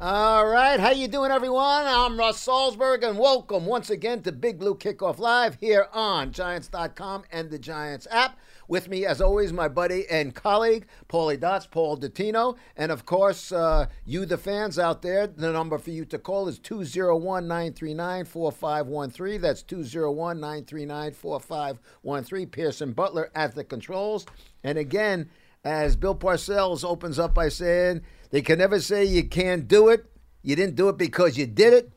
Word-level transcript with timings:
All 0.00 0.46
right, 0.46 0.78
how 0.78 0.92
you 0.92 1.08
doing, 1.08 1.32
everyone? 1.32 1.84
I'm 1.84 2.16
Russ 2.16 2.46
Salzberg, 2.46 3.02
and 3.02 3.18
welcome 3.18 3.66
once 3.66 3.90
again 3.90 4.22
to 4.22 4.30
Big 4.30 4.60
Blue 4.60 4.76
Kickoff 4.76 5.18
Live 5.18 5.56
here 5.56 5.88
on 5.92 6.30
Giants.com 6.30 7.24
and 7.32 7.50
the 7.50 7.58
Giants 7.58 8.06
app. 8.08 8.38
With 8.68 8.88
me, 8.88 9.04
as 9.04 9.20
always, 9.20 9.52
my 9.52 9.66
buddy 9.66 10.08
and 10.08 10.36
colleague, 10.36 10.86
Paulie 11.08 11.40
Dots, 11.40 11.66
Paul 11.66 11.96
Dottino. 11.96 12.56
And 12.76 12.92
of 12.92 13.06
course, 13.06 13.50
uh, 13.50 13.86
you, 14.04 14.24
the 14.24 14.38
fans 14.38 14.78
out 14.78 15.02
there, 15.02 15.26
the 15.26 15.50
number 15.50 15.78
for 15.78 15.90
you 15.90 16.04
to 16.04 16.18
call 16.18 16.46
is 16.46 16.60
201 16.60 17.48
939 17.48 18.24
4513. 18.24 19.40
That's 19.40 19.64
201 19.64 20.38
939 20.38 21.12
4513. 21.12 22.46
Pearson 22.50 22.92
Butler 22.92 23.32
at 23.34 23.56
the 23.56 23.64
controls. 23.64 24.26
And 24.62 24.78
again, 24.78 25.28
as 25.64 25.96
Bill 25.96 26.14
Parcells 26.14 26.84
opens 26.84 27.18
up 27.18 27.34
by 27.34 27.48
saying, 27.48 28.02
they 28.30 28.42
can 28.42 28.58
never 28.58 28.80
say 28.80 29.04
you 29.04 29.24
can't 29.24 29.66
do 29.66 29.88
it. 29.88 30.04
You 30.42 30.56
didn't 30.56 30.76
do 30.76 30.88
it 30.88 30.96
because 30.96 31.36
you 31.36 31.46
did 31.46 31.72
it. 31.72 31.92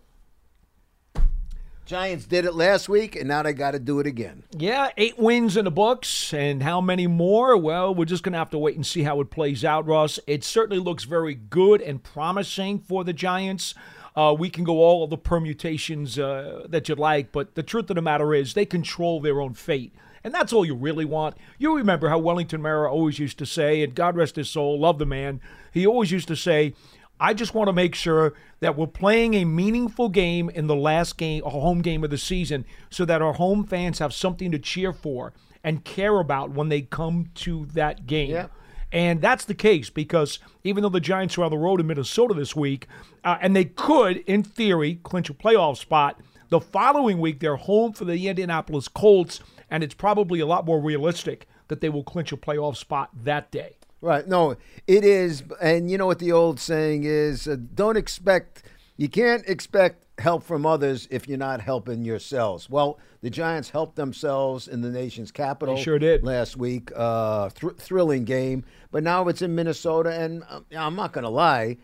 Giants 1.85 2.25
did 2.25 2.46
it 2.46 2.53
last 2.53 2.88
week, 2.88 3.18
and 3.18 3.28
now 3.28 3.44
they 3.44 3.52
got 3.52 3.72
to 3.72 3.80
do 3.80 4.00
it 4.00 4.08
again. 4.08 4.44
Yeah, 4.58 4.91
eight 4.97 5.19
wins 5.19 5.58
in 5.58 5.66
the 5.66 5.72
books, 5.72 6.34
and 6.34 6.63
how 6.63 6.80
many 6.80 7.06
more? 7.06 7.58
Well, 7.58 7.94
we're 7.94 8.06
just 8.06 8.24
going 8.24 8.31
to 8.31 8.40
have 8.40 8.52
to 8.52 8.58
wait 8.58 8.75
and 8.75 8.85
see 8.85 9.03
how 9.03 9.19
it 9.19 9.30
plays 9.30 9.66
out, 9.66 9.85
Russ. 9.85 10.18
It 10.25 10.46
certainly 10.46 10.81
looks 10.81 11.03
very 11.03 11.35
good 11.35 11.81
and 11.81 12.02
promising 12.02 12.80
for 12.80 13.03
the 13.03 13.12
Giants. 13.12 13.74
Uh, 14.16 14.34
we 14.38 14.50
can 14.50 14.64
go 14.64 14.80
all 14.80 15.03
of 15.03 15.09
the 15.09 15.18
permutations 15.18 16.18
uh, 16.18 16.66
that 16.69 16.88
you'd 16.88 17.00
like, 17.00 17.31
but 17.34 17.56
the 17.56 17.64
truth 17.64 17.90
of 17.90 17.96
the 17.96 18.02
matter 18.02 18.34
is 18.34 18.53
they 18.53 18.66
control 18.66 19.19
their 19.19 19.41
own 19.41 19.53
fate. 19.53 19.94
And 20.24 20.34
that's 20.34 20.54
all 20.54 20.66
you 20.66 20.76
really 20.76 21.06
want. 21.06 21.38
You 21.58 21.76
remember 21.76 22.09
how 22.09 22.20
Wellington 22.20 22.62
Mara 22.62 22.92
always 22.92 23.20
used 23.20 23.38
to 23.40 23.46
say, 23.46 23.84
and 23.84 23.96
God 23.96 24.16
rest 24.16 24.36
his 24.36 24.50
soul, 24.50 24.80
love 24.80 25.00
the 25.00 25.06
man. 25.06 25.42
He 25.72 25.88
always 25.88 26.12
used 26.12 26.28
to 26.28 26.36
say, 26.36 26.74
I 27.20 27.34
just 27.34 27.54
want 27.54 27.68
to 27.68 27.74
make 27.74 27.94
sure 27.94 28.34
that 28.62 28.76
we're 28.76 28.88
playing 28.88 29.36
a 29.36 29.46
meaningful 29.46 30.09
game 30.09 30.50
in 30.50 30.68
the 30.68 30.76
last 30.76 31.18
game, 31.18 31.44
a 31.46 31.50
home 31.50 31.82
game 31.82 32.04
of 32.04 32.09
the 32.09 32.18
season, 32.18 32.66
so 32.90 33.06
that 33.06 33.22
our 33.22 33.34
home 33.34 33.64
fans 33.64 34.00
have 34.00 34.14
something 34.14 34.52
to 34.52 34.59
cheer 34.59 34.92
for 34.92 35.34
and 35.64 35.84
care 35.84 36.20
about 36.20 36.52
when 36.52 36.70
they 36.70 36.82
come 36.82 37.30
to 37.36 37.68
that 37.74 38.08
game. 38.08 38.32
Yeah. 38.32 38.48
And 38.92 39.22
that's 39.22 39.46
the 39.46 39.53
case 39.53 39.90
because 39.90 40.40
even 40.64 40.84
though 40.84 40.90
the 40.90 41.00
Giants 41.00 41.38
are 41.38 41.44
on 41.44 41.52
the 41.52 41.58
road 41.58 41.80
in 41.80 41.88
Minnesota 41.88 42.34
this 42.34 42.56
week, 42.56 42.88
uh, 43.24 43.38
and 43.40 43.56
they 43.56 43.66
could, 43.66 44.18
in 44.26 44.44
theory, 44.44 45.00
clinch 45.03 45.30
a 45.30 45.34
playoff 45.34 45.78
spot, 45.78 46.20
the 46.50 46.59
following 46.59 47.20
week 47.20 47.40
they're 47.40 47.56
home 47.56 47.94
for 47.94 48.03
the 48.03 48.28
Indianapolis 48.28 48.88
Colts, 48.88 49.40
and 49.72 49.84
it's 49.84 49.96
probably 49.96 50.42
a 50.42 50.46
lot 50.46 50.66
more 50.66 50.80
realistic 50.80 51.48
that 51.70 51.82
they 51.82 51.90
will 51.90 52.04
clinch 52.04 52.32
a 52.32 52.38
playoff 52.38 52.76
spot 52.76 53.09
that 53.24 53.50
day. 53.50 53.78
Right. 54.02 54.28
No, 54.28 54.58
it 54.88 55.04
is. 55.06 55.44
And 55.62 55.90
you 55.90 55.98
know 55.98 56.08
what 56.08 56.20
the 56.20 56.32
old 56.32 56.59
saying 56.59 57.06
is 57.06 57.48
uh, 57.48 57.56
don't 57.74 57.98
expect, 57.98 58.64
you 58.98 59.08
can't 59.08 59.48
expect 59.48 60.06
help 60.20 60.44
from 60.44 60.66
others 60.66 61.08
if 61.09 61.28
you're 61.28 61.38
not 61.38 61.62
helping 61.62 62.04
yourselves. 62.04 62.70
Well, 62.70 63.00
the 63.22 63.30
Giants 63.30 63.70
helped 63.70 63.96
themselves 63.96 64.68
in 64.68 64.82
the 64.82 64.90
nation's 64.90 65.32
capital. 65.32 65.76
They 65.76 65.82
sure 65.84 66.00
did. 66.00 66.24
Last 66.24 66.58
week. 66.58 66.92
Uh, 66.96 67.50
thr- 67.50 67.70
thrilling 67.78 68.26
game. 68.26 68.66
But 68.92 69.03
now 69.03 69.28
it's 69.28 69.42
in 69.42 69.56
Minnesota. 69.56 70.12
And 70.12 70.44
uh, 70.50 70.62
I'm 70.76 70.96
not 70.96 71.14
going 71.14 71.24
to 71.24 71.30
lie. 71.30 71.78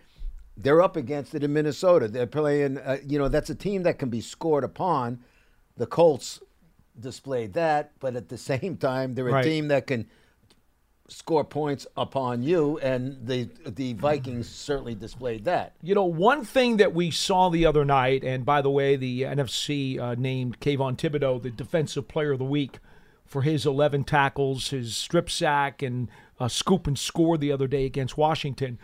They're 0.58 0.82
up 0.82 0.96
against 0.96 1.36
it 1.36 1.44
in 1.44 1.54
Minnesota. 1.54 2.08
They're 2.08 2.26
playing, 2.26 2.80
uh, 2.80 2.98
you 3.06 3.20
know, 3.20 3.30
that's 3.30 3.52
a 3.52 3.56
team 3.56 3.84
that 3.84 4.00
can 4.00 4.10
be 4.10 4.22
scored 4.22 4.64
upon. 4.64 5.20
The 5.78 5.86
Colts 5.86 6.42
displayed 7.00 7.54
that, 7.54 7.92
but 8.00 8.16
at 8.16 8.30
the 8.30 8.38
same 8.52 8.78
time, 8.78 9.16
they're 9.16 9.28
a 9.30 9.34
Right. 9.34 9.44
team 9.44 9.68
that 9.70 9.88
can 9.88 10.08
score 11.10 11.46
points 11.46 11.88
upon 11.96 12.44
you, 12.44 12.78
and 12.80 13.26
the 13.26 13.48
the 13.66 13.94
Vikings 13.94 14.50
certainly 14.50 14.94
displayed 14.96 15.46
that. 15.46 15.74
You 15.82 15.96
know, 15.96 16.04
one 16.06 16.44
thing 16.44 16.78
that 16.78 16.94
we 16.94 17.12
saw 17.12 17.50
the 17.50 17.66
other 17.66 17.86
night, 17.86 18.24
and 18.26 18.46
by 18.46 18.62
the 18.62 18.70
way, 18.70 18.98
the 18.98 19.22
NFC 19.22 19.98
uh, 20.00 20.16
named 20.18 20.60
Kayvon 20.60 20.98
Thibodeaux 20.98 21.42
the 21.42 21.50
Defensive 21.50 22.08
Player 22.10 22.34
of 22.34 22.40
the 22.40 22.46
Week 22.46 22.80
for 23.26 23.42
his 23.42 23.66
11 23.66 24.04
tackles, 24.06 24.70
his 24.70 24.96
strip 24.98 25.30
sack, 25.30 25.82
and 25.82 26.10
uh, 26.40 26.48
scoop 26.50 26.88
and 26.88 26.98
score 27.00 27.38
the 27.38 27.52
other 27.52 27.68
day 27.68 27.86
against 27.86 28.18
Washington. 28.18 28.78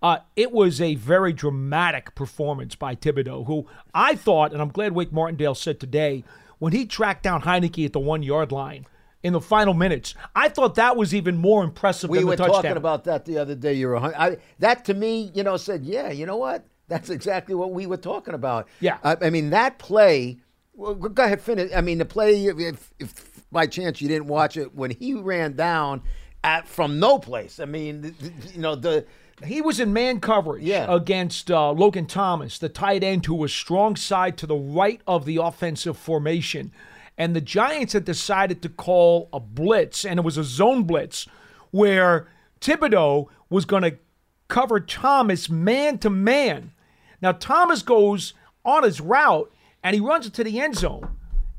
Uh, 0.00 0.18
it 0.36 0.52
was 0.52 0.80
a 0.80 0.94
very 0.94 1.32
dramatic 1.32 2.14
performance 2.14 2.76
by 2.76 2.94
Thibodeaux, 2.94 3.46
who 3.46 3.66
I 3.92 4.14
thought, 4.14 4.52
and 4.52 4.60
I'm 4.62 4.68
glad 4.68 4.92
Wink 4.92 5.12
Martindale 5.12 5.56
said 5.56 5.80
today, 5.80 6.22
when 6.58 6.72
he 6.72 6.86
tracked 6.86 7.22
down 7.22 7.42
Heinicke 7.42 7.84
at 7.84 7.92
the 7.92 8.00
one 8.00 8.22
yard 8.22 8.52
line 8.52 8.86
in 9.22 9.32
the 9.32 9.40
final 9.40 9.74
minutes, 9.74 10.14
I 10.34 10.48
thought 10.48 10.76
that 10.76 10.96
was 10.96 11.14
even 11.14 11.36
more 11.36 11.64
impressive 11.64 12.10
We 12.10 12.18
than 12.18 12.26
were 12.26 12.36
the 12.36 12.44
touchdown. 12.44 12.52
We 12.52 12.56
were 12.56 12.62
talking 12.62 12.76
about 12.76 13.04
that 13.04 13.24
the 13.24 13.38
other 13.38 13.54
day. 13.54 13.74
You 13.74 13.88
were 13.88 13.98
I, 13.98 14.38
that 14.58 14.84
to 14.86 14.94
me, 14.94 15.30
you 15.34 15.42
know, 15.42 15.56
said, 15.56 15.84
yeah, 15.84 16.10
you 16.10 16.26
know 16.26 16.36
what? 16.36 16.64
That's 16.88 17.10
exactly 17.10 17.54
what 17.54 17.72
we 17.72 17.86
were 17.86 17.96
talking 17.96 18.34
about. 18.34 18.68
Yeah. 18.80 18.98
I, 19.02 19.16
I 19.22 19.30
mean 19.30 19.50
that 19.50 19.78
play. 19.78 20.38
Well, 20.74 20.94
go 20.94 21.24
ahead, 21.24 21.40
finish. 21.40 21.70
I 21.74 21.80
mean 21.80 21.98
the 21.98 22.04
play. 22.04 22.46
If, 22.46 22.92
if 22.98 23.42
by 23.50 23.66
chance 23.66 24.00
you 24.00 24.08
didn't 24.08 24.28
watch 24.28 24.56
it 24.56 24.74
when 24.74 24.90
he 24.90 25.14
ran 25.14 25.54
down 25.54 26.02
at 26.44 26.68
from 26.68 26.98
no 26.98 27.18
place. 27.18 27.60
I 27.60 27.64
mean, 27.64 28.14
you 28.54 28.60
know 28.60 28.74
the. 28.74 29.04
He 29.44 29.60
was 29.60 29.78
in 29.80 29.92
man 29.92 30.20
coverage 30.20 30.62
Yeah. 30.64 30.86
against 30.92 31.50
uh, 31.50 31.70
Logan 31.72 32.06
Thomas, 32.06 32.58
the 32.58 32.68
tight 32.68 33.02
end 33.04 33.26
who 33.26 33.34
was 33.34 33.52
strong 33.52 33.96
side 33.96 34.36
to 34.38 34.46
the 34.46 34.56
right 34.56 35.00
of 35.06 35.24
the 35.24 35.36
offensive 35.36 35.96
formation. 35.96 36.72
And 37.16 37.34
the 37.34 37.40
Giants 37.40 37.92
had 37.94 38.04
decided 38.04 38.62
to 38.62 38.68
call 38.68 39.28
a 39.32 39.40
blitz, 39.40 40.04
and 40.04 40.18
it 40.18 40.22
was 40.24 40.36
a 40.38 40.44
zone 40.44 40.84
blitz 40.84 41.26
where 41.70 42.28
Thibodeaux 42.60 43.28
was 43.50 43.64
going 43.64 43.82
to 43.82 43.96
cover 44.48 44.80
Thomas 44.80 45.48
man 45.50 45.98
to 45.98 46.10
man. 46.10 46.72
Now, 47.20 47.32
Thomas 47.32 47.82
goes 47.82 48.34
on 48.64 48.82
his 48.84 49.00
route 49.00 49.50
and 49.82 49.94
he 49.94 50.00
runs 50.00 50.26
into 50.26 50.44
the 50.44 50.60
end 50.60 50.76
zone. 50.76 51.16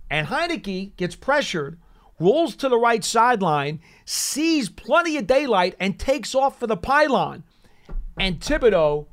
And 0.09 0.27
Heinicke 0.27 0.95
gets 0.95 1.15
pressured, 1.15 1.77
rolls 2.19 2.55
to 2.57 2.69
the 2.69 2.77
right 2.77 3.03
sideline, 3.03 3.79
sees 4.05 4.69
plenty 4.69 5.17
of 5.17 5.27
daylight, 5.27 5.75
and 5.79 5.99
takes 5.99 6.33
off 6.33 6.59
for 6.59 6.65
the 6.67 6.77
pylon. 6.77 7.43
And 8.19 8.41
Thibodeaux 8.41 9.07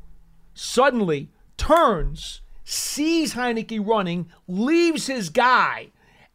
suddenly 0.52 1.30
turns, 1.56 2.40
sees 2.64 3.34
Heinicke 3.34 3.86
running, 3.86 4.28
leaves 4.48 5.06
his 5.06 5.30
guy, 5.30 5.92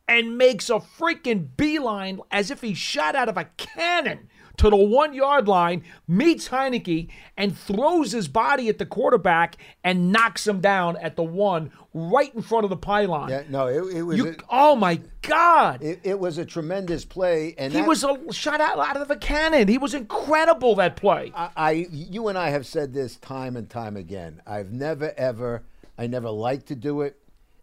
and 0.08 0.38
makes 0.38 0.70
a 0.70 0.80
freaking 0.80 1.50
beeline 1.58 2.22
as 2.32 2.50
if 2.50 2.62
he 2.62 2.74
shot 2.74 3.14
out 3.14 3.28
of 3.28 3.38
a 3.38 3.50
cannon 3.58 4.30
to 4.62 4.70
the 4.70 4.76
one 4.76 5.16
yard 5.16 5.48
line, 5.48 5.84
meets 6.08 6.50
Heinicke, 6.50 7.10
and 7.36 7.58
throws 7.58 8.12
his 8.12 8.28
body 8.28 8.70
at 8.70 8.78
the 8.78 8.86
quarterback 8.86 9.58
and 9.84 10.12
knocks 10.12 10.46
him 10.46 10.62
down 10.62 10.98
at 10.98 11.16
the 11.16 11.24
one 11.24 11.72
right 11.96 12.34
in 12.36 12.44
front 12.44 12.64
of 12.64 12.70
the 12.70 12.78
pylon. 12.78 13.30
Yeah, 13.30 13.42
no, 13.50 13.66
it, 13.66 13.96
it 13.96 14.04
was. 14.04 14.18
You, 14.18 14.30
a, 14.30 14.36
oh 14.52 14.76
my 14.76 15.02
God! 15.24 15.82
it, 15.82 16.02
it 16.04 16.20
was 16.20 16.38
a 16.38 16.46
tremendous 16.46 17.06
play, 17.06 17.56
and 17.58 17.74
he 17.74 17.80
that- 17.80 17.88
was 17.88 18.04
a, 18.04 18.16
shot 18.32 18.62
out, 18.62 18.78
out 18.78 18.98
of 18.98 19.10
a 19.10 19.16
cannon. 19.16 19.68
He 19.68 19.80
was 19.80 19.96
incredible 19.96 20.76
that 20.76 20.96
play. 20.96 21.32
I, 21.36 21.50
I, 21.56 21.72
you 21.90 22.28
and 22.28 22.38
I 22.38 22.50
have 22.50 22.68
said 22.68 22.94
this 22.94 23.16
time 23.16 23.58
and 23.58 23.68
time 23.68 23.98
again. 23.98 24.44
I've 24.46 24.72
never 24.72 25.12
ever, 25.18 25.64
I 25.98 26.06
never 26.06 26.30
like 26.30 26.68
to 26.68 26.76
do 26.76 27.02
it, 27.02 27.18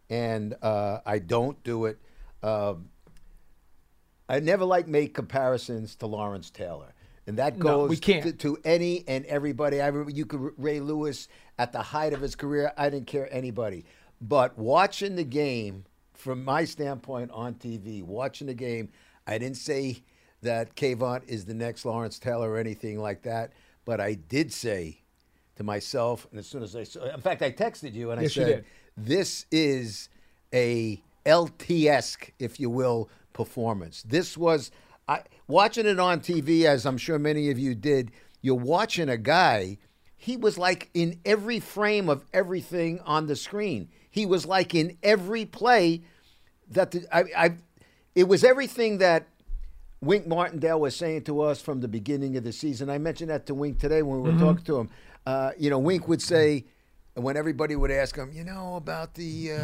and 0.09 0.53
uh, 0.61 0.99
I 1.05 1.19
don't 1.19 1.63
do 1.63 1.85
it. 1.85 1.97
Um, 2.43 2.89
I 4.29 4.39
never 4.39 4.63
like 4.63 4.87
make 4.87 5.13
comparisons 5.15 5.95
to 5.95 6.05
Lawrence 6.05 6.51
Taylor, 6.51 6.93
and 7.25 7.37
that 7.37 7.57
No, 7.57 7.63
goes 7.63 7.89
we 7.89 7.97
can't. 7.97 8.23
To, 8.23 8.31
to 8.33 8.57
any 8.63 9.03
and 9.07 9.25
everybody. 9.25 9.81
I 9.81 9.87
remember 9.87 10.11
you 10.11 10.25
could 10.25 10.53
Ray 10.57 10.79
Lewis 10.79 11.27
at 11.57 11.71
the 11.71 11.81
height 11.81 12.13
of 12.13 12.21
his 12.21 12.35
career. 12.35 12.71
I 12.77 12.89
didn't 12.89 13.07
care 13.07 13.27
anybody, 13.33 13.85
but 14.21 14.57
watching 14.57 15.15
the 15.15 15.23
game 15.23 15.83
from 16.13 16.45
my 16.45 16.63
standpoint 16.63 17.31
on 17.31 17.55
TV, 17.55 18.03
watching 18.03 18.47
the 18.47 18.53
game, 18.53 18.89
I 19.25 19.37
didn't 19.39 19.57
say 19.57 20.03
that 20.41 20.75
Kayvon 20.75 21.27
is 21.27 21.45
the 21.45 21.53
next 21.53 21.83
Lawrence 21.85 22.19
Taylor 22.19 22.51
or 22.51 22.57
anything 22.57 22.99
like 22.99 23.23
that, 23.23 23.51
but 23.83 23.99
I 23.99 24.13
did 24.13 24.53
say 24.53 25.01
to 25.55 25.63
myself, 25.63 26.27
and 26.31 26.39
as 26.39 26.47
soon 26.47 26.61
as 26.63 26.75
I 26.75 26.83
saw, 26.83 27.03
in 27.13 27.19
fact, 27.19 27.41
I 27.41 27.51
texted 27.51 27.93
you 27.93 28.11
and 28.11 28.21
Yes, 28.21 28.37
I 28.37 28.43
said, 28.43 28.65
"This 28.95 29.45
is 29.51 30.09
a 30.53 31.01
LT-esque, 31.25 32.31
if 32.39 32.59
you 32.59 32.69
will, 32.69 33.09
performance." 33.45 34.03
This 34.03 34.37
was 34.37 34.71
I 35.07 35.23
watching 35.47 35.85
it 35.85 35.99
on 35.99 36.19
TV, 36.19 36.65
as 36.65 36.85
I'm 36.85 36.97
sure 36.97 37.17
many 37.17 37.49
of 37.49 37.57
you 37.57 37.73
did. 37.73 38.11
You're 38.41 38.55
watching 38.55 39.09
a 39.09 39.17
guy. 39.17 39.77
He 40.15 40.35
was 40.35 40.57
like 40.57 40.89
in 40.93 41.19
every 41.25 41.59
frame 41.59 42.09
of 42.09 42.25
everything 42.33 42.99
on 43.05 43.27
the 43.27 43.35
screen. 43.35 43.89
He 44.11 44.25
was 44.25 44.45
like 44.45 44.75
in 44.75 44.97
every 45.01 45.45
play 45.45 46.01
that 46.69 46.91
the, 46.91 47.07
I, 47.11 47.23
I. 47.35 47.55
It 48.15 48.27
was 48.27 48.43
everything 48.43 48.97
that 48.97 49.27
Wink 50.01 50.27
Martindale 50.27 50.79
was 50.79 50.95
saying 50.95 51.23
to 51.23 51.41
us 51.41 51.61
from 51.61 51.81
the 51.81 51.87
beginning 51.87 52.37
of 52.37 52.43
the 52.43 52.51
season. 52.51 52.89
I 52.89 52.97
mentioned 52.97 53.29
that 53.29 53.45
to 53.47 53.53
Wink 53.53 53.79
today 53.79 54.01
when 54.01 54.21
we 54.21 54.31
were 54.31 54.39
talking 54.39 54.65
to 54.65 54.77
him. 54.79 54.89
Uh, 55.25 55.51
you 55.57 55.69
know, 55.69 55.79
Wink 55.79 56.07
would 56.07 56.21
say, 56.21 56.65
when 57.15 57.35
everybody 57.37 57.75
would 57.75 57.91
ask 57.91 58.15
him, 58.15 58.31
you 58.33 58.43
know, 58.43 58.75
about 58.75 59.13
the, 59.15 59.51
uh, 59.51 59.57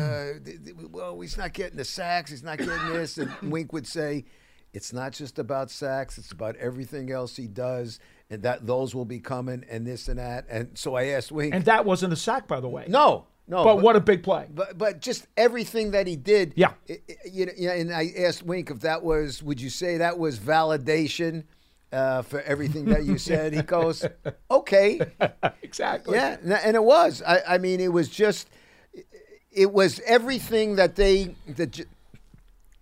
the, 0.44 0.57
the- 0.63 0.88
well, 0.89 1.19
he's 1.21 1.38
not 1.38 1.53
getting 1.53 1.77
the 1.77 1.86
sacks, 1.86 2.31
he's 2.31 2.44
not 2.44 2.57
getting 2.57 2.89
this, 2.94 3.18
and 3.18 3.31
Wink 3.44 3.71
would 3.74 3.88
say, 3.88 4.25
it's 4.74 4.92
not 4.92 5.13
just 5.13 5.39
about 5.39 5.71
sacks, 5.71 6.18
it's 6.18 6.31
about 6.31 6.56
everything 6.57 7.12
else 7.12 7.36
he 7.38 7.47
does, 7.47 8.00
and 8.30 8.44
that 8.44 8.65
those 8.68 8.94
will 8.94 9.06
be 9.06 9.19
coming, 9.19 9.63
and 9.69 9.88
this 9.88 10.07
and 10.09 10.19
that. 10.19 10.45
And 10.50 10.77
so 10.77 10.95
I 10.95 11.06
asked 11.07 11.31
Wink, 11.31 11.53
and 11.53 11.63
that 11.65 11.86
wasn't 11.86 12.12
a 12.12 12.18
sack, 12.18 12.47
by 12.47 12.59
the 12.59 12.68
way. 12.68 12.86
no, 12.89 13.25
no, 13.47 13.63
but, 13.63 13.80
what 13.81 13.95
a 13.95 14.00
big 14.01 14.24
play. 14.24 14.47
but 14.51 14.75
but 14.77 15.00
just 15.00 15.27
everything 15.38 15.92
that 15.92 16.07
he 16.07 16.15
did. 16.15 16.53
Yeah. 16.56 16.71
i- 16.89 16.94
i- 17.09 17.15
you 17.31 17.45
know, 17.45 17.51
yeah, 17.56 17.74
and 17.74 17.94
I 17.94 18.12
asked 18.18 18.42
Wink 18.44 18.71
if 18.71 18.80
that 18.80 19.03
was. 19.03 19.44
Would 19.44 19.62
you 19.62 19.69
say 19.69 19.97
that 19.97 20.18
was 20.18 20.39
validation 20.39 21.44
uh, 21.95 22.21
for 22.21 22.42
everything 22.42 22.86
that 22.86 23.06
you 23.06 23.18
said? 23.18 23.53
He 23.53 23.62
goes, 23.62 24.06
okay, 24.51 25.00
exactly. 25.63 26.15
yeah, 26.18 26.38
and 26.63 26.75
it 26.75 26.83
was. 26.83 27.21
I, 27.25 27.42
I 27.47 27.57
mean, 27.57 27.80
it 27.80 27.92
was 27.94 28.09
just. 28.09 28.50
It 29.51 29.71
was 29.71 30.01
everything 30.06 30.75
that 30.75 30.95
they 30.95 31.36
that. 31.47 31.80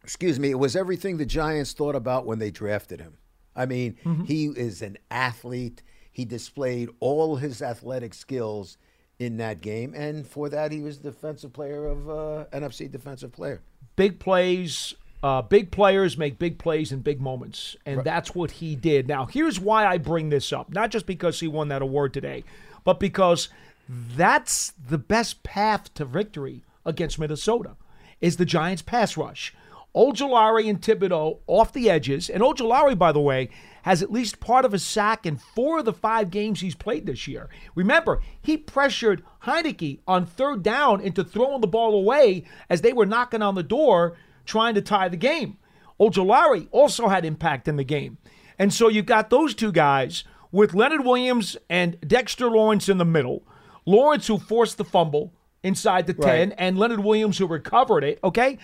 Excuse 0.04 0.40
me. 0.40 0.50
It 0.52 0.60
was 0.60 0.76
everything 0.76 1.18
the 1.18 1.26
Giants 1.26 1.72
thought 1.74 1.96
about 1.96 2.26
when 2.26 2.40
they 2.40 2.52
drafted 2.52 3.00
him. 3.00 3.18
I 3.56 3.66
mean, 3.66 3.96
Mm-hmm. 4.04 4.24
he 4.26 4.46
is 4.48 4.82
an 4.82 4.98
athlete. 5.12 5.82
He 6.12 6.26
displayed 6.26 6.90
all 7.00 7.38
his 7.38 7.62
athletic 7.62 8.14
skills 8.14 8.78
in 9.20 9.38
that 9.38 9.62
game, 9.62 9.94
and 9.96 10.28
for 10.28 10.50
that, 10.50 10.72
he 10.72 10.82
was 10.82 10.98
defensive 10.98 11.54
player 11.54 11.86
of 11.86 12.10
uh, 12.10 12.46
NFC 12.52 12.90
defensive 12.92 13.32
player. 13.32 13.62
big 13.96 14.20
plays, 14.20 14.94
uh, 15.24 15.42
big 15.42 15.72
players 15.72 16.18
make 16.18 16.38
big 16.38 16.60
plays 16.60 16.92
in 16.92 17.00
big 17.00 17.22
moments, 17.22 17.78
and 17.86 18.04
that's 18.04 18.36
what 18.36 18.52
he 18.52 18.76
did. 18.76 19.08
Now, 19.08 19.26
here's 19.26 19.58
why 19.60 19.86
I 19.86 19.98
bring 19.98 20.30
this 20.30 20.52
up: 20.52 20.72
not 20.72 20.92
just 20.92 21.06
because 21.06 21.40
he 21.40 21.48
won 21.48 21.70
that 21.70 21.82
award 21.82 22.14
today, 22.14 22.44
but 22.84 23.00
because 23.00 23.48
that's 23.88 24.74
the 24.90 24.98
best 24.98 25.44
path 25.44 25.94
to 25.94 26.06
victory 26.06 26.64
against 26.86 27.18
Minnesota 27.18 27.78
is 28.20 28.36
the 28.36 28.46
Giants' 28.46 28.82
pass 28.82 29.16
rush. 29.16 29.54
Ojulari 29.96 30.70
and 30.70 30.82
Thibodeaux 30.82 31.40
off 31.46 31.72
the 31.72 31.90
edges, 31.90 32.30
and 32.30 32.42
Ojulari, 32.42 32.98
by 32.98 33.12
the 33.12 33.20
way, 33.20 33.50
has 33.84 34.02
at 34.02 34.12
least 34.12 34.40
part 34.40 34.66
of 34.66 34.74
a 34.74 34.80
sack 34.80 35.26
in 35.26 35.38
four 35.38 35.80
of 35.80 35.86
the 35.86 35.94
five 35.94 36.32
games 36.32 36.60
he's 36.60 36.76
played 36.76 37.06
this 37.06 37.28
year. 37.28 37.48
Remember, 37.76 38.22
he 38.42 38.58
pressured 38.58 39.24
Heinicke 39.44 40.00
on 40.08 40.26
third 40.26 40.64
down 40.64 41.00
into 41.00 41.24
throwing 41.24 41.62
the 41.62 41.68
ball 41.68 41.94
away 41.94 42.44
as 42.70 42.82
they 42.82 42.92
were 42.92 43.06
knocking 43.06 43.42
on 43.42 43.56
the 43.56 43.64
door 43.64 44.18
trying 44.46 44.76
to 44.76 44.82
tie 44.82 45.10
the 45.10 45.18
game. 45.18 45.58
Ojulari 46.00 46.68
also 46.72 47.08
had 47.08 47.26
impact 47.26 47.68
in 47.68 47.76
the 47.76 47.84
game. 47.84 48.18
And 48.60 48.74
so 48.74 48.88
you 48.88 49.02
got 49.02 49.30
those 49.30 49.54
two 49.56 49.72
guys 49.72 50.24
with 50.52 50.74
Leonard 50.74 51.04
Williams 51.06 51.58
and 51.70 51.98
Dexter 52.02 52.50
Lawrence 52.50 52.90
in 52.90 52.98
the 52.98 53.06
middle. 53.06 53.44
Lawrence, 53.86 54.28
who 54.28 54.38
forced 54.38 54.78
the 54.78 54.86
fumble 54.86 55.34
inside 55.64 56.08
the 56.08 56.14
10, 56.14 56.50
Right. 56.50 56.56
and 56.58 56.78
Leonard 56.78 57.04
Williams, 57.04 57.38
who 57.38 57.48
recovered 57.48 58.04
it. 58.04 58.20
Okay. 58.24 58.58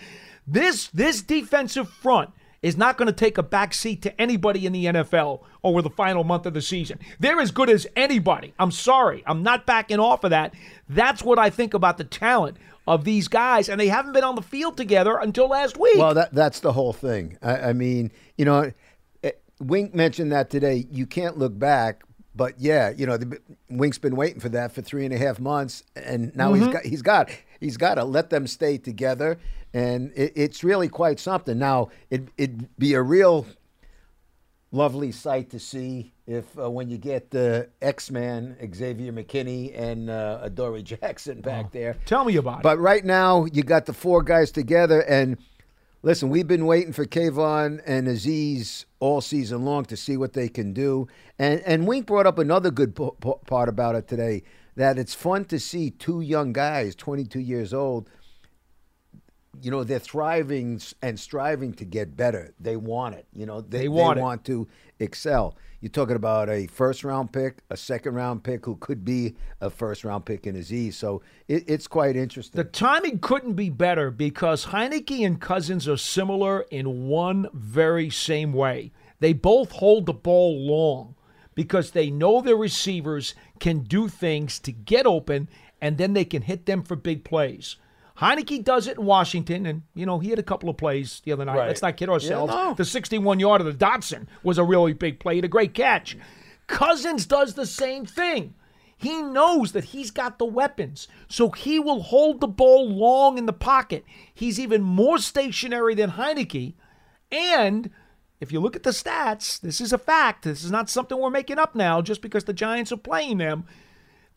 This 0.46 0.88
this 0.88 1.22
defensive 1.22 1.88
front 1.88 2.30
is 2.62 2.76
not 2.76 2.98
going 2.98 3.06
to 3.06 3.12
take 3.12 3.38
a 3.38 3.42
back 3.42 3.72
seat 3.72 4.02
to 4.02 4.20
anybody 4.20 4.66
in 4.66 4.72
the 4.72 4.84
NFL 4.86 5.40
over 5.64 5.80
the 5.80 5.88
final 5.90 6.24
month 6.24 6.44
of 6.44 6.52
the 6.54 6.60
season. 6.60 6.98
They're 7.18 7.40
as 7.40 7.50
good 7.50 7.70
as 7.70 7.86
anybody. 7.96 8.52
I'm 8.58 8.70
sorry. 8.70 9.22
I'm 9.26 9.42
not 9.42 9.64
backing 9.64 9.98
off 10.00 10.24
of 10.24 10.30
that. 10.30 10.52
That's 10.88 11.22
what 11.22 11.38
I 11.38 11.48
think 11.50 11.72
about 11.72 11.96
the 11.98 12.04
talent 12.04 12.56
of 12.90 13.04
these 13.04 13.28
guys, 13.28 13.68
and 13.68 13.80
they 13.80 13.86
haven't 13.86 14.12
been 14.12 14.24
on 14.24 14.34
the 14.34 14.42
field 14.42 14.76
together 14.76 15.16
until 15.16 15.48
last 15.48 15.78
week. 15.78 15.96
Well, 15.96 16.12
that 16.14 16.34
that's 16.34 16.58
the 16.58 16.72
whole 16.72 16.92
thing. 16.92 17.38
I, 17.40 17.56
I 17.68 17.72
mean, 17.72 18.10
you 18.36 18.44
know, 18.44 18.72
eh, 19.22 19.30
Wink 19.60 19.94
mentioned 19.94 20.32
that 20.32 20.50
today. 20.50 20.86
You 20.90 21.06
can't 21.06 21.38
look 21.38 21.56
back, 21.56 22.02
but 22.34 22.58
yeah, 22.58 22.90
you 22.90 23.06
know, 23.06 23.16
the, 23.16 23.38
Wink's 23.68 23.98
been 23.98 24.16
waiting 24.16 24.40
for 24.40 24.48
that 24.48 24.72
for 24.72 24.82
three 24.82 25.04
and 25.04 25.14
a 25.14 25.18
half 25.18 25.38
months, 25.38 25.84
and 25.94 26.34
now 26.34 26.52
he's 26.52 26.66
got 26.66 26.84
he's 26.84 27.02
got 27.02 27.30
he's 27.60 27.76
got 27.76 27.94
to 27.94 28.02
let 28.02 28.30
them 28.30 28.48
stay 28.48 28.76
together, 28.76 29.38
and 29.72 30.10
it, 30.16 30.32
it's 30.34 30.64
really 30.64 30.88
quite 30.88 31.20
something. 31.20 31.60
Now, 31.60 31.90
it 32.10 32.26
it'd 32.36 32.76
be 32.76 32.94
a 32.94 33.02
real 33.02 33.46
lovely 34.72 35.12
sight 35.12 35.50
to 35.50 35.58
see 35.58 36.12
if 36.26 36.44
uh, 36.58 36.70
when 36.70 36.88
you 36.88 36.98
get 36.98 37.30
the 37.30 37.68
X-Man 37.82 38.56
Xavier 38.74 39.12
McKinney 39.12 39.78
and 39.78 40.08
uh, 40.10 40.40
Adoree 40.42 40.82
Jackson 41.00 41.40
back 41.40 41.72
there. 41.72 41.96
Tell 42.06 42.24
me 42.24 42.36
about 42.36 42.58
it. 42.58 42.62
But 42.62 42.78
right 42.78 43.04
now, 43.04 43.46
you 43.46 43.62
got 43.62 43.86
the 43.86 43.92
four 43.92 44.22
guys 44.22 44.50
together, 44.50 45.00
and 45.02 45.36
listen, 46.02 46.28
we've 46.28 46.46
been 46.46 46.66
waiting 46.66 46.92
for 46.92 47.04
Kayvon 47.04 47.80
and 47.86 48.06
Azeez 48.06 48.84
all 49.00 49.20
season 49.20 49.64
long 49.64 49.84
to 49.86 49.96
see 49.96 50.16
what 50.16 50.34
they 50.34 50.48
can 50.48 50.72
do. 50.72 51.08
And 51.38 51.60
and 51.62 51.86
Wink 51.86 52.06
brought 52.06 52.26
up 52.26 52.38
another 52.38 52.70
good 52.70 52.94
p- 52.94 53.10
p- 53.20 53.32
part 53.46 53.68
about 53.68 53.96
it 53.96 54.06
today 54.06 54.42
that 54.76 54.98
it's 54.98 55.14
fun 55.14 55.44
to 55.46 55.58
see 55.58 55.90
two 55.90 56.20
young 56.20 56.52
guys, 56.52 56.94
22 56.94 57.40
years 57.40 57.74
old. 57.74 58.08
You 59.60 59.70
know, 59.70 59.84
they're 59.84 59.98
thriving 59.98 60.80
and 61.02 61.18
striving 61.18 61.72
to 61.74 61.84
get 61.84 62.16
better. 62.16 62.54
They 62.60 62.76
want 62.76 63.16
it. 63.16 63.26
You 63.34 63.46
know, 63.46 63.60
they, 63.60 63.80
They 63.80 63.88
want 63.88 64.18
it. 64.18 64.22
want 64.22 64.44
to 64.46 64.68
excel. 65.00 65.56
You're 65.80 65.90
talking 65.90 66.16
about 66.16 66.48
a 66.50 66.66
first 66.66 67.04
round 67.04 67.32
pick, 67.32 67.58
a 67.70 67.76
second 67.76 68.14
round 68.14 68.44
pick 68.44 68.64
who 68.66 68.76
could 68.76 69.04
be 69.04 69.34
a 69.60 69.70
first 69.70 70.04
round 70.04 70.24
pick 70.26 70.46
in 70.46 70.54
Azeez. 70.54 70.94
So 70.94 71.22
it, 71.48 71.64
it's 71.66 71.86
quite 71.86 72.16
interesting. 72.16 72.58
The 72.58 72.64
timing 72.64 73.18
couldn't 73.18 73.54
be 73.54 73.70
better 73.70 74.10
because 74.10 74.66
Heinicke 74.66 75.24
and 75.26 75.40
Cousins 75.40 75.88
are 75.88 75.96
similar 75.96 76.62
in 76.70 77.08
one 77.08 77.48
very 77.52 78.10
same 78.10 78.52
way. 78.52 78.92
They 79.20 79.32
both 79.32 79.72
hold 79.72 80.06
the 80.06 80.12
ball 80.12 80.58
long 80.58 81.14
because 81.54 81.90
they 81.90 82.10
know 82.10 82.40
their 82.40 82.56
receivers 82.56 83.34
can 83.58 83.80
do 83.80 84.08
things 84.08 84.58
to 84.60 84.72
get 84.72 85.06
open 85.06 85.48
and 85.80 85.98
then 85.98 86.12
they 86.12 86.24
can 86.24 86.42
hit 86.42 86.66
them 86.66 86.82
for 86.82 86.94
big 86.96 87.24
plays. 87.24 87.76
Heinicke 88.20 88.62
does 88.62 88.86
it 88.86 88.98
in 88.98 89.06
Washington, 89.06 89.64
and 89.64 89.82
you 89.94 90.04
know 90.04 90.18
he 90.18 90.30
had 90.30 90.38
a 90.38 90.42
couple 90.42 90.68
of 90.68 90.76
plays 90.76 91.22
the 91.24 91.32
other 91.32 91.44
night. 91.44 91.56
Right. 91.56 91.68
Let's 91.68 91.82
not 91.82 91.96
kid 91.96 92.10
ourselves. 92.10 92.52
no. 92.52 92.74
The 92.74 92.84
61 92.84 93.40
yard 93.40 93.62
of 93.62 93.66
the 93.66 93.84
Dotson 93.84 94.26
was 94.42 94.58
a 94.58 94.64
really 94.64 94.92
big 94.92 95.18
play. 95.20 95.34
He 95.34 95.38
had 95.38 95.46
a 95.46 95.48
great 95.48 95.72
catch. 95.72 96.16
Cousins 96.66 97.26
does 97.26 97.54
the 97.54 97.66
same 97.66 98.04
thing. 98.04 98.54
He 98.96 99.22
knows 99.22 99.72
that 99.72 99.84
he's 99.84 100.10
got 100.10 100.38
the 100.38 100.44
weapons, 100.44 101.08
so 101.26 101.48
he 101.48 101.80
will 101.80 102.02
hold 102.02 102.40
the 102.40 102.46
ball 102.46 102.86
long 102.86 103.38
in 103.38 103.46
the 103.46 103.52
pocket. 103.54 104.04
He's 104.34 104.60
even 104.60 104.82
more 104.82 105.16
stationary 105.16 105.94
than 105.94 106.10
Heinicke. 106.10 106.74
And 107.32 107.90
if 108.40 108.52
you 108.52 108.60
look 108.60 108.76
at 108.76 108.82
the 108.82 108.90
stats, 108.90 109.58
this 109.58 109.80
is 109.80 109.94
a 109.94 109.98
fact. 109.98 110.44
This 110.44 110.62
is 110.62 110.70
not 110.70 110.90
something 110.90 111.16
we're 111.16 111.30
making 111.30 111.58
up 111.58 111.74
now 111.74 112.02
just 112.02 112.20
because 112.20 112.44
the 112.44 112.52
Giants 112.52 112.92
are 112.92 112.98
playing 112.98 113.38
them. 113.38 113.64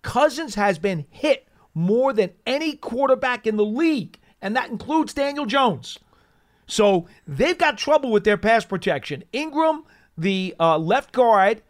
Cousins 0.01 0.55
has 0.55 0.79
been 0.79 1.05
hit 1.09 1.45
more 1.73 2.13
than 2.13 2.31
any 2.45 2.75
quarterback 2.75 3.47
in 3.47 3.57
the 3.57 3.65
league, 3.65 4.19
and 4.41 4.55
that 4.55 4.69
includes 4.69 5.13
Daniel 5.13 5.45
Jones. 5.45 5.99
So 6.67 7.07
they've 7.27 7.57
got 7.57 7.77
trouble 7.77 8.11
with 8.11 8.23
their 8.23 8.37
pass 8.37 8.65
protection. 8.65 9.23
Ingram, 9.33 9.83
the 10.17 10.55
uh, 10.59 10.77
left 10.77 11.11
guard, 11.11 11.61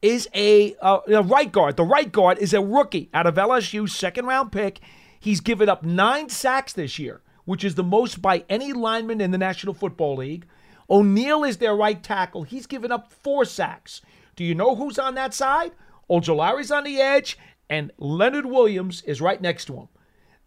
is 0.00 0.28
a, 0.34 0.74
uh, 0.80 1.00
right 1.24 1.50
guard. 1.50 1.76
The 1.76 1.84
right 1.84 2.10
guard 2.10 2.38
is 2.38 2.54
a 2.54 2.60
rookie 2.60 3.10
out 3.12 3.26
of 3.26 3.34
LSU's 3.34 3.94
second 3.94 4.26
round 4.26 4.52
pick. 4.52 4.80
He's 5.18 5.40
given 5.40 5.68
up 5.68 5.82
nine 5.82 6.28
sacks 6.28 6.72
this 6.72 6.98
year, 6.98 7.20
which 7.44 7.64
is 7.64 7.74
the 7.74 7.82
most 7.82 8.22
by 8.22 8.44
any 8.48 8.72
lineman 8.72 9.20
in 9.20 9.32
the 9.32 9.38
National 9.38 9.74
Football 9.74 10.16
League. 10.16 10.46
O'Neill 10.88 11.44
is 11.44 11.58
their 11.58 11.74
right 11.74 12.02
tackle. 12.02 12.44
He's 12.44 12.66
given 12.66 12.92
up 12.92 13.12
four 13.12 13.44
sacks. 13.44 14.00
Do 14.36 14.44
you 14.44 14.54
know 14.54 14.76
who's 14.76 14.98
on 14.98 15.14
that 15.16 15.34
side? 15.34 15.72
Ojulari's 16.08 16.70
on 16.70 16.84
the 16.84 17.00
edge, 17.00 17.36
and 17.70 17.92
Leonard 17.98 18.46
Williams 18.46 19.02
is 19.02 19.20
right 19.20 19.40
next 19.40 19.66
to 19.66 19.74
him. 19.74 19.88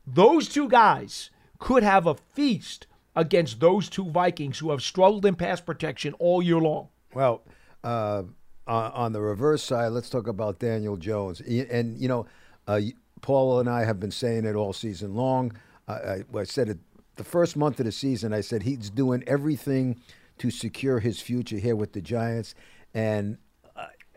Those 0.05 0.49
two 0.49 0.67
guys 0.67 1.29
could 1.59 1.83
have 1.83 2.07
a 2.07 2.15
feast 2.15 2.87
against 3.15 3.59
those 3.59 3.89
two 3.89 4.09
Vikings 4.09 4.59
who 4.59 4.71
have 4.71 4.81
struggled 4.81 5.25
in 5.25 5.35
pass 5.35 5.61
protection 5.61 6.13
all 6.15 6.41
year 6.41 6.57
long. 6.57 6.89
Well, 7.13 7.43
uh, 7.83 8.23
on, 8.67 9.13
the 9.13 9.21
reverse 9.21 9.63
side, 9.63 9.91
let's 9.91 10.09
talk 10.09 10.27
about 10.27 10.59
Daniel 10.59 10.97
Jones. 10.97 11.41
And, 11.41 11.97
you 11.99 12.07
know, 12.07 12.25
uh, 12.67 12.79
Paul 13.21 13.59
and 13.59 13.69
I 13.69 13.83
have 13.83 13.99
been 13.99 14.11
saying 14.11 14.45
it 14.45 14.55
all 14.55 14.73
season 14.73 15.13
long. 15.13 15.53
I, 15.87 15.93
I, 15.93 16.23
I 16.39 16.43
said 16.43 16.69
it 16.69 16.79
the 17.17 17.23
first 17.23 17.57
month 17.57 17.79
of 17.79 17.85
the 17.85 17.91
season. 17.91 18.33
I 18.33 18.41
said 18.41 18.63
he's 18.63 18.89
doing 18.89 19.23
everything 19.27 19.99
to 20.37 20.49
secure 20.49 20.99
his 20.99 21.19
future 21.21 21.57
here 21.57 21.75
with 21.75 21.93
the 21.93 22.01
Giants. 22.01 22.55
And 22.93 23.37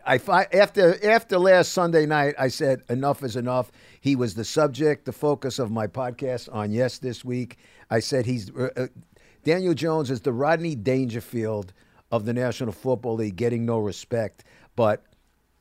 I 0.05 0.17
after 0.53 1.03
after 1.03 1.39
last 1.39 1.71
Sunday 1.71 2.05
night, 2.05 2.35
I 2.37 2.47
said 2.47 2.83
enough 2.89 3.23
is 3.23 3.35
enough. 3.35 3.71
He 4.01 4.15
was 4.15 4.35
the 4.35 4.45
subject, 4.45 5.05
the 5.05 5.11
focus 5.11 5.57
of 5.57 5.71
my 5.71 5.87
podcast 5.87 6.53
on 6.53 6.71
Yes 6.71 6.99
this 6.99 7.25
week. 7.25 7.57
I 7.89 7.99
said 7.99 8.25
he's 8.25 8.51
uh, 8.51 8.69
uh, 8.77 8.87
Daniel 9.43 9.73
Jones 9.73 10.11
is 10.11 10.21
the 10.21 10.33
Rodney 10.33 10.75
Dangerfield 10.75 11.73
of 12.11 12.25
the 12.25 12.33
National 12.33 12.71
Football 12.71 13.15
League, 13.15 13.35
getting 13.35 13.65
no 13.65 13.79
respect. 13.79 14.43
But 14.75 15.03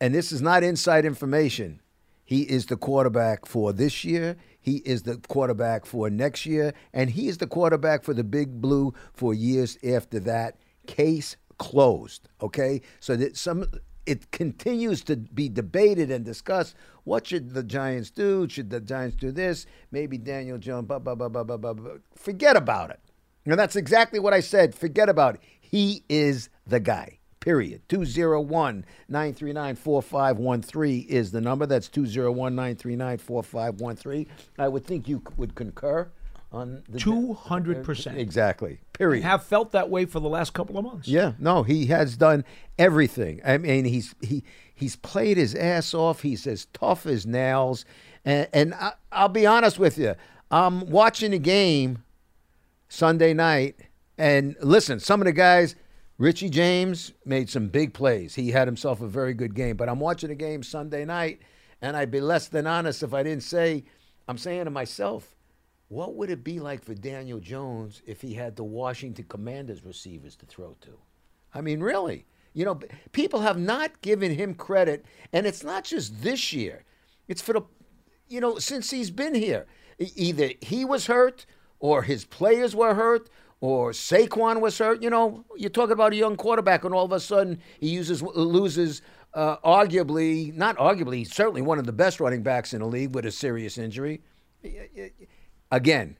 and 0.01 0.15
this 0.15 0.31
is 0.31 0.43
not 0.43 0.63
inside 0.63 1.07
information. 1.07 1.81
He 2.27 2.43
is 2.43 2.67
the 2.67 2.77
quarterback 2.77 3.47
for 3.47 3.73
this 3.73 4.05
year. 4.05 4.37
He 4.61 4.77
is 4.77 5.03
the 5.03 5.17
quarterback 5.29 5.87
for 5.87 6.09
next 6.11 6.45
year, 6.47 6.75
and 6.93 7.11
he 7.11 7.29
is 7.29 7.39
the 7.39 7.47
quarterback 7.47 8.03
for 8.03 8.15
the 8.15 8.25
Big 8.25 8.61
Blue 8.61 8.95
for 9.13 9.33
years 9.33 9.79
after 9.85 10.21
that. 10.21 10.59
Case 10.87 11.37
closed. 11.59 12.29
Okay, 12.43 12.81
so 13.01 13.17
that 13.17 13.37
some 13.37 13.67
it 14.06 14.30
continues 14.30 15.02
to 15.04 15.16
be 15.16 15.49
debated 15.49 16.11
and 16.11 16.25
discussed. 16.25 16.75
What 17.04 17.26
should 17.26 17.54
the 17.54 17.62
Giants 17.62 18.11
do? 18.11 18.49
Should 18.49 18.70
the 18.70 18.80
Giants 18.80 19.16
do 19.16 19.30
this? 19.30 19.66
Maybe 19.90 20.18
Daniel 20.18 20.58
Jones. 20.58 20.87
Blah 20.87 20.99
blah 20.99 21.14
blah 21.14 21.28
blah 21.28 21.44
blah 21.44 21.56
blah. 21.56 21.73
blah. 21.73 21.92
Forget 22.16 22.56
about 22.56 22.90
it. 22.90 23.00
And 23.46 23.58
that's 23.58 23.76
exactly 23.76 24.18
what 24.18 24.32
I 24.32 24.40
said. 24.40 24.75
Forget 24.75 25.08
about 25.08 25.37
it. 25.37 25.40
He 25.61 26.04
is 26.08 26.49
the 26.66 26.80
guy. 26.80 27.18
Period. 27.40 27.82
201 27.90 28.87
939 29.08 29.75
4513 29.76 31.06
is 31.08 31.30
the 31.30 31.42
number. 31.42 31.66
That's 31.66 31.88
201 31.88 32.54
939 32.54 33.18
4513. 33.18 34.26
I 34.58 34.68
would 34.68 34.87
think 34.87 35.08
you 35.08 35.23
would 35.37 35.54
concur 35.54 36.11
on 36.54 36.84
the. 36.88 36.99
200%. 36.99 38.16
Exactly. 38.16 38.78
Period. 38.92 39.25
Have 39.25 39.44
felt 39.44 39.73
that 39.73 39.90
way 39.90 40.04
for 40.06 40.20
the 40.20 40.28
last 40.28 40.54
couple 40.54 40.78
of 40.78 40.84
months. 40.84 41.08
Yeah, 41.08 41.32
no, 41.38 41.62
he 41.64 41.87
has 41.87 42.16
done 42.16 42.44
everything. 42.78 43.40
I 43.44 43.58
mean, 43.58 43.84
he's 43.84 44.14
he 44.20 44.44
he's 44.75 44.96
played 44.96 45.37
his 45.37 45.54
ass 45.54 45.92
off. 45.92 46.23
He's 46.23 46.46
as 46.46 46.66
tough 46.66 47.06
as 47.06 47.26
nails. 47.26 47.84
And, 48.25 48.49
and 48.52 48.75
I, 48.75 48.92
I'll 49.12 49.28
be 49.28 49.46
honest 49.46 49.78
with 49.78 49.99
you, 49.99 50.14
I'm 50.50 50.88
watching 50.88 51.32
the 51.32 51.38
game 51.38 52.04
Sunday 52.88 53.34
night, 53.34 53.76
and 54.16 54.56
listen, 54.62 55.00
some 55.00 55.20
of 55.20 55.26
the 55.26 55.32
guys, 55.32 55.75
Richie 56.18 56.49
James 56.49 57.12
made 57.25 57.50
some 57.50 57.68
big 57.68 57.92
plays. 57.92 58.37
He 58.37 58.52
had 58.52 58.68
himself 58.68 59.00
a 59.00 59.08
very 59.08 59.34
good 59.34 59.54
game. 59.54 59.76
But 59.76 59.88
I'm 59.88 60.00
watching 60.00 60.28
the 60.28 60.37
game 60.37 60.62
Sunday 60.62 61.04
night, 61.04 61.40
and 61.82 61.96
I'd 61.96 62.12
be 62.12 62.20
less 62.20 62.49
than 62.49 62.66
honest 62.66 63.02
if 63.02 63.12
I 63.12 63.25
didn't 63.25 63.42
say, 63.42 63.84
I'm 64.28 64.38
saying 64.38 64.64
to 64.66 64.70
myself, 64.70 65.34
what 65.88 66.14
would 66.14 66.31
it 66.31 66.43
be 66.43 66.61
like 66.61 66.83
for 66.83 66.95
Daniel 66.95 67.41
Jones 67.41 68.03
if 68.07 68.21
he 68.21 68.35
had 68.35 68.57
the 68.57 68.64
Washington 68.64 69.26
Commanders 69.29 69.85
receivers 69.85 70.37
to 70.37 70.47
throw 70.47 70.76
to? 70.81 70.99
I 71.53 71.61
mean, 71.61 71.81
really. 71.81 72.26
You 72.53 72.64
know, 72.64 72.81
people 73.12 73.41
have 73.41 73.59
not 73.59 74.00
given 74.00 74.33
him 74.33 74.55
credit, 74.55 75.05
and 75.33 75.47
it's 75.47 75.64
not 75.64 75.85
just 75.85 76.23
this 76.23 76.53
year. 76.53 76.85
It's 77.26 77.43
for 77.43 77.53
the, 77.53 77.62
you 78.29 78.41
know, 78.41 78.59
since 78.59 78.91
he's 78.91 79.11
been 79.11 79.35
here. 79.35 79.67
Either 79.99 80.50
he 80.61 80.85
was 80.85 81.07
hurt, 81.07 81.47
or 81.81 82.03
his 82.03 82.25
players 82.25 82.75
were 82.75 82.95
hurt, 82.95 83.29
or 83.61 83.91
Saquon 83.91 84.61
was 84.61 84.79
hurt. 84.79 85.03
You 85.03 85.11
know, 85.11 85.45
you're 85.57 85.71
talking 85.71 85.93
about 85.93 86.12
a 86.12 86.17
young 86.17 86.37
quarterback, 86.37 86.85
and 86.85 86.95
all 86.95 87.05
of 87.05 87.12
a 87.12 87.21
sudden 87.21 87.59
he 87.81 87.91
uses 87.91 88.23
loses, 88.23 89.03
uh, 89.35 89.57
arguably, 89.59 90.55
not 90.55 90.76
arguably, 90.76 91.26
certainly 91.26 91.62
one 91.62 91.79
of 91.79 91.87
the 91.87 91.93
best 91.93 92.21
running 92.21 92.43
backs 92.43 92.73
in 92.73 92.81
the 92.81 92.87
league 92.87 93.14
with 93.14 93.26
a 93.26 93.31
serious 93.33 93.79
injury. 93.79 94.23
Again, 95.75 96.16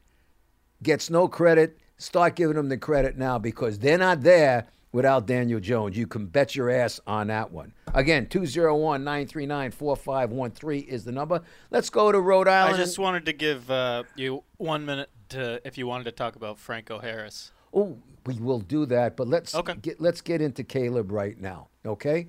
gets 0.83 1.11
no 1.11 1.29
credit. 1.29 1.79
Start 1.97 2.35
giving 2.35 2.57
them 2.57 2.69
the 2.69 2.77
credit 2.77 3.17
now 3.17 3.39
because 3.39 3.79
they're 3.79 3.99
not 3.99 4.21
there 4.23 4.67
without 4.91 5.29
Daniel 5.29 5.61
Jones. 5.61 5.97
You 5.97 6.09
can 6.09 6.27
bet 6.27 6.57
your 6.57 6.71
ass 6.71 6.99
on 7.07 7.29
that 7.29 7.53
one. 7.53 7.73
Again, 7.95 8.27
201 8.27 9.05
939 9.05 9.71
4513 9.71 10.89
is 10.89 11.05
the 11.05 11.13
number. 11.13 11.41
Let's 11.71 11.89
go 11.89 12.11
to 12.11 12.19
Rhode 12.19 12.49
Island. 12.49 12.75
I 12.75 12.79
just 12.79 12.99
wanted 12.99 13.27
to 13.27 13.33
give 13.33 13.71
uh, 13.71 14.03
you 14.17 14.43
one 14.57 14.85
minute 14.85 15.11
to, 15.29 15.65
if 15.65 15.79
you 15.79 15.87
wanted 15.87 16.05
to 16.05 16.13
talk 16.13 16.35
about 16.35 16.59
Franco 16.59 16.99
Harris. 16.99 17.53
Oh, 17.73 17.99
we 18.27 18.35
will 18.41 18.59
do 18.59 18.87
that, 18.87 19.17
but 19.17 19.29
let's 19.29 19.55
Okay. 19.55 19.77
get 19.77 20.01
let's 20.01 20.21
get 20.21 20.41
into 20.41 20.65
Caleb 20.65 21.13
right 21.13 21.41
now. 21.41 21.69
Okay, 21.87 22.27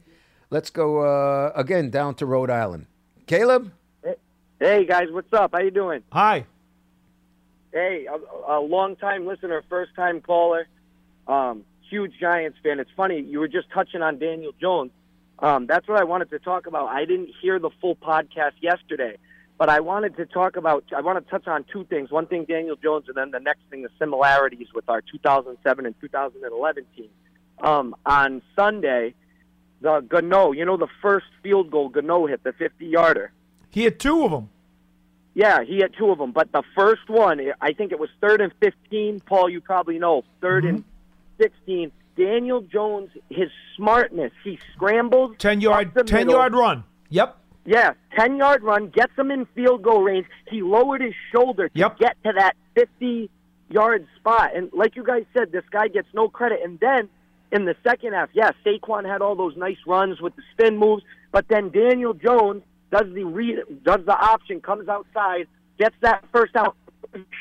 let's 0.52 0.70
go 0.70 1.00
uh, 1.00 1.54
again 1.56 1.90
down 1.90 2.14
to 2.16 2.28
Rhode 2.28 2.52
Island. 2.52 2.86
Caleb, 3.26 3.72
Hey 4.60 4.86
guys, 4.86 5.08
what's 5.12 5.34
up? 5.34 5.52
How 5.54 5.60
you 5.60 5.72
doing? 5.72 6.02
Hi. 6.12 6.46
Hey, 7.76 8.08
a, 8.10 8.54
a 8.54 8.60
long 8.62 8.96
time 8.96 9.28
listener, 9.28 9.62
first 9.68 9.94
time 9.98 10.22
caller, 10.22 10.66
um, 11.28 11.66
huge 11.90 12.14
Giants 12.18 12.58
fan. 12.64 12.80
It's 12.80 12.90
funny 12.96 13.20
you 13.20 13.40
were 13.40 13.50
just 13.50 13.70
touching 13.70 14.02
on 14.02 14.18
Daniel 14.18 14.54
Jones. 14.62 14.92
Um, 15.40 15.68
that's 15.68 15.86
what 15.86 16.00
I 16.00 16.06
wanted 16.06 16.30
to 16.30 16.40
talk 16.40 16.68
about. 16.68 16.88
I 16.88 17.04
didn't 17.04 17.32
hear 17.42 17.60
the 17.60 17.72
full 17.82 17.98
podcast 17.98 18.54
yesterday, 18.62 19.18
but 19.58 19.68
I 19.68 19.82
wanted 19.82 20.16
to 20.16 20.26
talk 20.26 20.56
about. 20.56 20.86
I 20.96 21.02
want 21.02 21.22
to 21.22 21.30
touch 21.30 21.48
on 21.48 21.66
two 21.66 21.84
things. 21.84 22.12
One 22.12 22.28
thing, 22.28 22.46
Daniel 22.46 22.78
Jones, 22.78 23.10
and 23.10 23.18
then 23.18 23.32
the 23.32 23.42
next 23.42 23.64
thing, 23.70 23.82
the 23.82 23.90
similarities 24.00 24.68
with 24.74 24.88
our 24.88 25.02
2007 25.02 25.86
and 25.86 25.96
2011 26.00 26.86
team. 26.96 27.10
Um, 27.62 27.94
on 28.06 28.42
Sunday, 28.56 29.16
the 29.82 30.00
Gano, 30.00 30.54
you 30.54 30.64
know, 30.64 30.78
the 30.78 30.88
first 31.02 31.26
field 31.44 31.72
goal 31.72 31.90
Gano 31.90 32.26
hit, 32.26 32.42
the 32.46 32.54
50 32.54 32.86
yarder. 32.86 33.34
He 33.70 33.84
had 33.84 34.00
two 34.00 34.24
of 34.24 34.32
them. 34.32 34.50
Yeah, 35.36 35.64
he 35.64 35.80
had 35.80 35.94
two 35.98 36.10
of 36.12 36.18
them, 36.18 36.32
but 36.32 36.52
the 36.54 36.64
first 36.76 37.10
one, 37.10 37.42
I 37.62 37.74
think 37.74 37.92
it 37.92 38.00
was 38.00 38.10
third 38.22 38.40
and 38.40 38.54
15. 38.62 39.20
Paul, 39.20 39.50
you 39.50 39.60
probably 39.60 40.00
know, 40.00 40.24
3rd 40.42 40.64
mm-hmm. 40.64 40.68
and 40.68 40.84
16. 41.40 41.92
Daniel 42.18 42.62
Jones, 42.62 43.10
his 43.30 43.50
smartness, 43.76 44.32
he 44.46 44.58
scrambles. 44.74 45.36
10 45.38 45.60
yard, 45.60 45.92
10 45.94 46.06
middle. 46.06 46.36
yard 46.36 46.54
run. 46.54 46.86
Yep. 47.10 47.38
Yeah, 47.66 47.94
10 48.18 48.38
yard 48.38 48.64
run, 48.64 48.88
gets 48.88 49.12
him 49.18 49.30
in 49.30 49.46
field 49.48 49.82
goal 49.82 50.04
range. 50.04 50.26
He 50.50 50.62
lowered 50.62 51.02
his 51.02 51.14
shoulder 51.34 51.68
to 51.68 51.78
Yep. 51.78 52.00
get 52.00 52.16
to 52.24 52.32
that 52.38 52.56
50 52.76 53.30
yard 53.70 54.08
spot. 54.16 54.56
And 54.56 54.70
like 54.72 54.96
you 54.96 55.04
guys 55.04 55.26
said, 55.34 55.52
this 55.52 55.66
guy 55.70 55.90
gets 55.90 56.08
no 56.14 56.30
credit. 56.30 56.60
And 56.64 56.80
then 56.80 57.10
in 57.52 57.66
the 57.66 57.76
second 57.84 58.14
half, 58.14 58.30
yeah, 58.34 58.52
Saquon 58.66 59.06
had 59.06 59.22
all 59.22 59.36
those 59.36 59.58
nice 59.58 59.78
runs 59.86 60.22
with 60.22 60.36
the 60.38 60.44
spin 60.54 60.78
moves, 60.78 61.04
but 61.32 61.48
then 61.50 61.72
Daniel 61.72 62.14
Jones 62.14 62.64
does 62.98 63.14
the 63.14 63.24
read, 63.26 63.58
does 63.84 64.06
the 64.06 64.16
option, 64.18 64.62
comes 64.62 64.88
outside, 64.88 65.48
gets 65.78 65.96
that 66.02 66.24
first 66.32 66.56
out 66.56 66.76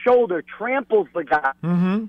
shoulder, 0.04 0.42
tramples 0.58 1.08
the 1.14 1.24
guy. 1.24 1.52
Mm-hmm. 1.62 2.04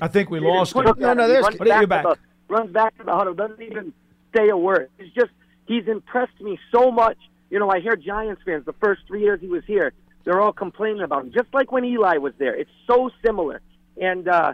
I 0.00 0.08
think 0.08 0.30
we 0.30 0.40
lost 0.40 0.74
him. 0.74 0.84
runs 0.84 0.98
No, 0.98 1.12
no, 1.14 1.28
there's- 1.28 1.42
runs 1.44 1.56
But 1.56 1.66
you're 1.66 1.86
back 1.86 2.04
back. 2.04 2.14
to 2.14 2.20
the- 2.48 2.54
runs 2.54 2.70
back 2.72 2.96
to 2.98 3.04
the 3.04 3.14
huddle, 3.14 3.34
doesn't 3.34 3.60
even 3.60 3.92
say 4.36 4.48
a 4.48 4.56
word. 4.56 4.90
He's 4.98 5.12
just 5.12 5.30
he's 5.66 5.86
impressed 5.88 6.40
me 6.40 6.58
so 6.72 6.90
much. 6.90 7.18
You 7.50 7.58
know, 7.58 7.70
I 7.70 7.80
hear 7.80 7.96
Giants 7.96 8.42
fans 8.44 8.64
the 8.64 8.72
first 8.74 9.02
three 9.06 9.22
years 9.22 9.40
he 9.40 9.48
was 9.48 9.64
here, 9.66 9.92
they're 10.24 10.40
all 10.40 10.52
complaining 10.52 11.02
about 11.02 11.24
him, 11.24 11.32
just 11.32 11.52
like 11.52 11.72
when 11.72 11.84
Eli 11.84 12.18
was 12.18 12.34
there. 12.38 12.54
It's 12.54 12.70
so 12.86 13.10
similar, 13.24 13.60
and 14.00 14.28
uh, 14.28 14.52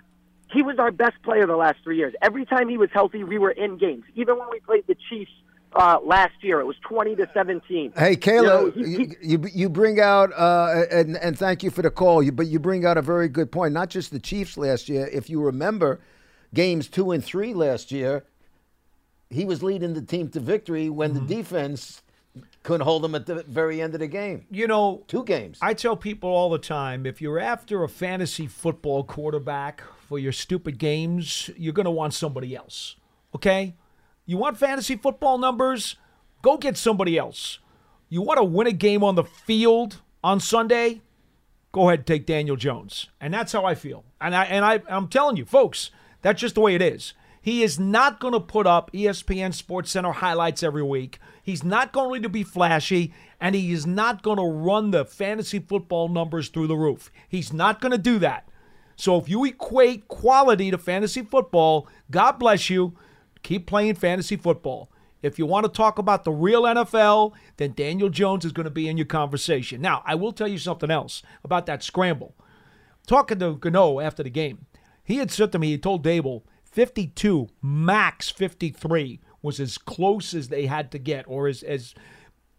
he 0.53 0.63
was 0.63 0.79
our 0.79 0.91
best 0.91 1.21
player 1.23 1.47
the 1.47 1.57
last 1.57 1.79
three 1.85 1.97
years. 1.99 2.15
Every 2.23 2.47
time 2.47 2.69
he 2.69 2.79
was 2.79 2.91
healthy, 2.93 3.23
we 3.25 3.39
were 3.39 3.51
in 3.51 3.77
games. 3.79 4.05
Even 4.15 4.39
when 4.39 4.49
we 4.51 4.61
played 4.61 4.87
the 4.87 4.97
Chiefs 5.11 5.33
uh, 5.75 5.99
last 6.05 6.33
year, 6.43 6.61
it 6.61 6.65
was 6.67 6.77
twenty 6.89 7.17
to 7.17 7.29
seventeen. 7.35 7.93
Hey, 7.97 8.17
Caleb, 8.17 8.77
You 8.77 8.83
know, 8.83 8.87
he- 8.89 9.05
you, 9.05 9.17
you 9.23 9.45
you 9.55 9.69
bring 9.69 10.01
out 10.01 10.33
uh, 10.33 10.85
and 10.91 11.17
and 11.17 11.39
thank 11.39 11.63
you 11.63 11.71
for 11.71 11.83
the 11.83 11.91
call. 11.91 12.23
You, 12.23 12.33
but 12.33 12.47
you 12.47 12.59
bring 12.59 12.85
out 12.87 12.97
a 12.97 13.03
very 13.03 13.29
good 13.29 13.51
point. 13.51 13.73
Not 13.75 13.91
just 13.91 14.11
the 14.11 14.19
Chiefs 14.21 14.57
last 14.57 14.89
year. 14.89 15.09
If 15.13 15.29
you 15.29 15.41
remember, 15.43 16.01
games 16.55 16.89
two 16.89 17.11
and 17.11 17.25
three 17.25 17.55
last 17.55 17.91
year, 17.93 18.25
he 19.31 19.45
was 19.45 19.63
leading 19.63 19.95
the 19.95 20.03
team 20.03 20.29
to 20.31 20.41
victory 20.41 20.89
when 20.89 21.13
Mm-hmm. 21.15 21.27
the 21.27 21.35
defense 21.37 22.03
Couldn't 22.63 22.85
hold 22.85 23.05
him 23.05 23.15
at 23.15 23.27
the 23.27 23.43
very 23.45 23.81
end 23.83 23.95
of 23.95 24.01
the 24.01 24.09
game. 24.09 24.47
You 24.51 24.67
know, 24.67 25.05
Two 25.07 25.25
games. 25.25 25.59
I 25.63 25.75
tell 25.75 25.97
people 25.97 26.31
all 26.31 26.51
the 26.51 26.59
time 26.59 27.05
if 27.07 27.21
you're 27.21 27.39
after 27.39 27.85
a 27.85 27.89
fantasy 27.89 28.47
football 28.47 29.05
quarterback 29.05 29.83
for 30.09 30.19
your 30.19 30.33
stupid 30.33 30.79
games, 30.79 31.51
you're 31.57 31.73
going 31.73 31.85
to 31.85 31.91
want 31.91 32.13
somebody 32.15 32.55
else. 32.57 32.97
Okay? 33.35 33.75
You 34.27 34.39
want 34.39 34.59
fantasy 34.59 34.97
football 34.97 35.39
numbers? 35.39 35.97
Go 36.43 36.57
get 36.57 36.77
somebody 36.77 37.19
else. 37.19 37.59
You 38.09 38.23
want 38.23 38.39
to 38.39 38.45
win 38.45 38.67
a 38.67 38.73
game 38.73 39.03
on 39.05 39.15
the 39.15 39.25
field 39.25 40.01
on 40.23 40.41
Sunday? 40.41 41.03
Go 41.73 41.89
ahead 41.89 42.01
and 42.01 42.07
take 42.07 42.27
Daniel 42.27 42.57
Jones. 42.57 43.09
And 43.21 43.35
that's 43.35 43.53
how 43.53 43.65
I 43.65 43.75
feel. 43.75 44.05
And 44.21 44.35
I 44.35 44.45
and 44.45 44.65
I 44.65 44.83
I'm 44.89 45.09
telling 45.09 45.37
you, 45.37 45.45
folks, 45.45 45.91
that's 46.23 46.41
just 46.41 46.55
the 46.55 46.61
way 46.61 46.75
it 46.75 46.83
is. 46.83 47.13
He 47.43 47.63
is 47.63 47.79
not 47.79 48.21
going 48.21 48.33
to 48.33 48.41
put 48.41 48.67
up 48.67 48.91
ESPN 48.93 49.53
Sports 49.53 49.91
Center 49.91 50.13
highlights 50.13 50.63
every 50.63 50.83
week. 50.83 51.19
He's 51.43 51.63
not 51.63 51.93
going 51.93 52.23
to 52.23 52.31
be 52.31 52.43
flashy, 52.43 53.13
and 53.39 53.55
he 53.55 53.71
is 53.71 53.87
not 53.87 54.23
going 54.23 54.39
to 54.39 54.45
run 54.45 54.93
the 54.93 55.05
fantasy 55.05 55.59
football 55.59 56.09
numbers 56.09 56.49
through 56.49 56.69
the 56.69 56.77
roof. 56.77 57.13
He's 57.29 57.53
not 57.53 57.83
going 57.83 57.93
to 57.93 57.99
do 57.99 58.19
that. 58.21 58.49
So 58.97 59.19
if 59.19 59.29
you 59.29 59.45
equate 59.45 60.09
quality 60.09 60.71
to 60.71 60.79
fantasy 60.79 61.21
football, 61.21 61.87
God 62.11 62.39
bless 62.39 62.71
you. 62.71 62.95
Keep 63.45 63.67
playing 63.67 63.95
fantasy 63.95 64.37
football. 64.37 64.91
If 65.23 65.39
you 65.39 65.47
want 65.47 65.65
to 65.65 65.71
talk 65.71 65.99
about 65.99 66.25
the 66.25 66.33
real 66.33 66.63
NFL, 66.63 67.33
then 67.57 67.73
Daniel 67.73 68.09
Jones 68.09 68.45
is 68.45 68.53
going 68.53 68.65
to 68.65 68.71
be 68.71 68.89
in 68.89 68.97
your 68.99 69.07
conversation. 69.07 69.81
Now, 69.81 70.03
I 70.05 70.17
will 70.17 70.33
tell 70.33 70.49
you 70.49 70.59
something 70.59 70.91
else 70.91 71.23
about 71.45 71.67
that 71.67 71.83
scramble. 71.83 72.35
Talking 73.07 73.39
to 73.39 73.55
Gano 73.55 74.01
after 74.01 74.23
the 74.23 74.31
game, 74.31 74.67
he 75.05 75.17
had 75.17 75.31
said 75.31 75.53
to 75.53 75.59
me, 75.59 75.69
he 75.69 75.79
told 75.79 76.05
Daboll, 76.05 76.43
52, 76.65 77.49
max 77.63 78.31
53 78.31 79.21
was 79.41 79.61
as 79.61 79.79
close 79.79 80.35
as 80.35 80.49
they 80.49 80.67
had 80.67 80.91
to 80.91 80.99
get, 80.99 81.25
or 81.29 81.47
as, 81.47 81.63
as 81.63 81.95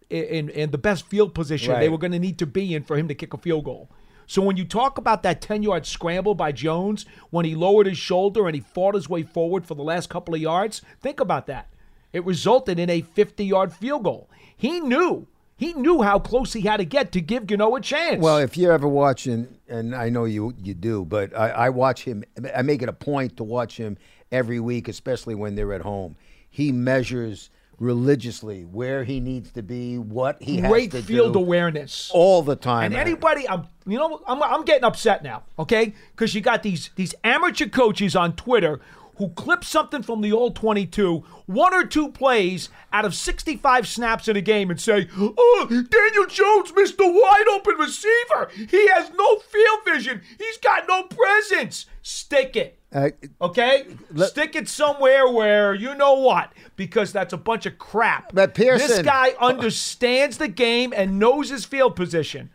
in, 0.09 0.49
in 0.49 0.71
the 0.71 0.77
best 0.77 1.07
field 1.07 1.33
position 1.33 1.79
they 1.79 1.89
were 1.89 1.97
going 1.97 2.11
to 2.11 2.19
need 2.19 2.39
to 2.39 2.45
be 2.45 2.73
in 2.73 2.83
for 2.83 2.95
him 2.95 3.07
to 3.07 3.15
kick 3.15 3.33
a 3.33 3.37
field 3.37 3.65
goal. 3.65 3.89
So 4.27 4.41
when 4.41 4.57
you 4.57 4.65
talk 4.65 4.97
about 4.97 5.23
that 5.23 5.41
10 5.41 5.63
yard 5.63 5.85
scramble 5.85 6.35
by 6.35 6.51
Jones, 6.51 7.05
when 7.29 7.45
he 7.45 7.55
lowered 7.55 7.87
his 7.87 7.97
shoulder 7.97 8.47
and 8.47 8.55
he 8.55 8.61
fought 8.61 8.95
his 8.95 9.09
way 9.09 9.23
forward 9.23 9.65
for 9.65 9.75
the 9.75 9.83
last 9.83 10.09
couple 10.09 10.33
of 10.33 10.41
yards, 10.41 10.81
think 11.01 11.19
about 11.19 11.47
that. 11.47 11.67
It 12.13 12.25
resulted 12.25 12.79
in 12.79 12.89
a 12.89 13.01
50 13.01 13.45
yard 13.45 13.73
field 13.73 14.03
goal. 14.03 14.29
He 14.55 14.79
knew. 14.79 15.27
He 15.57 15.73
knew 15.73 16.01
how 16.01 16.19
close 16.19 16.53
he 16.53 16.61
had 16.61 16.77
to 16.77 16.85
get 16.85 17.13
to 17.13 17.21
give 17.21 17.47
Gano 17.47 17.75
a 17.75 17.81
chance. 17.81 18.21
Well, 18.21 18.39
if 18.39 18.57
you're 18.57 18.73
ever 18.73 18.87
watching, 18.87 19.47
and 19.69 19.95
I 19.95 20.09
know 20.09 20.25
you 20.25 20.53
you 20.61 20.73
do, 20.73 21.05
but 21.05 21.35
I, 21.35 21.49
I 21.49 21.69
watch 21.69 22.03
him. 22.03 22.25
I 22.53 22.61
make 22.61 22.81
it 22.81 22.89
a 22.89 22.93
point 22.93 23.37
to 23.37 23.43
watch 23.45 23.77
him 23.77 23.97
every 24.33 24.59
week, 24.59 24.89
especially 24.89 25.33
when 25.33 25.55
they're 25.55 25.71
at 25.71 25.81
home. 25.81 26.17
He 26.49 26.73
measures 26.73 27.49
religiously 27.79 28.63
where 28.63 29.03
he 29.03 29.19
needs 29.19 29.51
to 29.51 29.63
be, 29.63 29.97
what 29.97 30.41
he 30.41 30.61
great 30.61 30.91
has 30.93 31.01
to 31.01 31.07
field 31.07 31.33
do 31.33 31.39
awareness. 31.39 32.09
all 32.13 32.41
the 32.41 32.55
time. 32.55 32.85
And 32.85 32.95
anybody, 32.95 33.47
I'm, 33.47 33.67
you 33.85 33.97
know, 33.97 34.21
I'm, 34.27 34.41
I'm 34.41 34.65
getting 34.65 34.83
upset 34.83 35.23
now, 35.23 35.43
okay? 35.59 35.93
Because 36.11 36.33
you 36.33 36.41
got 36.41 36.63
these 36.63 36.89
these 36.95 37.13
amateur 37.23 37.67
coaches 37.67 38.15
on 38.15 38.35
Twitter 38.35 38.79
who 39.17 39.29
clip 39.29 39.63
something 39.63 40.03
from 40.03 40.19
the 40.19 40.31
old 40.33 40.57
22, 40.57 41.23
one 41.45 41.73
or 41.73 41.85
two 41.85 42.09
plays 42.11 42.67
out 42.91 43.05
of 43.05 43.15
65 43.15 43.87
snaps 43.87 44.27
in 44.27 44.35
a 44.35 44.41
game, 44.41 44.69
and 44.69 44.79
say, 44.79 45.07
"Oh, 45.17 45.67
Daniel 45.69 46.25
Jones 46.27 46.73
missed 46.75 46.97
the 46.97 47.07
wide 47.07 47.45
open 47.53 47.75
receiver. 47.75 48.49
He 48.69 48.87
has 48.89 49.09
no 49.17 49.37
field 49.37 49.79
vision. 49.85 50.21
He's 50.37 50.57
got 50.57 50.83
no 50.87 51.03
presence." 51.03 51.85
Stick 52.01 52.55
it. 52.55 52.79
Uh, 52.95 53.09
Okay, 53.41 53.85
stick 54.27 54.55
it 54.55 54.69
somewhere 54.69 55.29
where 55.29 55.73
you 55.73 55.93
know 55.95 56.13
what, 56.13 56.53
because 56.77 57.11
that's 57.11 57.33
a 57.33 57.37
bunch 57.37 57.65
of 57.65 57.77
crap. 57.77 58.33
But 58.33 58.53
Pearson- 58.55 58.87
this 58.87 59.01
guy 59.01 59.31
understands 59.41 60.37
the 60.37 60.47
game 60.47 60.93
and 60.95 61.19
knows 61.19 61.49
his 61.49 61.65
field 61.65 61.95
position. 61.97 62.49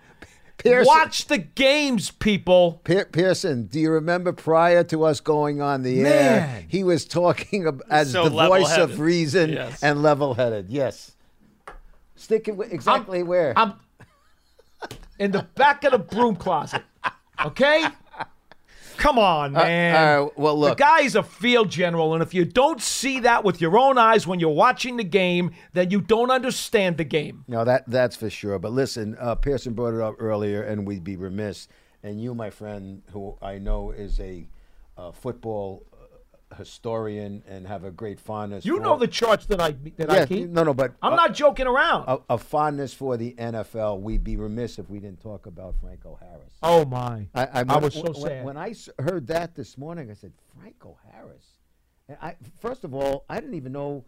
Pearson- 0.56 0.86
Watch 0.86 1.26
the 1.26 1.38
games, 1.38 2.10
people. 2.10 2.80
Pe- 2.84 3.04
Pearson, 3.06 3.64
do 3.66 3.78
you 3.80 3.90
remember 3.90 4.32
prior 4.32 4.82
to 4.84 5.04
us 5.04 5.20
going 5.20 5.60
on 5.60 5.82
the 5.82 6.00
air, 6.06 6.64
he 6.68 6.84
was 6.84 7.04
talking 7.04 7.66
as 7.90 8.12
So 8.12 8.24
the 8.24 8.30
voice 8.30 8.76
of 8.78 8.98
reason 8.98 9.50
Yes. 9.50 9.82
and 9.82 10.02
level-headed. 10.02 10.70
Yes. 10.70 11.12
Stick 12.16 12.48
it 12.48 12.52
wi- 12.52 12.72
exactly 12.72 13.22
where. 13.22 13.52
I'm 13.56 13.74
in 15.18 15.30
the 15.32 15.42
back 15.54 15.84
of 15.84 15.92
the 15.92 15.98
broom 15.98 16.36
closet. 16.36 16.82
Okay? 17.44 17.84
Come 19.00 19.18
on, 19.18 19.52
man. 19.52 19.96
all 19.96 20.24
right, 20.24 20.38
well, 20.38 20.58
look. 20.58 20.76
The 20.76 20.84
guy's 20.84 21.14
a 21.14 21.22
field 21.22 21.70
general, 21.70 22.12
and 22.12 22.22
if 22.22 22.34
you 22.34 22.44
don't 22.44 22.82
see 22.82 23.20
that 23.20 23.44
with 23.44 23.60
your 23.60 23.78
own 23.78 23.96
eyes 23.96 24.26
when 24.26 24.40
you're 24.40 24.50
watching 24.50 24.98
the 24.98 25.04
game, 25.04 25.52
then 25.72 25.90
you 25.90 26.02
don't 26.02 26.30
understand 26.30 26.98
the 26.98 27.04
game. 27.04 27.44
No, 27.48 27.64
that 27.64 27.84
that's 27.88 28.14
for 28.14 28.28
sure. 28.28 28.58
But 28.58 28.72
listen, 28.72 29.16
uh, 29.18 29.36
Pearson 29.36 29.72
brought 29.72 29.94
it 29.94 30.02
up 30.02 30.16
earlier, 30.18 30.62
and 30.62 30.86
we'd 30.86 31.02
be 31.02 31.16
remiss. 31.16 31.66
And 32.02 32.20
you, 32.20 32.34
my 32.34 32.50
friend, 32.50 33.02
who 33.12 33.36
I 33.40 33.58
know 33.58 33.90
is 33.90 34.20
a 34.20 34.46
uh, 34.98 35.12
football 35.12 35.86
uh, 35.89 35.89
historian 36.56 37.42
and 37.46 37.66
have 37.66 37.84
a 37.84 37.90
great 37.90 38.20
fondness. 38.20 38.64
You 38.64 38.76
for, 38.76 38.82
know 38.82 38.96
the 38.96 39.08
charts 39.08 39.46
that 39.46 39.60
I 39.60 39.72
that 39.96 40.10
I 40.10 40.26
keep. 40.26 40.48
no, 40.48 40.64
no, 40.64 40.74
but 40.74 40.94
I'm 41.02 41.12
uh, 41.12 41.16
not 41.16 41.34
joking 41.34 41.66
around. 41.66 42.04
a, 42.08 42.34
a 42.34 42.38
fondness 42.38 42.92
for 42.92 43.16
the 43.16 43.34
NFL. 43.34 44.00
We'd 44.00 44.24
be 44.24 44.36
remiss 44.36 44.78
if 44.78 44.88
we 44.90 44.98
didn't 44.98 45.20
talk 45.20 45.46
about 45.46 45.76
Franco 45.80 46.18
Harris. 46.20 46.52
oh 46.62 46.84
my! 46.84 47.26
I, 47.34 47.64
I 47.68 47.76
was 47.78 47.94
so 47.94 48.12
sad 48.12 48.44
when, 48.44 48.56
when 48.56 48.56
I 48.56 48.74
heard 48.98 49.26
that 49.28 49.54
this 49.54 49.78
morning. 49.78 50.10
I 50.10 50.14
said, 50.14 50.32
Franco 50.58 50.98
Harris. 51.10 51.44
And 52.08 52.18
I 52.20 52.36
first 52.60 52.84
of 52.84 52.94
all, 52.94 53.24
I 53.28 53.40
didn't 53.40 53.54
even 53.54 53.72
know 53.72 54.04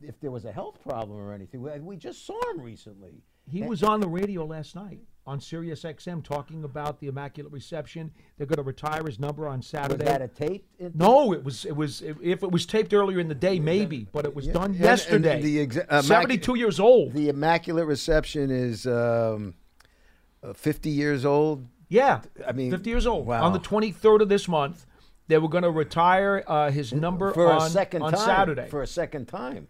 if 0.00 0.18
there 0.20 0.30
was 0.30 0.44
a 0.44 0.52
health 0.52 0.82
problem 0.82 1.18
or 1.18 1.32
anything. 1.32 1.62
We, 1.62 1.78
we 1.80 1.96
just 1.96 2.26
saw 2.26 2.40
him 2.50 2.60
recently. 2.60 3.22
He 3.50 3.62
was 3.62 3.82
on 3.82 4.00
the 4.00 4.08
radio 4.08 4.44
last 4.44 4.74
night 4.74 5.00
on 5.26 5.40
Sirius 5.40 5.82
XM 5.84 6.22
talking 6.24 6.64
about 6.64 6.98
the 7.00 7.06
Immaculate 7.06 7.52
Reception. 7.52 8.10
They're 8.36 8.46
going 8.46 8.56
to 8.56 8.62
retire 8.62 9.04
his 9.04 9.20
number 9.20 9.46
on 9.46 9.62
Saturday. 9.62 10.04
Was 10.04 10.12
that 10.12 10.22
a 10.22 10.28
tape? 10.28 10.66
no, 10.94 11.32
it 11.32 11.44
was 11.44 11.64
it 11.64 11.76
was 11.76 12.02
if 12.02 12.42
it 12.42 12.50
was 12.50 12.66
taped 12.66 12.92
earlier 12.94 13.20
in 13.20 13.28
the 13.28 13.34
day, 13.34 13.60
maybe, 13.60 14.06
but 14.12 14.24
it 14.24 14.34
was 14.34 14.46
Yeah, 14.46 14.52
done 14.54 14.64
and- 14.66 14.74
and 14.76 14.80
yesterday. 14.84 15.40
the 15.42 15.66
exa- 15.66 15.86
uh, 15.88 16.02
Seventy-two 16.02 16.56
years 16.56 16.80
old. 16.80 17.12
The 17.12 17.28
Immaculate 17.28 17.86
Reception 17.86 18.50
is 18.50 18.86
um, 18.86 19.54
uh, 20.42 20.52
50 20.54 20.90
years 20.90 21.24
old. 21.24 21.66
yeah, 21.88 22.22
I 22.46 22.52
mean, 22.52 22.70
fifty 22.70 22.90
years 22.90 23.06
old. 23.06 23.26
wow. 23.26 23.44
On 23.44 23.52
the 23.52 23.58
twenty-third 23.60 24.22
of 24.22 24.28
this 24.28 24.48
month, 24.48 24.86
they 25.28 25.38
were 25.38 25.48
going 25.48 25.62
to 25.64 25.70
retire 25.70 26.42
uh, 26.46 26.70
his 26.70 26.92
number 26.92 27.32
for 27.32 27.52
on 27.52 27.66
a 27.66 27.70
second 27.70 28.02
on 28.02 28.12
time. 28.12 28.20
Saturday. 28.24 28.68
For 28.68 28.82
a 28.82 28.86
second 28.86 29.26
time. 29.26 29.68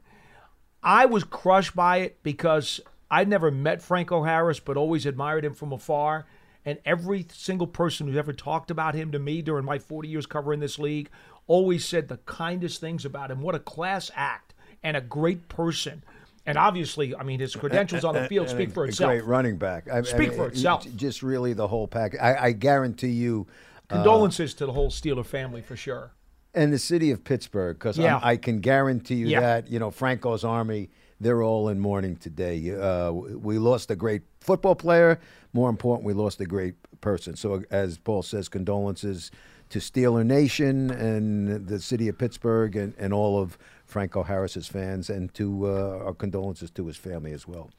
I 0.85 1.07
was 1.07 1.25
crushed 1.25 1.77
by 1.77 1.99
it 1.99 2.23
because 2.23 2.81
I'd 3.13 3.29
never 3.29 3.51
met 3.51 3.83
Franco 3.83 4.25
Harris, 4.25 4.59
but 4.59 4.77
always 4.77 5.07
admired 5.07 5.45
him 5.45 5.55
from 5.55 5.73
afar. 5.73 6.27
And 6.65 6.79
every 6.85 7.27
single 7.33 7.67
person 7.67 8.07
who's 8.07 8.17
ever 8.17 8.33
talked 8.33 8.71
about 8.71 8.95
him 8.95 9.13
to 9.13 9.19
me 9.19 9.43
during 9.43 9.65
my 9.65 9.79
40 9.79 10.09
years 10.09 10.27
covering 10.27 10.61
this 10.61 10.79
league 10.79 11.11
always 11.47 11.85
said 11.85 12.09
the 12.09 12.17
kindest 12.19 12.81
things 12.81 13.05
about 13.05 13.31
him. 13.31 13.41
What 13.43 13.55
a 13.55 13.59
class 13.59 14.11
act 14.15 14.55
and 14.83 14.97
a 14.97 15.01
great 15.01 15.49
person. 15.49 16.03
And 16.47 16.57
obviously, 16.57 17.15
I 17.15 17.23
mean, 17.25 17.39
his 17.41 17.55
credentials 17.55 18.05
on 18.05 18.15
the 18.15 18.27
field 18.29 18.49
speak 18.49 18.71
for 18.73 18.85
a 18.85 18.89
itself. 18.89 19.11
Great 19.11 19.25
running 19.25 19.59
back. 19.59 19.89
I, 19.93 19.99
I 19.99 20.03
Speak 20.03 20.31
mean, 20.31 20.33
for 20.33 20.49
itself. 20.49 20.87
Just 20.97 21.23
really 21.23 21.53
the 21.53 21.69
whole 21.69 21.87
package. 21.87 22.19
I, 22.21 22.47
I 22.47 22.53
guarantee 22.53 23.11
you. 23.11 23.47
uh, 23.91 23.97
Condolences 23.97 24.55
to 24.55 24.67
the 24.67 24.73
whole 24.73 24.91
Steeler 24.91 25.27
family 25.27 25.61
for 25.63 25.77
sure. 25.77 26.13
and 26.55 26.73
the 26.73 26.79
city 26.79 27.11
of 27.11 27.23
Pittsburgh, 27.25 27.77
because 27.79 27.97
Yeah. 27.99 28.19
I 28.23 28.37
can 28.37 28.61
guarantee 28.61 29.17
you 29.17 29.27
Yeah. 29.29 29.41
that 29.41 29.71
you 29.71 29.79
know 29.79 29.91
Franco's 29.91 30.45
army, 30.45 30.91
they're 31.23 31.43
all 31.43 31.69
in 31.69 31.79
mourning 31.79 32.17
today. 32.17 32.75
Uh, 32.75 33.13
we 33.13 33.59
lost 33.59 33.91
a 33.91 33.97
great 33.97 34.23
football 34.41 34.75
player. 34.75 35.21
More 35.53 35.71
important, 35.71 36.05
we 36.07 36.13
lost 36.13 36.41
a 36.41 36.47
great 36.47 36.75
person. 37.01 37.37
So, 37.37 37.63
as 37.71 37.99
Paul 37.99 38.23
says, 38.23 38.49
condolences 38.49 39.31
to 39.71 39.79
Steeler 39.79 40.25
Nation 40.25 40.91
and 40.91 41.67
the 41.67 41.81
city 41.81 42.09
of 42.09 42.19
Pittsburgh 42.19 42.77
and, 42.77 42.95
and 42.99 43.13
all 43.13 43.41
of 43.41 43.57
Franco 43.87 44.23
Harris's 44.23 44.69
fans, 44.69 45.09
and 45.09 45.33
to 45.35 45.67
uh, 45.67 46.05
our 46.05 46.15
condolences 46.15 46.71
to 46.73 46.87
his 46.87 46.97
family 46.97 47.33
as 47.33 47.47
well. 47.47 47.71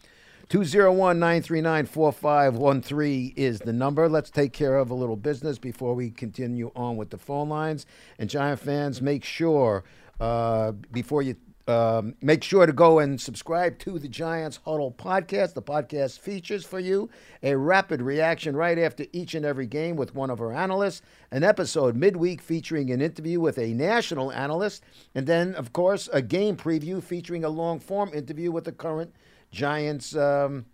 201 0.50 1.20
939 1.20 1.86
4513 1.86 3.34
is 3.36 3.60
the 3.60 3.74
number. 3.74 4.10
Let's 4.10 4.30
take 4.30 4.54
care 4.54 4.78
of 4.78 4.92
a 4.92 4.94
little 4.94 5.16
business 5.16 5.58
before 5.58 5.94
we 5.94 6.12
continue 6.12 6.72
on 6.76 6.98
with 6.98 7.10
the 7.10 7.18
phone 7.18 7.50
lines. 7.50 7.86
And 8.20 8.30
Giant 8.30 8.60
fans, 8.60 9.02
make 9.02 9.24
sure 9.24 9.84
uh, 10.20 10.74
before 10.92 11.22
you 11.22 11.36
um, 11.68 12.16
make 12.22 12.44
sure 12.44 12.66
to 12.66 12.74
go 12.74 13.00
and 13.00 13.20
subscribe 13.22 13.80
to 13.80 13.98
the 13.98 14.10
Giants 14.10 14.60
Huddle 14.66 14.92
podcast. 14.92 15.54
The 15.54 15.62
podcast 15.62 16.20
features 16.20 16.66
for 16.66 16.80
you 16.80 17.10
a 17.42 17.56
rapid 17.56 18.02
reaction 18.02 18.56
right 18.56 18.78
after 18.78 19.06
each 19.14 19.34
and 19.34 19.46
every 19.46 19.66
game 19.68 19.96
with 19.96 20.14
one 20.14 20.30
of 20.30 20.42
our 20.42 20.52
analysts, 20.52 21.02
an 21.32 21.44
episode 21.44 21.96
midweek 21.96 22.42
featuring 22.42 22.92
an 22.92 23.02
interview 23.02 23.40
with 23.40 23.58
a 23.58 23.74
national 23.74 24.32
analyst, 24.34 24.84
and 25.16 25.26
then, 25.26 25.56
of 25.56 25.72
course, 25.72 26.10
a 26.12 26.22
game 26.22 26.58
preview 26.58 27.02
featuring 27.02 27.44
a 27.46 27.50
long 27.50 27.80
form 27.80 28.12
interview 28.14 28.52
with 28.52 28.66
the 28.66 28.72
current 28.74 29.14
Giants. 29.52 30.16
Um, 30.16 30.66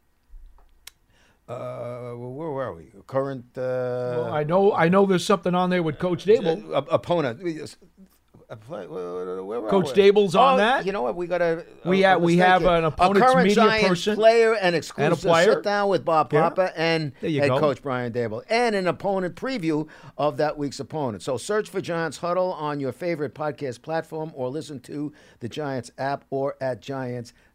uh, 1.48 2.12
where 2.14 2.50
were 2.52 2.76
we? 2.76 2.92
Current 3.08 3.46
uh, 3.58 3.62
Well, 3.62 4.34
I 4.34 4.44
know 4.44 4.74
I 4.74 4.88
know 4.88 5.06
there's 5.06 5.26
something 5.26 5.54
on 5.56 5.70
there 5.70 5.82
with 5.84 5.98
Coach 6.00 6.26
Daboll. 6.26 6.76
op- 6.76 6.92
opponent. 6.92 7.42
A 8.52 8.56
play, 8.56 8.88
where, 8.88 9.44
where 9.44 9.64
are 9.64 9.70
Coach 9.70 9.96
we? 9.96 10.02
Daboll's 10.12 10.34
on 10.34 10.56
Oh, 10.56 10.58
that? 10.58 10.84
You 10.84 10.92
know 10.92 11.04
what? 11.04 11.16
We 11.16 11.28
got 11.28 11.38
to. 11.38 11.60
Uh, 11.60 11.64
we 11.86 12.02
have- 12.02 12.20
we 12.20 12.38
have 12.38 12.66
an 12.66 12.84
opponent's 12.84 13.20
a 13.22 13.32
current 13.34 13.48
media 13.48 13.64
Giants 13.64 13.88
person 13.88 14.16
player 14.16 14.56
and 14.56 14.76
exclusive 14.76 15.20
player. 15.22 15.54
sit 15.54 15.64
down 15.64 15.88
with 15.90 16.04
Bob 16.04 16.34
Yeah. 16.34 16.50
Papa 16.50 16.72
and 16.76 17.12
head 17.22 17.48
go. 17.50 17.60
coach 17.60 17.84
Brian 17.84 18.12
Daboll 18.12 18.42
and 18.50 18.76
an 18.76 18.88
opponent 18.88 19.36
preview 19.36 19.88
of 20.18 20.38
that 20.38 20.58
week's 20.58 20.80
opponent. 20.80 21.22
So 21.22 21.38
search 21.38 21.70
for 21.70 21.80
Giants 21.80 22.18
Huddle 22.18 22.52
on 22.54 22.80
your 22.80 22.92
favorite 22.92 23.36
podcast 23.36 23.84
platform 23.84 24.32
or 24.34 24.50
listen 24.50 24.80
to 24.80 25.14
the 25.42 25.48
Giants 25.48 25.92
app 26.00 26.26
or 26.32 26.56
at 26.60 26.82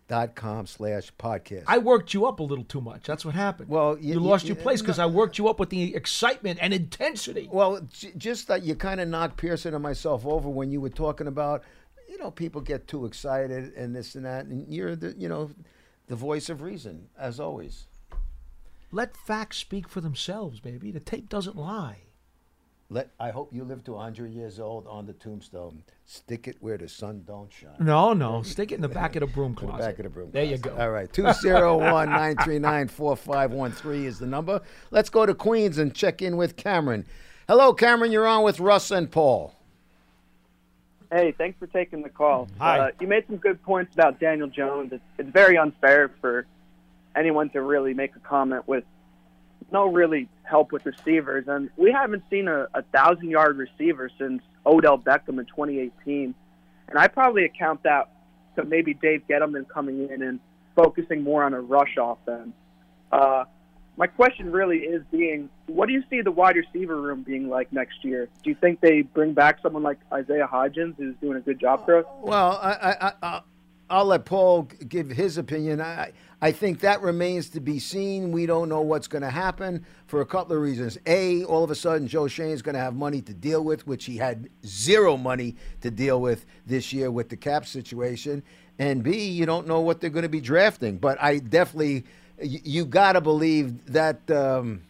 giants.com 0.08 0.66
slash 0.66 1.12
podcast. 1.18 1.64
I 1.66 1.78
worked 1.78 2.14
you 2.14 2.26
up 2.26 2.40
a 2.40 2.42
little 2.42 2.64
too 2.64 2.80
much. 2.80 3.04
That's 3.06 3.24
what 3.24 3.34
happened. 3.34 3.68
Well, 3.68 3.98
you, 3.98 4.14
you- 4.14 4.20
lost 4.20 4.44
you- 4.44 4.54
your 4.54 4.62
place 4.62 4.80
because 4.80 4.98
I 4.98 5.06
worked 5.06 5.38
you 5.38 5.48
up 5.48 5.58
with 5.60 5.70
the 5.70 5.94
excitement 5.94 6.58
and 6.62 6.72
intensity. 6.72 7.48
Well, 7.50 7.80
j- 7.92 8.12
just 8.16 8.48
that 8.48 8.62
you 8.62 8.74
kind 8.74 9.00
of 9.00 9.08
knocked 9.08 9.36
Pearson 9.36 9.74
and 9.74 9.82
myself 9.82 10.26
over 10.26 10.48
when 10.48 10.70
you 10.70 10.80
were 10.80 10.90
talking 10.90 11.26
about, 11.26 11.62
you 12.08 12.18
know, 12.18 12.30
people 12.30 12.60
get 12.60 12.86
too 12.86 13.06
excited 13.06 13.72
and 13.74 13.94
this 13.94 14.14
and 14.14 14.24
that, 14.24 14.46
and 14.46 14.66
you're 14.72 14.96
the, 14.96 15.14
you 15.18 15.28
know, 15.28 15.50
the 16.06 16.16
voice 16.16 16.48
of 16.48 16.62
reason 16.62 17.08
as 17.18 17.40
always. 17.40 17.86
Let 18.92 19.16
facts 19.16 19.56
speak 19.56 19.88
for 19.88 20.00
themselves, 20.00 20.60
baby. 20.60 20.92
The 20.92 21.00
tape 21.00 21.28
doesn't 21.28 21.56
lie. 21.56 21.98
Let 22.94 23.10
I 23.18 23.30
hope 23.30 23.52
you 23.52 23.64
live 23.64 23.82
to 23.84 23.94
100 23.94 24.32
years 24.32 24.60
old 24.60 24.86
on 24.86 25.04
the 25.04 25.14
tombstone. 25.14 25.82
Stick 26.04 26.46
it 26.46 26.58
where 26.60 26.78
the 26.78 26.88
sun 26.88 27.24
don't 27.26 27.52
shine. 27.52 27.74
No, 27.80 28.12
no. 28.12 28.42
Stick 28.42 28.70
it 28.70 28.76
in 28.76 28.82
the 28.82 28.88
back 28.88 29.16
of 29.16 29.20
the 29.20 29.26
broom 29.26 29.56
In 29.62 29.66
the 29.66 29.72
back 29.72 29.98
of 29.98 30.04
the 30.04 30.10
broom. 30.10 30.30
There 30.30 30.44
you 30.44 30.58
go. 30.58 30.76
All 30.78 30.90
right. 30.90 31.12
201 31.12 32.08
939 32.08 32.86
4513 32.86 34.04
is 34.04 34.20
the 34.20 34.26
number. 34.26 34.60
Let's 34.92 35.10
go 35.10 35.26
to 35.26 35.34
Queens 35.34 35.78
and 35.78 35.92
check 35.92 36.22
in 36.22 36.36
with 36.36 36.54
Cameron. 36.54 37.04
Hello, 37.48 37.74
Cameron. 37.74 38.12
You're 38.12 38.28
on 38.28 38.44
with 38.44 38.60
Russ 38.60 38.92
and 38.92 39.10
Paul. 39.10 39.56
Hey, 41.10 41.32
thanks 41.32 41.58
for 41.58 41.66
taking 41.66 42.02
the 42.02 42.10
call. 42.10 42.46
Hi. 42.60 42.78
Uh, 42.78 42.90
you 43.00 43.08
made 43.08 43.26
some 43.26 43.38
good 43.38 43.60
points 43.64 43.92
about 43.92 44.20
Daniel 44.20 44.46
Jones. 44.46 44.92
It's, 44.92 45.02
it's 45.18 45.30
very 45.30 45.58
unfair 45.58 46.12
for 46.20 46.46
anyone 47.16 47.50
to 47.50 47.60
really 47.60 47.92
make 47.92 48.14
a 48.14 48.20
comment 48.20 48.68
with 48.68 48.84
no 49.72 49.86
really 49.86 50.28
help 50.42 50.72
with 50.72 50.84
receivers. 50.86 51.44
And 51.48 51.70
we 51.76 51.92
haven't 51.92 52.22
seen 52.30 52.48
a, 52.48 52.68
a 52.74 52.82
thousand 52.94 53.30
yard 53.30 53.56
receiver 53.56 54.10
since 54.18 54.42
Odell 54.66 54.98
Beckham 54.98 55.38
in 55.38 55.46
2018. 55.46 56.34
And 56.88 56.98
I 56.98 57.08
probably 57.08 57.44
account 57.44 57.82
that 57.84 58.10
to 58.56 58.64
maybe 58.64 58.94
Dave 58.94 59.22
Gettleman 59.28 59.68
coming 59.68 60.08
in 60.08 60.22
and 60.22 60.40
focusing 60.76 61.22
more 61.22 61.42
on 61.44 61.54
a 61.54 61.60
rush 61.60 61.96
offense. 61.98 62.52
Uh, 63.10 63.44
my 63.96 64.06
question 64.06 64.50
really 64.50 64.78
is 64.78 65.02
being, 65.10 65.48
what 65.66 65.86
do 65.86 65.92
you 65.92 66.02
see 66.10 66.20
the 66.20 66.30
wide 66.30 66.56
receiver 66.56 67.00
room 67.00 67.22
being 67.22 67.48
like 67.48 67.72
next 67.72 68.04
year? 68.04 68.28
Do 68.42 68.50
you 68.50 68.56
think 68.60 68.80
they 68.80 69.02
bring 69.02 69.34
back 69.34 69.58
someone 69.62 69.82
like 69.82 69.98
Isaiah 70.12 70.48
Hodgins, 70.50 70.96
who's 70.96 71.14
doing 71.20 71.36
a 71.36 71.40
good 71.40 71.60
job 71.60 71.84
for 71.84 71.98
us? 71.98 72.04
Well, 72.20 72.58
I, 72.60 72.72
I, 72.72 73.12
I, 73.22 73.40
I'll 73.88 74.06
let 74.06 74.24
Paul 74.24 74.64
give 74.88 75.10
his 75.10 75.38
opinion. 75.38 75.80
I, 75.80 76.12
I 76.44 76.52
think 76.52 76.80
that 76.80 77.00
remains 77.00 77.48
to 77.50 77.60
be 77.60 77.78
seen. 77.78 78.30
We 78.30 78.44
don't 78.44 78.68
know 78.68 78.82
what's 78.82 79.08
going 79.08 79.22
to 79.22 79.30
happen 79.30 79.86
for 80.08 80.20
a 80.20 80.26
couple 80.26 80.54
of 80.54 80.60
reasons. 80.60 80.98
A, 81.06 81.42
all 81.44 81.64
of 81.64 81.70
a 81.70 81.74
sudden, 81.74 82.06
Joe 82.06 82.28
Schoen's 82.28 82.60
going 82.60 82.74
to 82.74 82.82
have 82.82 82.94
money 82.94 83.22
to 83.22 83.32
deal 83.32 83.64
with, 83.64 83.86
which 83.86 84.04
he 84.04 84.18
had 84.18 84.50
zero 84.66 85.16
money 85.16 85.56
to 85.80 85.90
deal 85.90 86.20
with 86.20 86.44
this 86.66 86.92
year 86.92 87.10
with 87.10 87.30
the 87.30 87.36
cap 87.38 87.64
situation. 87.64 88.42
And 88.78 89.02
B, 89.02 89.26
you 89.26 89.46
don't 89.46 89.66
know 89.66 89.80
what 89.80 90.02
they're 90.02 90.10
going 90.10 90.24
to 90.24 90.28
be 90.28 90.42
drafting. 90.42 90.98
But 90.98 91.16
I 91.18 91.38
definitely, 91.38 92.04
you, 92.42 92.60
you 92.62 92.84
got 92.84 93.14
to 93.14 93.22
believe 93.22 93.90
that 93.94 94.30
um, 94.30 94.82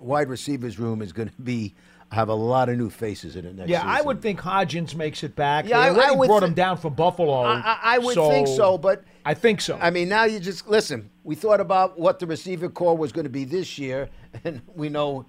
wide 0.00 0.28
receivers 0.28 0.76
room 0.76 1.02
is 1.02 1.12
going 1.12 1.28
to 1.28 1.40
be 1.40 1.72
have 2.12 2.28
a 2.28 2.34
lot 2.34 2.68
of 2.68 2.78
new 2.78 2.88
faces 2.88 3.34
in 3.36 3.44
it 3.44 3.54
next 3.56 3.68
Yeah, 3.68 3.78
season. 3.80 3.90
I 3.96 4.02
would 4.02 4.22
think 4.22 4.40
Hodgins 4.40 4.94
makes 4.94 5.24
it 5.24 5.34
back. 5.34 5.66
Yeah, 5.68 5.78
I- 5.80 5.84
they 5.90 5.96
already 5.96 6.12
I 6.12 6.16
would 6.16 6.26
brought 6.28 6.40
thi- 6.42 6.46
him 6.48 6.54
down 6.54 6.76
from 6.78 6.94
Buffalo. 6.94 7.42
I, 7.42 7.54
I, 7.60 7.78
I 7.82 7.98
would 7.98 8.14
think 8.14 8.46
so, 8.48 8.78
but 8.78 9.02
I 9.24 9.34
think 9.34 9.60
so. 9.60 9.76
I 9.80 9.90
mean, 9.90 10.08
now 10.08 10.24
you 10.24 10.38
just 10.38 10.68
listen. 10.68 11.10
We 11.24 11.34
thought 11.34 11.60
about 11.60 11.98
what 11.98 12.18
the 12.20 12.26
receiver 12.26 12.68
corps 12.68 12.96
was 12.96 13.10
going 13.12 13.24
to 13.24 13.30
be 13.30 13.44
this 13.44 13.76
year, 13.78 14.08
and 14.44 14.62
we 14.74 14.88
know 14.88 15.26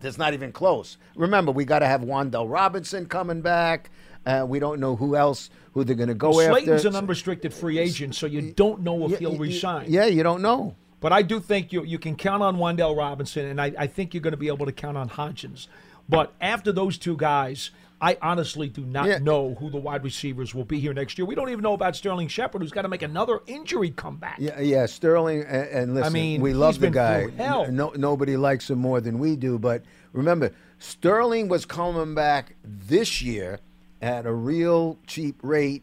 that's 0.00 0.18
not 0.18 0.34
even 0.34 0.50
close. 0.50 0.96
Remember, 1.14 1.52
we 1.52 1.64
got 1.64 1.78
to 1.78 1.86
have 1.86 2.00
Wan'Dale 2.00 2.50
Robinson 2.50 3.06
coming 3.06 3.40
back. 3.40 3.90
Uh, 4.26 4.44
we 4.48 4.58
don't 4.58 4.80
know 4.80 4.96
who 4.96 5.14
else 5.16 5.50
who 5.72 5.84
they're 5.84 5.96
going 5.96 6.08
to 6.08 6.14
go 6.14 6.30
Well, 6.30 6.40
after. 6.40 6.60
Slayton's 6.64 6.84
an 6.84 6.96
unrestricted 6.96 7.54
free 7.54 7.78
agent, 7.78 8.14
so 8.16 8.26
you 8.26 8.52
don't 8.52 8.80
know 8.82 9.04
if 9.06 9.12
Yeah, 9.12 9.18
he'll 9.18 9.36
resign. 9.38 9.86
Yeah, 9.88 10.06
you 10.06 10.22
don't 10.24 10.42
know. 10.42 10.74
But 11.00 11.12
I 11.12 11.22
do 11.22 11.40
think 11.40 11.72
you 11.72 11.82
you 11.84 11.98
can 11.98 12.14
count 12.14 12.42
on 12.44 12.56
Wan'Dale 12.58 12.96
Robinson, 12.96 13.46
and 13.46 13.60
I, 13.60 13.72
I 13.76 13.86
think 13.88 14.14
you're 14.14 14.20
going 14.20 14.32
to 14.32 14.36
be 14.36 14.46
able 14.48 14.66
to 14.66 14.72
count 14.72 14.96
on 14.96 15.08
Hodgins. 15.08 15.66
But 16.12 16.32
after 16.42 16.72
those 16.72 16.98
two 16.98 17.16
guys, 17.16 17.70
I 18.02 18.18
honestly 18.20 18.68
do 18.68 18.84
not 18.84 19.06
Yeah. 19.06 19.18
know 19.18 19.54
who 19.54 19.70
the 19.70 19.78
wide 19.78 20.04
receivers 20.04 20.54
will 20.54 20.64
be 20.66 20.78
here 20.78 20.92
next 20.92 21.16
year. 21.16 21.24
We 21.24 21.34
don't 21.34 21.48
even 21.48 21.62
know 21.62 21.72
about 21.72 21.96
Sterling 21.96 22.28
Shepard, 22.28 22.60
who's 22.60 22.70
got 22.70 22.82
to 22.82 22.88
make 22.88 23.00
another 23.02 23.40
injury 23.46 23.90
comeback. 23.90 24.36
Yeah, 24.38 24.60
yeah, 24.60 24.84
Sterling, 24.86 25.40
and, 25.42 25.68
and 25.68 25.94
listen, 25.94 26.12
mean, 26.12 26.40
we 26.42 26.52
love 26.52 26.80
the 26.80 26.90
guy. 26.90 27.30
hell. 27.30 27.70
No, 27.70 27.92
nobody 27.96 28.36
likes 28.36 28.68
him 28.68 28.78
more 28.78 29.00
than 29.00 29.18
we 29.18 29.36
do. 29.36 29.58
But 29.58 29.84
remember, 30.12 30.50
Sterling 30.78 31.48
was 31.48 31.64
coming 31.64 32.14
back 32.14 32.56
this 32.62 33.22
year 33.22 33.60
at 34.02 34.26
a 34.26 34.32
real 34.32 34.98
cheap 35.06 35.38
rate 35.42 35.82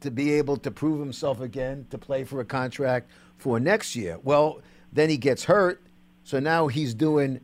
to 0.00 0.10
be 0.10 0.32
able 0.32 0.56
to 0.58 0.70
prove 0.70 1.00
himself 1.00 1.40
again 1.40 1.86
to 1.90 1.96
play 1.96 2.24
for 2.24 2.40
a 2.40 2.44
contract 2.44 3.08
for 3.38 3.58
next 3.60 3.94
year. 3.96 4.18
Well, 4.22 4.60
then 4.92 5.08
he 5.08 5.16
gets 5.16 5.44
hurt, 5.44 5.80
so 6.24 6.40
now 6.40 6.66
he's 6.66 6.92
doing 6.92 7.40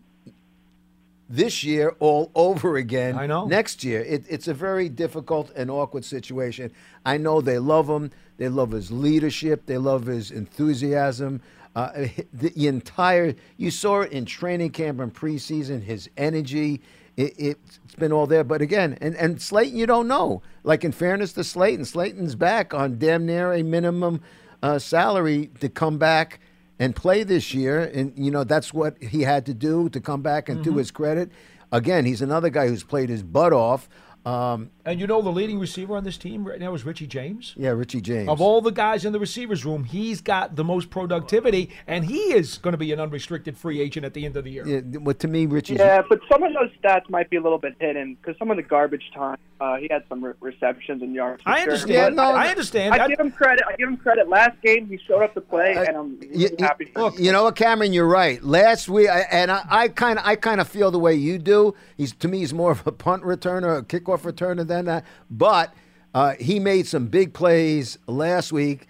this 1.28 1.64
year 1.64 1.94
all 1.98 2.30
over 2.34 2.76
again. 2.76 3.18
I 3.18 3.26
know. 3.26 3.46
Next 3.46 3.82
year, 3.84 4.02
it, 4.02 4.24
it's 4.28 4.48
a 4.48 4.54
very 4.54 4.88
difficult 4.88 5.50
and 5.56 5.70
awkward 5.70 6.04
situation. 6.04 6.72
I 7.04 7.16
know 7.16 7.40
they 7.40 7.58
love 7.58 7.88
him. 7.88 8.10
They 8.36 8.48
love 8.48 8.70
his 8.70 8.90
leadership. 8.90 9.66
They 9.66 9.78
love 9.78 10.06
his 10.06 10.30
enthusiasm. 10.30 11.40
Uh, 11.74 11.92
the, 11.92 12.26
the 12.54 12.66
entire 12.68 13.34
you 13.56 13.70
saw 13.70 14.02
it 14.02 14.12
in 14.12 14.24
training 14.24 14.70
camp 14.70 15.00
and 15.00 15.12
preseason. 15.12 15.82
His 15.82 16.08
energy. 16.16 16.80
It, 17.16 17.34
it's 17.38 17.78
been 17.98 18.12
all 18.12 18.26
there, 18.26 18.44
but 18.44 18.60
again, 18.60 18.98
and, 19.00 19.16
and 19.16 19.40
Slayton, 19.40 19.78
you 19.78 19.86
don't 19.86 20.06
know. 20.06 20.42
Like 20.64 20.84
in 20.84 20.92
fairness 20.92 21.32
to 21.32 21.44
Slayton, 21.44 21.86
Slayton's 21.86 22.34
back 22.34 22.74
on 22.74 22.98
damn 22.98 23.24
near 23.24 23.54
a 23.54 23.62
minimum 23.62 24.20
uh, 24.62 24.78
salary 24.78 25.50
to 25.60 25.70
come 25.70 25.96
back 25.96 26.40
and 26.78 26.94
play 26.94 27.22
this 27.22 27.54
year. 27.54 27.80
And, 27.80 28.12
you 28.16 28.30
know, 28.30 28.44
that's 28.44 28.72
what 28.72 29.02
he 29.02 29.22
had 29.22 29.46
to 29.46 29.54
do 29.54 29.88
to 29.90 30.00
come 30.00 30.22
back. 30.22 30.48
And 30.48 30.62
to 30.64 30.70
mm-hmm. 30.70 30.78
his 30.78 30.90
credit, 30.90 31.30
again, 31.72 32.04
he's 32.04 32.22
another 32.22 32.50
guy 32.50 32.68
who's 32.68 32.84
played 32.84 33.08
his 33.08 33.22
butt 33.22 33.52
off. 33.52 33.88
Um, 34.26 34.70
And 34.84 35.00
you 35.00 35.06
know 35.06 35.22
the 35.22 35.30
leading 35.30 35.58
receiver 35.60 35.96
on 35.96 36.04
this 36.04 36.16
team 36.18 36.44
right 36.46 36.58
now 36.60 36.74
is 36.74 36.84
Richie 36.84 37.06
James. 37.06 37.54
yeah, 37.56 37.70
Richie 37.70 38.00
James. 38.00 38.28
Of 38.28 38.40
all 38.40 38.60
the 38.60 38.70
guys 38.72 39.04
in 39.04 39.12
the 39.12 39.18
receivers 39.20 39.64
room, 39.64 39.84
he's 39.84 40.20
got 40.20 40.56
the 40.56 40.64
most 40.64 40.90
productivity, 40.90 41.70
and 41.86 42.04
he 42.04 42.32
is 42.34 42.58
going 42.58 42.72
to 42.72 42.78
be 42.78 42.92
an 42.92 43.00
unrestricted 43.00 43.56
free 43.56 43.80
agent 43.80 44.04
at 44.04 44.14
the 44.14 44.26
end 44.26 44.36
of 44.36 44.44
the 44.44 44.50
year. 44.50 44.66
yeah, 44.66 44.80
well, 45.00 45.14
to 45.14 45.28
me, 45.28 45.46
Richie. 45.46 45.74
Yeah, 45.74 46.02
but 46.08 46.20
some 46.30 46.42
of 46.42 46.52
those 46.54 46.70
stats 46.82 47.08
might 47.08 47.30
be 47.30 47.36
a 47.36 47.40
little 47.40 47.58
bit 47.58 47.74
hidden 47.80 48.14
because 48.20 48.36
some 48.38 48.50
of 48.50 48.56
the 48.56 48.62
garbage 48.64 49.10
time, 49.14 49.36
uh, 49.60 49.76
he 49.76 49.88
had 49.90 50.02
some 50.08 50.24
re- 50.24 50.34
receptions 50.40 51.02
and 51.02 51.14
yards. 51.14 51.42
for 51.42 51.48
I 51.50 51.54
sure. 51.62 51.62
understand. 51.72 52.16
But 52.16 52.34
I 52.34 52.48
understand. 52.48 52.94
I 52.94 53.04
I- 53.04 53.08
give 53.08 53.20
him 53.20 53.30
credit. 53.30 53.64
I 53.68 53.76
give 53.76 53.88
him 53.88 53.96
credit. 53.96 54.28
Last 54.28 54.60
game, 54.62 54.86
he 54.88 54.98
showed 55.06 55.22
up 55.22 55.34
to 55.34 55.40
play, 55.40 55.76
I- 55.76 55.84
and 55.84 55.96
I'm 55.96 56.18
really 56.20 56.36
You, 56.36 56.48
you- 56.58 56.64
happy. 56.64 56.86
For 56.86 57.10
him. 57.10 57.24
you 57.24 57.30
know 57.32 57.44
what, 57.44 57.54
Cameron? 57.56 57.92
You're 57.92 58.06
right. 58.06 58.42
Last 58.42 58.88
week, 58.88 59.08
I, 59.08 59.20
and 59.30 59.50
I 59.52 59.88
kind 59.88 60.18
of, 60.18 60.26
I 60.26 60.36
kind 60.36 60.60
of 60.60 60.66
feel 60.68 60.90
the 60.90 60.98
way 60.98 61.14
you 61.14 61.38
do. 61.38 61.74
He's 61.96 62.12
to 62.16 62.28
me, 62.28 62.38
he's 62.38 62.52
more 62.54 62.70
of 62.72 62.86
a 62.86 62.92
punt 62.92 63.22
returner, 63.22 63.78
a 63.78 63.82
kickoff 63.82 64.15
returner 64.22 64.66
than 64.66 64.84
that. 64.86 65.04
But 65.30 65.74
uh, 66.14 66.34
he 66.40 66.58
made 66.58 66.86
some 66.86 67.06
big 67.06 67.32
plays 67.32 67.98
last 68.06 68.52
week. 68.52 68.86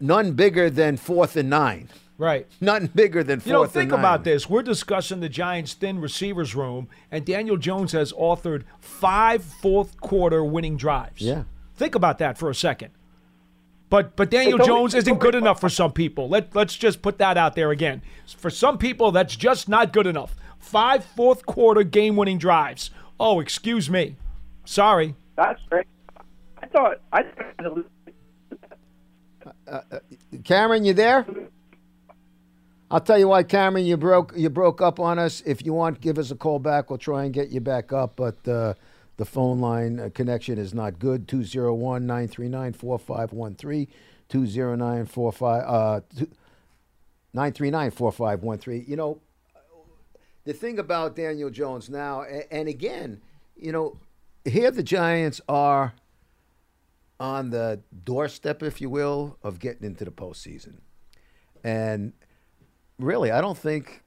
None 0.00 0.32
bigger 0.32 0.70
than 0.70 0.96
fourth 0.96 1.36
and 1.36 1.48
nine. 1.48 1.88
Right. 2.18 2.46
None 2.60 2.86
bigger 2.94 3.24
than 3.24 3.40
fourth 3.40 3.46
You 3.46 3.52
know, 3.52 3.66
think 3.66 3.90
about 3.90 4.22
this. 4.22 4.48
We're 4.48 4.62
discussing 4.62 5.20
the 5.20 5.28
Giants' 5.28 5.74
thin 5.74 6.00
receivers 6.00 6.54
room, 6.54 6.88
and 7.10 7.24
Daniel 7.24 7.56
Jones 7.56 7.92
has 7.92 8.12
authored 8.12 8.62
five 8.80 9.42
fourth 9.42 10.00
quarter 10.00 10.44
winning 10.44 10.76
drives. 10.76 11.22
Yeah. 11.22 11.44
Think 11.74 11.94
about 11.94 12.18
that 12.18 12.38
for 12.38 12.48
a 12.50 12.54
second. 12.54 12.90
But 13.90 14.14
but 14.16 14.30
Daniel 14.30 14.58
It's 14.58 14.66
Jones 14.66 14.94
isn't 14.94 15.18
good 15.18 15.34
enough 15.34 15.60
for 15.60 15.68
some 15.68 15.92
people. 15.92 16.28
Let 16.28 16.54
let's 16.54 16.76
just 16.76 17.02
put 17.02 17.18
that 17.18 17.36
out 17.36 17.56
there 17.56 17.70
again. 17.70 18.02
For 18.38 18.50
some 18.50 18.78
people, 18.78 19.10
that's 19.10 19.36
just 19.36 19.68
not 19.68 19.92
good 19.92 20.06
enough. 20.06 20.34
Five 20.58 21.04
fourth 21.04 21.44
quarter 21.44 21.82
game 21.82 22.16
winning 22.16 22.38
drives. 22.38 22.90
Oh, 23.18 23.40
excuse 23.40 23.90
me. 23.90 24.16
Sorry. 24.64 25.14
That's 25.36 25.60
great. 25.68 25.86
I 26.62 26.66
thought 26.66 27.00
I 27.12 27.22
thought 27.22 27.86
Cameron, 30.44 30.84
you 30.84 30.94
there? 30.94 31.26
I'll 32.90 33.00
tell 33.00 33.18
you 33.18 33.28
why, 33.28 33.42
Cameron, 33.42 33.86
you 33.86 33.96
broke 33.96 34.34
you 34.36 34.50
broke 34.50 34.82
up 34.82 35.00
on 35.00 35.18
us. 35.18 35.42
If 35.46 35.64
you 35.64 35.72
want, 35.72 36.00
give 36.00 36.18
us 36.18 36.30
a 36.30 36.36
call 36.36 36.58
back. 36.58 36.90
We'll 36.90 36.98
try 36.98 37.24
and 37.24 37.32
get 37.32 37.48
you 37.48 37.60
back 37.60 37.90
up, 37.92 38.16
but 38.16 38.46
uh, 38.46 38.74
the 39.16 39.24
phone 39.24 39.60
line 39.60 39.98
uh, 39.98 40.10
connection 40.14 40.58
is 40.58 40.74
not 40.74 40.98
good. 40.98 41.26
201-939-4513, 41.28 43.88
209-45 44.28 45.64
uh 45.66 46.00
939-4513. 47.34 48.86
You 48.86 48.96
know, 48.96 49.22
the 50.44 50.52
thing 50.52 50.78
about 50.78 51.16
Daniel 51.16 51.48
Jones 51.48 51.88
now, 51.88 52.24
and 52.50 52.68
again, 52.68 53.22
you 53.56 53.72
know, 53.72 53.96
here 54.44 54.70
the 54.70 54.82
Giants 54.82 55.40
are 55.48 55.94
on 57.20 57.50
the 57.50 57.80
doorstep, 58.04 58.62
if 58.62 58.80
you 58.80 58.90
will, 58.90 59.38
of 59.42 59.58
getting 59.58 59.86
into 59.86 60.04
the 60.04 60.10
postseason. 60.10 60.78
And 61.62 62.12
really, 62.98 63.30
I 63.30 63.40
don't 63.40 63.56
think 63.56 64.02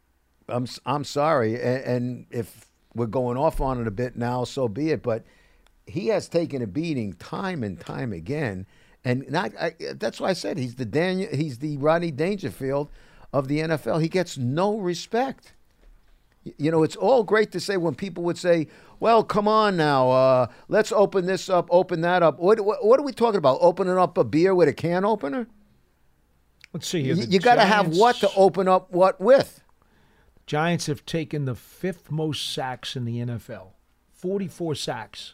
I'm. 0.49 0.67
I'm 0.85 1.03
sorry, 1.03 1.55
and, 1.55 1.83
and 1.83 2.25
if 2.29 2.67
we're 2.93 3.05
going 3.05 3.37
off 3.37 3.61
on 3.61 3.79
it 3.79 3.87
a 3.87 3.91
bit 3.91 4.17
now, 4.17 4.43
so 4.43 4.67
be 4.67 4.91
it. 4.91 5.01
But 5.01 5.23
he 5.87 6.07
has 6.07 6.27
taken 6.27 6.61
a 6.61 6.67
beating 6.67 7.13
time 7.13 7.63
and 7.63 7.79
time 7.79 8.11
again, 8.11 8.67
and 9.05 9.29
not. 9.29 9.53
I, 9.59 9.75
that's 9.93 10.19
why 10.19 10.29
I 10.29 10.33
said 10.33 10.57
he's 10.57 10.75
the 10.75 10.85
Daniel. 10.85 11.29
He's 11.33 11.59
the 11.59 11.77
Rodney 11.77 12.11
Dangerfield 12.11 12.89
of 13.31 13.47
the 13.47 13.59
NFL. 13.59 14.01
He 14.01 14.09
gets 14.09 14.37
no 14.37 14.77
respect. 14.77 15.53
You 16.57 16.69
know, 16.69 16.83
it's 16.83 16.95
all 16.95 17.23
great 17.23 17.51
to 17.53 17.59
say 17.59 17.75
when 17.77 17.95
people 17.95 18.23
would 18.23 18.37
say, 18.37 18.67
"Well, 18.99 19.23
come 19.23 19.47
on 19.47 19.75
now, 19.75 20.11
uh, 20.11 20.47
let's 20.67 20.91
open 20.91 21.25
this 21.25 21.49
up, 21.49 21.67
open 21.71 22.01
that 22.01 22.21
up." 22.21 22.39
What, 22.39 22.61
what, 22.61 22.85
what 22.85 22.99
are 22.99 23.03
we 23.03 23.13
talking 23.13 23.39
about? 23.39 23.57
Opening 23.61 23.97
up 23.97 24.17
a 24.17 24.23
beer 24.23 24.53
with 24.53 24.67
a 24.67 24.73
can 24.73 25.05
opener? 25.05 25.47
Let's 26.71 26.87
see 26.87 27.03
here. 27.03 27.15
You, 27.15 27.39
got 27.39 27.55
to 27.55 27.65
have 27.65 27.95
what 27.95 28.17
to 28.17 28.29
open 28.35 28.67
up 28.67 28.91
what 28.91 29.19
with? 29.19 29.61
Giants 30.45 30.85
have 30.87 31.05
taken 31.05 31.45
the 31.45 31.55
fifth 31.55 32.11
most 32.11 32.53
sacks 32.53 32.95
in 32.95 33.05
the 33.05 33.19
NFL 33.19 33.69
44 34.13 34.75
sacks. 34.75 35.33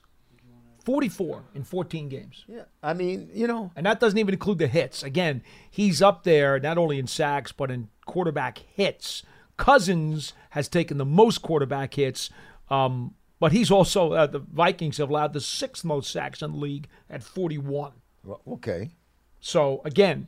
44 0.86 1.44
in 1.54 1.64
14 1.64 2.10
games. 2.10 2.46
Yeah, 2.48 2.64
I 2.82 2.94
mean, 2.94 3.30
you 3.34 3.48
know, 3.48 3.72
And 3.76 3.86
that 3.86 4.00
doesn't 4.00 4.18
even 4.18 4.34
include 4.34 4.58
the 4.58 4.68
hits. 4.68 5.04
Again, 5.04 5.44
he's 5.70 6.02
up 6.02 6.24
there 6.24 6.60
not 6.60 6.78
only 6.78 6.98
in 6.98 7.08
sacks, 7.08 7.52
but 7.52 7.70
in 7.70 7.90
quarterback 8.06 8.58
hits. 8.58 9.24
Cousins 9.62 10.34
has 10.50 10.68
taken 10.68 10.98
the 10.98 11.06
most 11.06 11.44
quarterback 11.44 11.94
hits, 11.94 12.32
um, 12.72 13.14
but 13.40 13.52
he's 13.52 13.70
also, 13.70 14.12
uh, 14.14 14.26
the 14.26 14.40
Vikings 14.40 14.98
have 14.98 15.12
allowed 15.12 15.34
the 15.34 15.40
sixth 15.40 15.86
most 15.86 16.12
sacks 16.12 16.42
in 16.42 16.54
the 16.54 16.58
league 16.58 16.88
at 17.12 17.22
41. 17.22 17.92
Well, 18.24 18.42
okay. 18.54 18.90
So 19.40 19.82
again, 19.86 20.28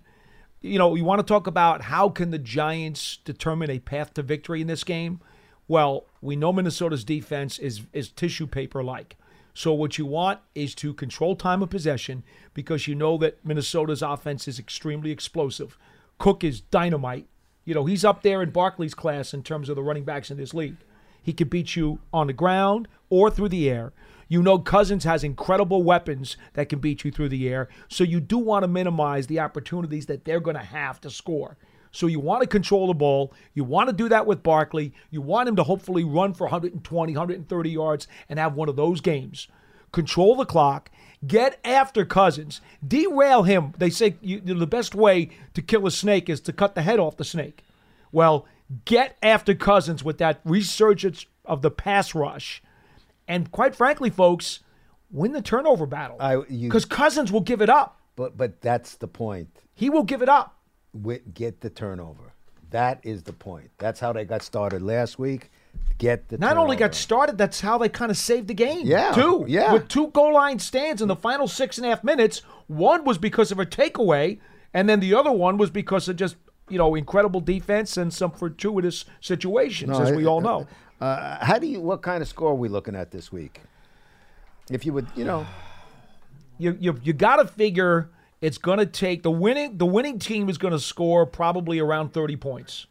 you 0.62 0.78
know, 0.78 0.94
you 0.94 1.04
want 1.04 1.18
to 1.18 1.26
talk 1.26 1.48
about 1.48 1.82
how 1.82 2.10
can 2.10 2.30
the 2.30 2.38
Giants 2.38 3.18
determine 3.26 3.72
a 3.72 3.80
path 3.80 4.14
to 4.14 4.22
victory 4.22 4.62
in 4.62 4.68
this 4.68 4.84
game? 4.84 5.20
Well, 5.68 6.06
we 6.22 6.36
know 6.36 6.54
Minnesota's 6.54 7.04
defense 7.04 7.58
is 7.58 7.82
is 7.92 8.10
tissue 8.10 8.46
paper 8.46 8.84
like. 8.84 9.18
So 9.56 9.74
what 9.74 9.98
you 9.98 10.06
want 10.06 10.42
is 10.54 10.76
to 10.76 10.94
control 10.94 11.36
time 11.36 11.64
of 11.64 11.72
possession 11.72 12.22
because 12.54 12.88
you 12.88 12.94
know 12.94 13.18
that 13.18 13.44
Minnesota's 13.44 14.04
offense 14.04 14.48
is 14.48 14.60
extremely 14.60 15.10
explosive. 15.10 15.76
Cook 16.20 16.44
is 16.44 16.62
dynamite. 16.62 17.26
You 17.66 17.74
know, 17.74 17.86
he's 17.86 18.04
up 18.04 18.24
there 18.24 18.42
in 18.42 18.50
Barkley's 18.52 18.94
class 18.94 19.34
in 19.34 19.44
terms 19.44 19.70
of 19.70 19.76
the 19.76 19.84
running 19.84 20.04
backs 20.04 20.30
in 20.30 20.38
this 20.38 20.54
league. 20.54 20.78
He 21.22 21.32
can 21.32 21.48
beat 21.48 21.76
you 21.76 22.00
on 22.12 22.28
the 22.28 22.34
ground 22.34 22.88
or 23.10 23.30
through 23.30 23.50
the 23.50 23.70
air. 23.70 23.94
You 24.28 24.42
know 24.42 24.60
Cousins 24.60 25.04
has 25.04 25.24
incredible 25.24 25.84
weapons 25.84 26.38
that 26.54 26.68
can 26.68 26.80
beat 26.80 27.04
you 27.06 27.12
through 27.12 27.30
the 27.30 27.48
air. 27.48 27.70
So 27.88 28.04
you 28.04 28.20
do 28.20 28.38
want 28.38 28.64
to 28.64 28.68
minimize 28.68 29.28
the 29.28 29.40
opportunities 29.40 30.08
that 30.08 30.26
they're 30.26 30.40
going 30.40 30.58
to 30.58 30.64
have 30.64 31.00
to 31.02 31.10
score. 31.10 31.58
So 31.92 32.08
you 32.08 32.20
want 32.20 32.42
to 32.42 32.48
control 32.48 32.88
the 32.88 32.94
ball. 32.94 33.34
You 33.54 33.64
want 33.64 33.88
to 33.90 33.96
do 33.96 34.10
that 34.10 34.26
with 34.26 34.44
Barkley. 34.44 34.94
You 35.12 35.22
want 35.22 35.48
him 35.48 35.56
to 35.58 35.64
hopefully 35.64 36.04
run 36.04 36.34
for 36.34 36.46
120, 36.46 37.14
130 37.14 37.70
yards 37.70 38.08
and 38.28 38.40
have 38.40 38.56
one 38.56 38.68
of 38.68 38.76
those 38.76 39.00
games. 39.00 39.48
Control 39.92 40.36
the 40.36 40.46
clock. 40.46 40.90
Get 41.26 41.60
after 41.64 42.06
Cousins. 42.06 42.60
Derail 42.86 43.44
him. 43.44 43.74
They 43.78 43.90
say 43.90 44.16
you, 44.22 44.40
the 44.42 44.68
best 44.68 44.94
way 44.94 45.30
to 45.54 45.62
kill 45.62 45.88
a 45.88 45.92
snake 45.92 46.30
is 46.30 46.42
to 46.42 46.54
cut 46.54 46.76
the 46.76 46.82
head 46.82 47.00
off 47.00 47.18
the 47.18 47.24
snake. 47.24 47.64
Well, 48.12 48.46
get 48.86 49.18
after 49.24 49.56
Cousins 49.56 50.04
with 50.04 50.18
that 50.18 50.42
resurgence 50.44 51.26
of 51.46 51.62
the 51.62 51.72
pass 51.72 52.14
rush. 52.14 52.62
And 53.28 53.52
quite 53.52 53.76
frankly, 53.76 54.10
folks, 54.10 54.60
win 55.12 55.32
the 55.32 55.42
turnover 55.42 55.86
battle. 55.86 56.18
Because 56.50 56.86
Cousins 56.86 57.32
will 57.32 57.42
give 57.42 57.62
it 57.62 57.70
up. 57.70 58.00
But 58.16 58.38
but 58.38 58.62
that's 58.62 58.96
the 58.96 59.08
point. 59.08 59.50
He 59.74 59.90
will 59.90 60.04
give 60.04 60.22
it 60.22 60.30
up. 60.30 60.58
Get 61.34 61.62
the 61.62 61.70
turnover. 61.70 62.34
That 62.70 63.00
is 63.04 63.24
the 63.24 63.34
point. 63.34 63.72
That's 63.78 64.00
how 64.00 64.14
they 64.14 64.26
got 64.26 64.44
started 64.44 64.82
last 64.82 65.18
week. 65.18 65.52
Get 65.98 66.30
the 66.30 66.38
Not 66.38 66.58
only 66.58 66.76
got 66.76 66.96
started, 66.96 67.38
that's 67.38 67.62
how 67.62 67.78
they 67.78 67.88
kind 67.88 68.12
of 68.12 68.18
saved 68.18 68.48
the 68.48 68.54
game. 68.54 68.82
Yeah, 68.86 69.12
Two. 69.14 69.46
yeah. 69.48 69.72
With 69.72 69.88
two 69.88 70.08
goal 70.08 70.34
line 70.34 70.60
stands 70.60 71.02
in 71.02 71.08
the 71.08 71.16
final 71.16 71.48
six 71.48 71.78
and 71.78 71.86
a 71.86 71.90
half 71.90 72.04
minutes. 72.04 72.42
One 72.68 73.06
was 73.06 73.18
because 73.18 73.52
of 73.52 73.60
a 73.60 73.66
takeaway, 73.66 74.40
and 74.74 74.90
then 74.90 75.00
the 75.00 75.14
other 75.14 75.32
one 75.32 75.58
was 75.58 75.70
because 75.70 76.10
of 76.10 76.16
just, 76.16 76.36
you 76.68 76.78
know, 76.78 76.96
incredible 76.96 77.40
defense 77.40 77.96
and 77.96 78.14
some 78.14 78.32
fortuitous 78.32 79.06
situations, 79.22 79.92
No, 79.92 80.02
as 80.02 80.12
we 80.12 80.26
all 80.26 80.42
know. 80.42 80.68
Uh, 81.00 81.44
how 81.46 81.60
do 81.60 81.68
you? 81.68 81.80
What 81.80 82.02
kind 82.02 82.22
of 82.22 82.28
score 82.28 82.52
are 82.52 82.56
we 82.56 82.70
looking 82.70 82.96
at 82.96 83.12
this 83.12 83.32
week? 83.32 83.62
If 84.72 84.86
you 84.86 84.94
would, 84.94 85.08
you 85.16 85.26
know, 85.26 85.46
you 86.58 86.78
you 86.80 87.00
you 87.04 87.14
got 87.14 87.38
to 87.38 87.46
figure 87.48 88.10
it's 88.42 88.58
going 88.58 88.80
to 88.80 88.86
take 88.86 89.24
the 89.24 89.32
winning 89.32 89.78
the 89.78 89.86
winning 89.86 90.20
team 90.20 90.50
is 90.50 90.58
going 90.58 90.74
to 90.74 90.80
score 90.80 91.26
probably 91.26 91.80
around 91.80 92.14
30 92.14 92.36
points. 92.38 92.88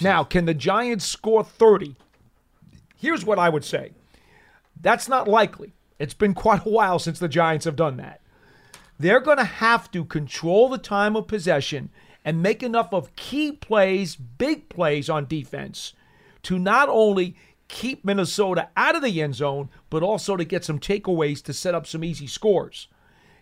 Now, 0.00 0.24
can 0.24 0.44
the 0.44 0.54
Giants 0.54 1.04
score 1.04 1.42
30? 1.42 1.96
Here's 2.96 3.24
what 3.24 3.38
I 3.38 3.48
would 3.48 3.64
say. 3.64 3.92
That's 4.80 5.08
not 5.08 5.28
likely. 5.28 5.72
It's 5.98 6.14
been 6.14 6.34
quite 6.34 6.64
a 6.64 6.70
while 6.70 6.98
since 6.98 7.18
the 7.18 7.28
Giants 7.28 7.64
have 7.64 7.76
done 7.76 7.96
that. 7.96 8.20
They're 8.98 9.20
going 9.20 9.38
to 9.38 9.44
have 9.44 9.90
to 9.92 10.04
control 10.04 10.68
the 10.68 10.78
time 10.78 11.16
of 11.16 11.26
possession 11.26 11.90
and 12.24 12.42
make 12.42 12.62
enough 12.62 12.92
of 12.92 13.14
key 13.16 13.52
plays, 13.52 14.16
big 14.16 14.68
plays 14.68 15.08
on 15.08 15.26
defense 15.26 15.94
to 16.42 16.58
not 16.58 16.88
only 16.88 17.36
keep 17.68 18.04
Minnesota 18.04 18.68
out 18.76 18.96
of 18.96 19.02
the 19.02 19.22
end 19.22 19.34
zone, 19.34 19.68
but 19.90 20.02
also 20.02 20.36
to 20.36 20.44
get 20.44 20.64
some 20.64 20.78
takeaways 20.78 21.42
to 21.44 21.52
set 21.52 21.74
up 21.74 21.86
some 21.86 22.02
easy 22.02 22.26
scores. 22.26 22.88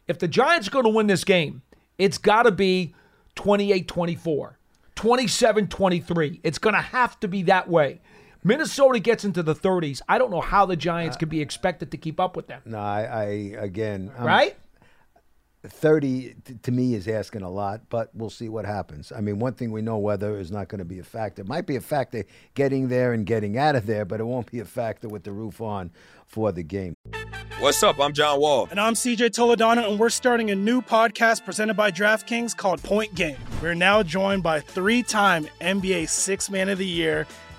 If 0.07 0.19
the 0.19 0.29
Giants 0.29 0.69
are 0.69 0.73
going 0.73 0.85
to 0.85 0.91
win 0.91 1.07
this 1.07 1.25
game, 1.25 1.63
it's 1.99 2.19
got 2.19 2.43
to 2.43 2.53
be 2.53 2.95
28 3.35 3.89
24, 3.89 4.56
27 4.97 5.69
23. 5.69 6.41
It's 6.43 6.59
going 6.59 6.75
to 6.75 6.81
have 6.81 7.19
to 7.21 7.29
be 7.29 7.43
that 7.45 7.69
way. 7.69 8.01
Minnesota 8.45 8.99
gets 9.01 9.25
into 9.25 9.43
the 9.43 9.55
30s. 9.55 10.01
I 10.09 10.19
don't 10.19 10.31
know 10.31 10.41
how 10.41 10.67
the 10.67 10.77
Giants 10.77 11.17
uh, 11.17 11.21
can 11.21 11.29
be 11.29 11.41
expected 11.41 11.91
to 11.93 11.97
keep 11.97 12.21
up 12.21 12.37
with 12.37 12.47
them. 12.47 12.63
no, 12.65 12.79
I, 12.79 13.01
I 13.03 13.23
again, 13.59 14.11
I'm- 14.17 14.27
Right? 14.27 14.57
Thirty 15.69 16.35
t- 16.45 16.55
to 16.63 16.73
me 16.73 16.95
is 16.95 17.09
asking 17.09 17.43
a 17.43 17.51
lot, 17.51 17.83
but 17.89 18.11
we'll 18.15 18.31
see 18.31 18.49
what 18.49 18.65
happens. 18.65 19.13
I 19.13 19.21
mean, 19.21 19.39
one 19.39 19.55
thing 19.55 19.73
we 19.73 19.83
know: 19.83 19.99
weather 19.99 20.39
is 20.39 20.51
not 20.51 20.69
going 20.69 20.79
to 20.79 20.85
be 20.85 20.99
a 20.99 21.05
factor. 21.05 21.43
It 21.43 21.49
might 21.49 21.67
be 21.67 21.77
a 21.77 21.81
factor 21.81 22.25
getting 22.55 22.89
there 22.89 23.13
and 23.13 23.27
getting 23.27 23.59
out 23.59 23.77
of 23.77 23.87
there, 23.87 24.05
but 24.05 24.21
it 24.21 24.25
won't 24.25 24.51
be 24.51 24.61
a 24.61 24.65
factor 24.65 25.09
with 25.09 25.25
the 25.25 25.33
roof 25.33 25.61
on 25.61 25.91
for 26.27 26.53
the 26.53 26.63
game. 26.63 26.95
What's 27.59 27.83
up? 27.83 27.99
I'm 27.99 28.13
John 28.13 28.39
Wall. 28.39 28.69
And 28.71 28.79
I'm 28.79 28.93
CJ 28.93 29.31
Toledano, 29.31 29.89
and 29.89 29.99
we're 29.99 30.11
starting 30.11 30.51
a 30.51 30.55
new 30.55 30.83
podcast 30.83 31.45
presented 31.45 31.75
by 31.75 31.91
DraftKings 31.91 32.55
called 32.55 32.83
Point 32.83 33.15
Game. 33.15 33.39
We're 33.63 33.75
now 33.75 34.03
joined 34.03 34.43
by 34.43 34.61
three 34.61 35.03
time 35.03 35.49
NBA 35.63 36.09
Six 36.11 36.51
Man 36.51 36.69
of 36.69 36.77
the 36.77 36.87
Year, 36.87 37.27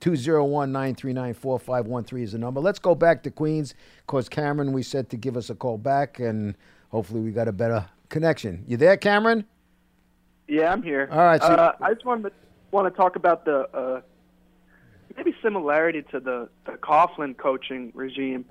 201 0.00 0.70
939 0.72 1.34
4513 1.34 2.22
is 2.24 2.32
the 2.32 2.38
number. 2.38 2.60
Let's 2.60 2.78
go 2.78 2.94
back 2.94 3.22
to 3.24 3.30
Queens 3.30 3.74
because 4.06 4.28
Cameron, 4.28 4.72
we 4.72 4.82
said 4.82 5.10
to 5.10 5.16
give 5.16 5.36
us 5.36 5.50
a 5.50 5.54
call 5.54 5.78
back, 5.78 6.20
and 6.20 6.54
hopefully 6.90 7.20
we 7.20 7.30
got 7.32 7.48
a 7.48 7.52
better 7.52 7.86
connection. 8.08 8.64
You 8.66 8.76
there, 8.76 8.96
Cameron? 8.96 9.44
Yeah, 10.46 10.72
I'm 10.72 10.82
here. 10.82 11.08
All 11.10 11.18
right, 11.18 11.42
so- 11.42 11.48
uh, 11.48 11.72
I 11.80 11.94
just 11.94 12.04
wanted 12.04 12.30
to, 12.30 12.32
want 12.70 12.92
to 12.92 12.96
talk 12.96 13.16
about 13.16 13.44
the 13.44 13.68
uh, 13.76 14.00
maybe 15.16 15.34
similarity 15.42 16.02
to 16.10 16.20
the, 16.20 16.48
the 16.64 16.72
Coughlin 16.72 17.36
coaching 17.36 17.92
regime 17.94 18.44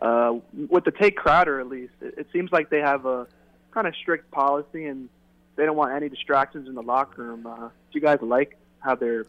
uh, 0.00 0.34
with 0.68 0.84
the 0.84 0.92
Tae 0.92 1.10
Crowder 1.10 1.60
at 1.60 1.68
least. 1.68 1.92
It, 2.00 2.14
it 2.18 2.26
seems 2.32 2.52
like 2.52 2.70
they 2.70 2.80
have 2.80 3.06
a 3.06 3.26
kind 3.72 3.86
of 3.86 3.94
strict 3.96 4.30
policy 4.30 4.86
and 4.86 5.08
they 5.56 5.66
don't 5.66 5.76
want 5.76 5.92
any 5.92 6.08
distractions 6.08 6.68
in 6.68 6.74
the 6.74 6.82
locker 6.82 7.22
room. 7.22 7.46
Uh, 7.46 7.68
do 7.68 7.70
you 7.92 8.00
guys 8.00 8.18
like 8.22 8.56
how 8.80 8.94
they're 8.94 9.26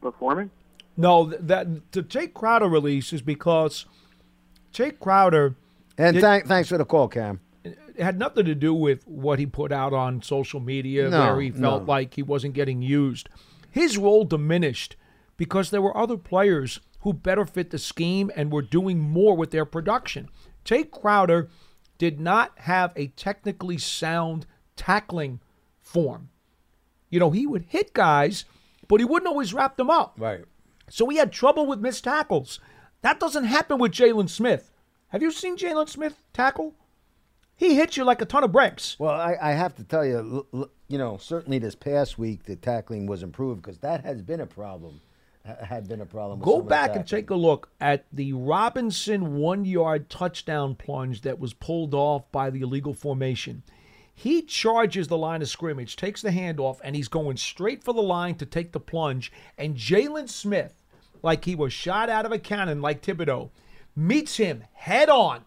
performing? 0.00 0.50
No, 0.98 1.26
that 1.40 1.92
the 1.92 2.02
Jake 2.02 2.34
Crowder 2.34 2.68
release 2.68 3.12
is 3.12 3.22
because 3.22 3.86
Jake 4.72 5.00
Crowder. 5.00 5.54
And 5.96 6.14
did- 6.14 6.20
thank, 6.20 6.46
thanks 6.46 6.68
for 6.68 6.76
the 6.78 6.84
call, 6.84 7.08
Cam. 7.08 7.40
it 7.64 7.78
had 7.98 8.18
nothing 8.18 8.44
to 8.44 8.54
do 8.54 8.74
with 8.74 9.06
what 9.06 9.38
he 9.38 9.46
put 9.46 9.72
out 9.72 9.92
on 9.92 10.22
social 10.22 10.60
media 10.60 11.08
No, 11.08 11.20
where 11.32 11.40
he 11.40 11.50
felt 11.50 11.82
no. 11.84 11.88
like 11.88 12.14
he 12.14 12.22
wasn't 12.22 12.54
getting 12.54 12.82
used. 12.82 13.28
His 13.70 13.96
role 13.98 14.24
diminished 14.24 14.96
because 15.36 15.70
there 15.70 15.82
were 15.82 15.96
other 15.96 16.16
players 16.16 16.80
who 17.00 17.12
better 17.12 17.44
fit 17.46 17.70
the 17.70 17.78
scheme 17.78 18.30
and 18.36 18.50
were 18.52 18.62
doing 18.62 18.98
more 18.98 19.36
with 19.36 19.50
their 19.52 19.64
production. 19.64 20.28
Jake 20.64 20.90
Crowder 20.90 21.48
did 21.96 22.18
not 22.20 22.52
have 22.60 22.92
a 22.96 23.08
technically 23.08 23.78
sound 23.78 24.46
tackling 24.76 25.40
form. 25.80 26.28
You 27.10 27.18
know, 27.20 27.30
he 27.30 27.46
would 27.46 27.66
hit 27.68 27.92
guys, 27.92 28.44
but 28.88 29.00
he 29.00 29.04
wouldn't 29.04 29.28
always 29.28 29.54
wrap 29.54 29.76
them 29.76 29.90
up. 29.90 30.14
Right. 30.18 30.44
So 30.90 31.08
he 31.08 31.16
had 31.16 31.32
trouble 31.32 31.66
with 31.66 31.80
missed 31.80 32.04
tackles. 32.04 32.60
That 33.02 33.20
doesn't 33.20 33.44
happen 33.44 33.78
with 33.78 33.92
Jaylon 33.92 34.28
Smith. 34.28 34.70
Have 35.08 35.22
you 35.22 35.30
seen 35.30 35.56
Jaylon 35.56 35.88
Smith 35.88 36.22
tackle? 36.32 36.74
He 37.56 37.74
hits 37.74 37.96
you 37.96 38.04
like 38.04 38.20
a 38.22 38.24
ton 38.24 38.44
of 38.44 38.52
bricks. 38.52 38.96
Well, 38.98 39.14
I, 39.14 39.36
I 39.40 39.52
have 39.52 39.74
to 39.76 39.84
tell 39.84 40.04
you, 40.04 40.46
you 40.88 40.98
know, 40.98 41.16
certainly 41.16 41.58
this 41.58 41.74
past 41.74 42.18
week 42.18 42.44
the 42.44 42.56
tackling 42.56 43.06
was 43.06 43.22
improved 43.22 43.62
because 43.62 43.78
that 43.78 44.04
has 44.04 44.22
been 44.22 44.40
a 44.40 44.46
problem. 44.46 45.00
Had 45.44 45.88
been 45.88 46.02
a 46.02 46.06
problem. 46.06 46.40
Go 46.40 46.52
some 46.52 46.58
of 46.60 46.64
the 46.66 46.68
back 46.68 46.94
and 46.94 47.08
take 47.08 47.30
a 47.30 47.34
look 47.34 47.70
at 47.80 48.04
the 48.12 48.34
Robinson 48.34 49.38
one 49.38 49.64
yard 49.64 50.10
touchdown 50.10 50.74
plunge 50.74 51.22
that 51.22 51.38
was 51.38 51.54
pulled 51.54 51.94
off 51.94 52.30
by 52.30 52.50
the 52.50 52.60
illegal 52.60 52.92
formation. 52.92 53.62
He 54.18 54.42
charges 54.42 55.06
the 55.06 55.16
line 55.16 55.42
of 55.42 55.48
scrimmage, 55.48 55.94
takes 55.94 56.22
the 56.22 56.30
handoff, 56.30 56.80
and 56.82 56.96
he's 56.96 57.06
going 57.06 57.36
straight 57.36 57.84
for 57.84 57.94
the 57.94 58.02
line 58.02 58.34
to 58.38 58.46
take 58.46 58.72
the 58.72 58.80
plunge. 58.80 59.30
And 59.56 59.76
Jaylon 59.76 60.28
Smith, 60.28 60.74
like 61.22 61.44
he 61.44 61.54
was 61.54 61.72
shot 61.72 62.10
out 62.10 62.26
of 62.26 62.32
a 62.32 62.38
cannon, 62.40 62.82
like 62.82 63.00
Thibodeaux, 63.00 63.50
meets 63.94 64.36
him 64.36 64.64
head 64.72 65.08
on. 65.08 65.44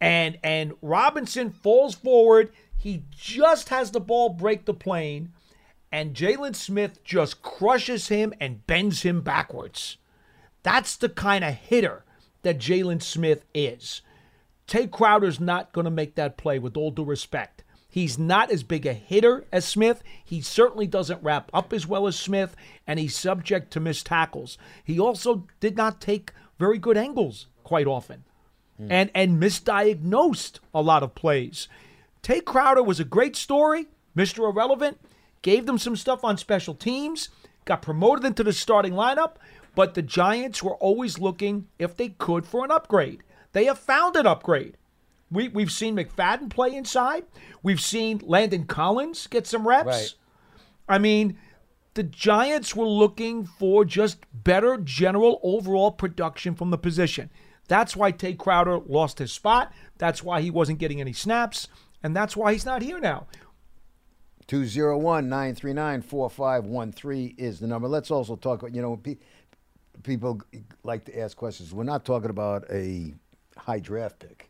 And 0.00 0.38
and 0.42 0.72
Robinson 0.82 1.50
falls 1.50 1.94
forward. 1.94 2.50
He 2.76 3.04
just 3.12 3.68
has 3.68 3.92
the 3.92 4.00
ball 4.00 4.30
break 4.30 4.64
the 4.64 4.74
plane, 4.74 5.32
and 5.92 6.16
Jaylon 6.16 6.56
Smith 6.56 7.04
just 7.04 7.42
crushes 7.42 8.08
him 8.08 8.34
and 8.40 8.66
bends 8.66 9.02
him 9.02 9.20
backwards. 9.20 9.98
That's 10.64 10.96
the 10.96 11.08
kind 11.08 11.44
of 11.44 11.54
hitter 11.54 12.04
that 12.42 12.58
Jalen 12.58 13.02
Smith 13.02 13.44
is. 13.54 14.02
Tae 14.66 14.86
Crowder's 14.86 15.40
not 15.40 15.72
going 15.72 15.84
to 15.84 15.90
make 15.90 16.14
that 16.14 16.36
play 16.36 16.58
with 16.58 16.76
all 16.76 16.90
due 16.90 17.04
respect. 17.04 17.64
He's 17.92 18.18
not 18.18 18.50
as 18.50 18.62
big 18.62 18.86
a 18.86 18.94
hitter 18.94 19.44
as 19.52 19.66
Smith. 19.66 20.02
He 20.24 20.40
certainly 20.40 20.86
doesn't 20.86 21.22
wrap 21.22 21.50
up 21.52 21.74
as 21.74 21.86
well 21.86 22.06
as 22.06 22.18
Smith, 22.18 22.56
and 22.86 22.98
he's 22.98 23.14
subject 23.14 23.70
to 23.72 23.80
missed 23.80 24.06
tackles. 24.06 24.56
He 24.82 24.98
also 24.98 25.46
did 25.60 25.76
not 25.76 26.00
take 26.00 26.32
very 26.58 26.78
good 26.78 26.96
angles 26.96 27.48
quite 27.64 27.86
often 27.86 28.24
hmm. 28.78 28.86
and, 28.90 29.10
and 29.14 29.42
misdiagnosed 29.42 30.60
a 30.74 30.80
lot 30.80 31.02
of 31.02 31.14
plays. 31.14 31.68
Tay 32.22 32.40
Crowder 32.40 32.82
was 32.82 32.98
a 32.98 33.04
great 33.04 33.36
story, 33.36 33.88
Mr. 34.16 34.50
Irrelevant, 34.50 34.98
gave 35.42 35.66
them 35.66 35.76
some 35.76 35.96
stuff 35.96 36.24
on 36.24 36.38
special 36.38 36.74
teams, 36.74 37.28
got 37.66 37.82
promoted 37.82 38.24
into 38.24 38.42
the 38.42 38.54
starting 38.54 38.94
lineup, 38.94 39.32
but 39.74 39.92
the 39.92 40.02
Giants 40.02 40.62
were 40.62 40.76
always 40.76 41.18
looking, 41.18 41.66
if 41.78 41.96
they 41.96 42.10
could, 42.10 42.46
for 42.46 42.64
an 42.64 42.70
upgrade. 42.70 43.22
They 43.52 43.66
have 43.66 43.78
found 43.78 44.16
an 44.16 44.26
upgrade. 44.26 44.76
We, 45.30 45.48
we've 45.48 45.72
seen 45.72 45.96
McFadden 45.96 46.50
play 46.50 46.74
inside. 46.74 47.24
We've 47.62 47.80
seen 47.80 48.20
Landon 48.24 48.64
Collins 48.64 49.26
get 49.26 49.46
some 49.46 49.66
reps. 49.66 49.86
Right. 49.86 50.14
I 50.88 50.98
mean, 50.98 51.38
the 51.94 52.02
Giants 52.02 52.76
were 52.76 52.86
looking 52.86 53.44
for 53.44 53.84
just 53.84 54.18
better 54.32 54.76
general 54.78 55.40
overall 55.42 55.90
production 55.90 56.54
from 56.54 56.70
the 56.70 56.78
position. 56.78 57.30
That's 57.68 57.96
why 57.96 58.10
Tae 58.10 58.34
Crowder 58.34 58.78
lost 58.78 59.18
his 59.18 59.32
spot. 59.32 59.72
That's 59.98 60.22
why 60.22 60.40
he 60.40 60.50
wasn't 60.50 60.78
getting 60.78 61.00
any 61.00 61.12
snaps. 61.12 61.68
And 62.02 62.16
that's 62.16 62.36
why 62.36 62.52
he's 62.52 62.66
not 62.66 62.82
here 62.82 62.98
now. 62.98 63.26
201 64.48 65.28
939 65.28 66.02
4513 66.02 67.34
is 67.38 67.60
the 67.60 67.66
number. 67.66 67.88
Let's 67.88 68.10
also 68.10 68.36
talk 68.36 68.60
about, 68.60 68.74
you 68.74 68.82
know, 68.82 69.00
people 70.02 70.42
like 70.82 71.04
to 71.06 71.18
ask 71.18 71.36
questions. 71.36 71.72
We're 71.72 71.84
not 71.84 72.04
talking 72.04 72.30
about 72.30 72.64
a 72.70 73.14
high 73.64 73.78
draft 73.80 74.18
pick. 74.18 74.48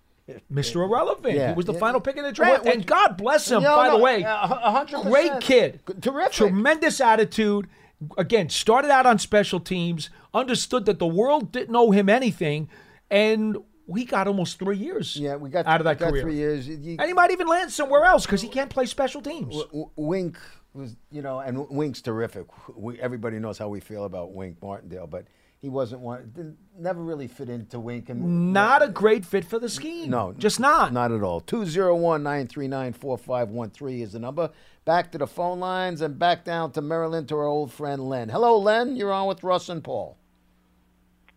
Mr. 0.50 0.76
Irrelevant. 0.76 1.34
Yeah. 1.34 1.48
He 1.50 1.54
was 1.54 1.66
the 1.66 1.72
Yeah. 1.74 1.78
final 1.80 2.00
pick 2.00 2.16
in 2.16 2.22
the 2.22 2.32
draft. 2.32 2.64
What- 2.64 2.74
and 2.74 2.86
God 2.86 3.16
bless 3.16 3.50
him, 3.50 3.62
No, 3.62 3.76
by 3.76 3.88
no, 3.88 3.96
the 3.98 4.02
way. 4.02 4.22
a 4.22 4.46
hu- 4.46 4.54
a 4.54 4.70
hundred 4.70 5.02
Great 5.02 5.40
kid. 5.40 5.80
Terrific. 6.00 6.32
Tremendous 6.32 7.00
attitude. 7.00 7.68
Again, 8.16 8.48
started 8.48 8.90
out 8.90 9.04
on 9.04 9.18
special 9.18 9.60
teams, 9.60 10.10
understood 10.32 10.86
that 10.86 10.98
the 10.98 11.06
world 11.06 11.52
didn't 11.52 11.74
owe 11.76 11.90
him 11.90 12.08
anything, 12.08 12.68
and 13.10 13.58
we 13.86 14.04
got 14.04 14.26
almost 14.26 14.58
three 14.58 14.76
years 14.78 15.16
Yeah, 15.16 15.36
we 15.36 15.50
got 15.50 15.66
out 15.66 15.80
of 15.80 15.84
that 15.84 15.98
career. 15.98 16.22
three 16.22 16.36
years. 16.36 16.66
You- 16.68 16.96
And 16.98 17.06
he 17.08 17.12
might 17.12 17.30
even 17.32 17.46
land 17.48 17.70
somewhere 17.70 18.04
else 18.04 18.24
because 18.24 18.40
he 18.42 18.48
can't 18.48 18.70
play 18.70 18.86
special 18.86 19.20
teams. 19.20 19.54
W- 19.64 19.90
Wink 19.96 20.38
was, 20.72 20.96
you 21.10 21.20
know, 21.20 21.40
and 21.40 21.68
Wink's 21.68 22.00
terrific. 22.00 22.46
We, 22.74 22.98
everybody 23.00 23.38
knows 23.38 23.58
how 23.58 23.68
we 23.68 23.80
feel 23.80 24.04
about 24.04 24.32
Wink 24.32 24.62
Martindale, 24.62 25.06
but 25.08 25.26
he 25.62 25.68
wasn't 25.68 26.00
one. 26.00 26.32
Didn't, 26.34 26.58
never 26.76 27.00
really 27.00 27.28
fit 27.28 27.48
into 27.48 27.78
Wink. 27.78 28.08
And 28.08 28.52
Not 28.52 28.82
a 28.82 28.88
great 28.88 29.24
fit 29.24 29.44
for 29.44 29.60
the 29.60 29.68
scheme. 29.68 30.10
no, 30.10 30.34
just 30.36 30.58
not. 30.58 30.92
Not 30.92 31.12
at 31.12 31.22
all. 31.22 31.40
201 31.40 32.20
939 32.22 32.92
4513 32.92 34.00
is 34.00 34.12
the 34.12 34.18
number. 34.18 34.50
Back 34.84 35.12
to 35.12 35.18
the 35.18 35.26
phone 35.28 35.60
lines 35.60 36.00
and 36.00 36.18
back 36.18 36.44
down 36.44 36.72
to 36.72 36.82
Maryland 36.82 37.28
to 37.28 37.36
our 37.36 37.46
old 37.46 37.72
friend 37.72 38.08
Len. 38.08 38.28
Hello, 38.28 38.58
Len. 38.58 38.96
You're 38.96 39.12
on 39.12 39.28
with 39.28 39.44
Russ 39.44 39.68
and 39.68 39.84
Paul. 39.84 40.16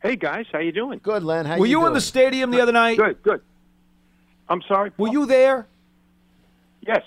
Hey 0.01 0.15
guys, 0.15 0.47
how 0.51 0.59
you 0.59 0.71
doing? 0.71 0.99
Good, 1.03 1.23
Len. 1.23 1.45
How 1.45 1.59
Were 1.59 1.67
you 1.67 1.81
you 1.81 1.87
in 1.87 1.93
the 1.93 2.01
stadium 2.01 2.49
the 2.49 2.61
other 2.61 2.71
night? 2.71 2.97
Good, 2.97 3.21
good. 3.21 3.41
I'm 4.49 4.61
sorry. 4.67 4.91
Were 4.97 5.07
you 5.09 5.27
there? 5.27 5.67
Yes. 6.81 7.03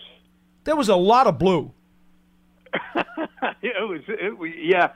There 0.62 0.76
was 0.76 0.88
a 0.88 0.96
lot 0.96 1.26
of 1.26 1.38
blue. 1.38 1.72
it 3.62 3.88
was. 3.88 4.00
It 4.09 4.59
yeah. 4.62 4.92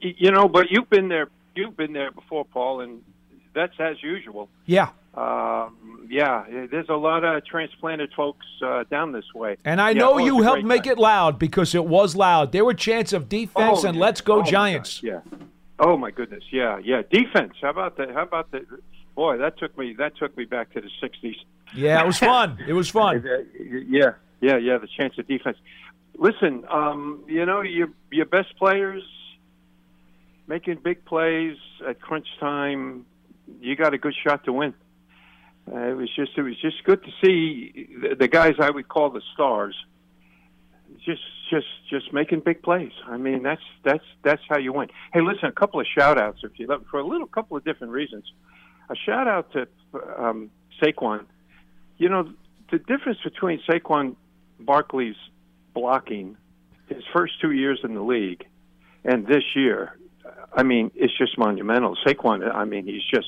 You 0.00 0.32
know, 0.32 0.48
but 0.48 0.70
you've 0.70 0.90
been 0.90 1.08
there. 1.08 1.28
You've 1.56 1.76
been 1.76 1.92
there 1.92 2.10
before, 2.10 2.44
Paul, 2.44 2.80
and 2.82 3.02
that's 3.54 3.74
as 3.80 4.02
usual. 4.02 4.48
Yeah. 4.66 4.90
Um, 5.14 6.06
yeah, 6.10 6.44
there's 6.70 6.88
a 6.90 6.94
lot 6.94 7.24
of 7.24 7.44
transplanted 7.46 8.12
folks 8.14 8.44
uh, 8.64 8.84
down 8.90 9.12
this 9.12 9.24
way. 9.34 9.56
And 9.64 9.80
I 9.80 9.90
Yeah, 9.90 10.00
know 10.00 10.18
you 10.18 10.42
helped 10.42 10.64
make 10.64 10.84
time. 10.84 10.92
it 10.92 10.98
loud 10.98 11.38
because 11.38 11.74
it 11.74 11.86
was 11.86 12.14
loud. 12.14 12.52
There 12.52 12.64
were 12.66 12.74
chants 12.74 13.12
of 13.14 13.28
defense 13.28 13.80
Oh, 13.82 13.86
and 13.88 13.96
yeah. 13.96 14.02
let's 14.02 14.20
go 14.20 14.40
Oh, 14.40 14.42
Giants. 14.42 15.02
Yeah. 15.02 15.20
Oh 15.78 15.96
my 15.96 16.10
goodness. 16.10 16.44
Yeah, 16.52 16.78
yeah. 16.84 17.02
Defense. 17.10 17.54
How 17.62 17.70
about 17.70 17.96
that? 17.96 18.10
How 18.12 18.22
about 18.22 18.50
that? 18.52 18.62
Boy, 19.14 19.38
that 19.38 19.58
took 19.58 19.76
me. 19.78 19.94
That 19.96 20.16
took 20.18 20.36
me 20.36 20.44
back 20.44 20.72
to 20.74 20.80
the 20.82 20.90
'60s. 21.02 21.36
Yeah, 21.74 22.02
it 22.02 22.06
was 22.06 22.18
fun. 22.32 22.58
It 22.68 22.72
was 22.74 22.88
fun. 22.90 23.24
Yeah, 23.88 24.12
yeah, 24.40 24.56
yeah. 24.58 24.78
The 24.78 24.88
chance 24.98 25.18
of 25.18 25.26
defense. 25.26 25.56
Listen, 26.18 26.64
um, 26.70 27.24
you 27.26 27.44
know 27.46 27.62
your 27.62 27.88
your 28.10 28.26
best 28.26 28.56
players 28.58 29.02
making 30.46 30.78
big 30.82 31.04
plays 31.04 31.56
at 31.86 32.00
crunch 32.00 32.26
time. 32.40 33.06
You 33.60 33.76
got 33.76 33.94
a 33.94 33.98
good 33.98 34.14
shot 34.26 34.44
to 34.44 34.52
win. 34.52 34.74
Uh, 35.70 35.78
it 35.78 35.96
was 35.96 36.08
just 36.14 36.32
it 36.36 36.42
was 36.42 36.56
just 36.60 36.82
good 36.84 37.02
to 37.02 37.10
see 37.24 37.88
the, 38.00 38.14
the 38.14 38.28
guys 38.28 38.54
I 38.60 38.70
would 38.70 38.88
call 38.88 39.10
the 39.10 39.22
stars. 39.34 39.76
Just 41.04 41.22
just 41.50 41.66
just 41.90 42.12
making 42.12 42.40
big 42.40 42.62
plays. 42.62 42.92
I 43.06 43.16
mean 43.16 43.42
that's 43.42 43.62
that's 43.84 44.04
that's 44.22 44.42
how 44.48 44.58
you 44.58 44.72
win. 44.72 44.88
Hey, 45.12 45.20
listen, 45.22 45.48
a 45.48 45.52
couple 45.52 45.80
of 45.80 45.86
shout 45.86 46.18
outs 46.18 46.40
if 46.44 46.52
you 46.58 46.66
love 46.66 46.84
for 46.90 47.00
a 47.00 47.06
little 47.06 47.26
couple 47.26 47.56
of 47.56 47.64
different 47.64 47.92
reasons. 47.92 48.24
A 48.88 48.94
shout 48.94 49.26
out 49.26 49.52
to 49.52 49.66
um, 50.16 50.50
Saquon. 50.80 51.24
You 51.98 52.10
know 52.10 52.32
the 52.70 52.78
difference 52.78 53.18
between 53.24 53.60
Saquon 53.68 54.14
Barkley's 54.60 55.16
blocking 55.74 56.36
his 56.88 57.02
first 57.12 57.40
two 57.40 57.50
years 57.50 57.80
in 57.82 57.94
the 57.94 58.02
league 58.02 58.44
and 59.04 59.26
this 59.26 59.42
year. 59.54 59.96
I 60.52 60.62
mean, 60.62 60.90
it's 60.94 61.16
just 61.16 61.38
monumental. 61.38 61.96
Saquon, 62.06 62.54
I 62.54 62.64
mean, 62.64 62.86
he's 62.86 63.04
just 63.04 63.26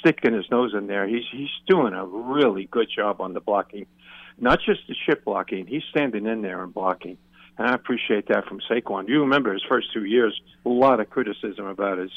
sticking 0.00 0.34
his 0.34 0.50
nose 0.50 0.72
in 0.74 0.86
there. 0.86 1.06
He's 1.06 1.24
he's 1.30 1.50
doing 1.66 1.92
a 1.92 2.04
really 2.04 2.66
good 2.70 2.88
job 2.94 3.20
on 3.20 3.34
the 3.34 3.40
blocking, 3.40 3.86
not 4.38 4.60
just 4.64 4.80
the 4.88 4.94
chip 5.06 5.24
blocking. 5.24 5.66
He's 5.66 5.82
standing 5.90 6.26
in 6.26 6.42
there 6.42 6.62
and 6.62 6.72
blocking, 6.72 7.18
and 7.58 7.68
I 7.68 7.74
appreciate 7.74 8.28
that 8.28 8.46
from 8.46 8.60
Saquon. 8.70 9.08
You 9.08 9.20
remember 9.20 9.52
his 9.52 9.62
first 9.68 9.92
two 9.92 10.04
years, 10.04 10.38
a 10.64 10.68
lot 10.68 11.00
of 11.00 11.10
criticism 11.10 11.66
about 11.66 11.98
his 11.98 12.10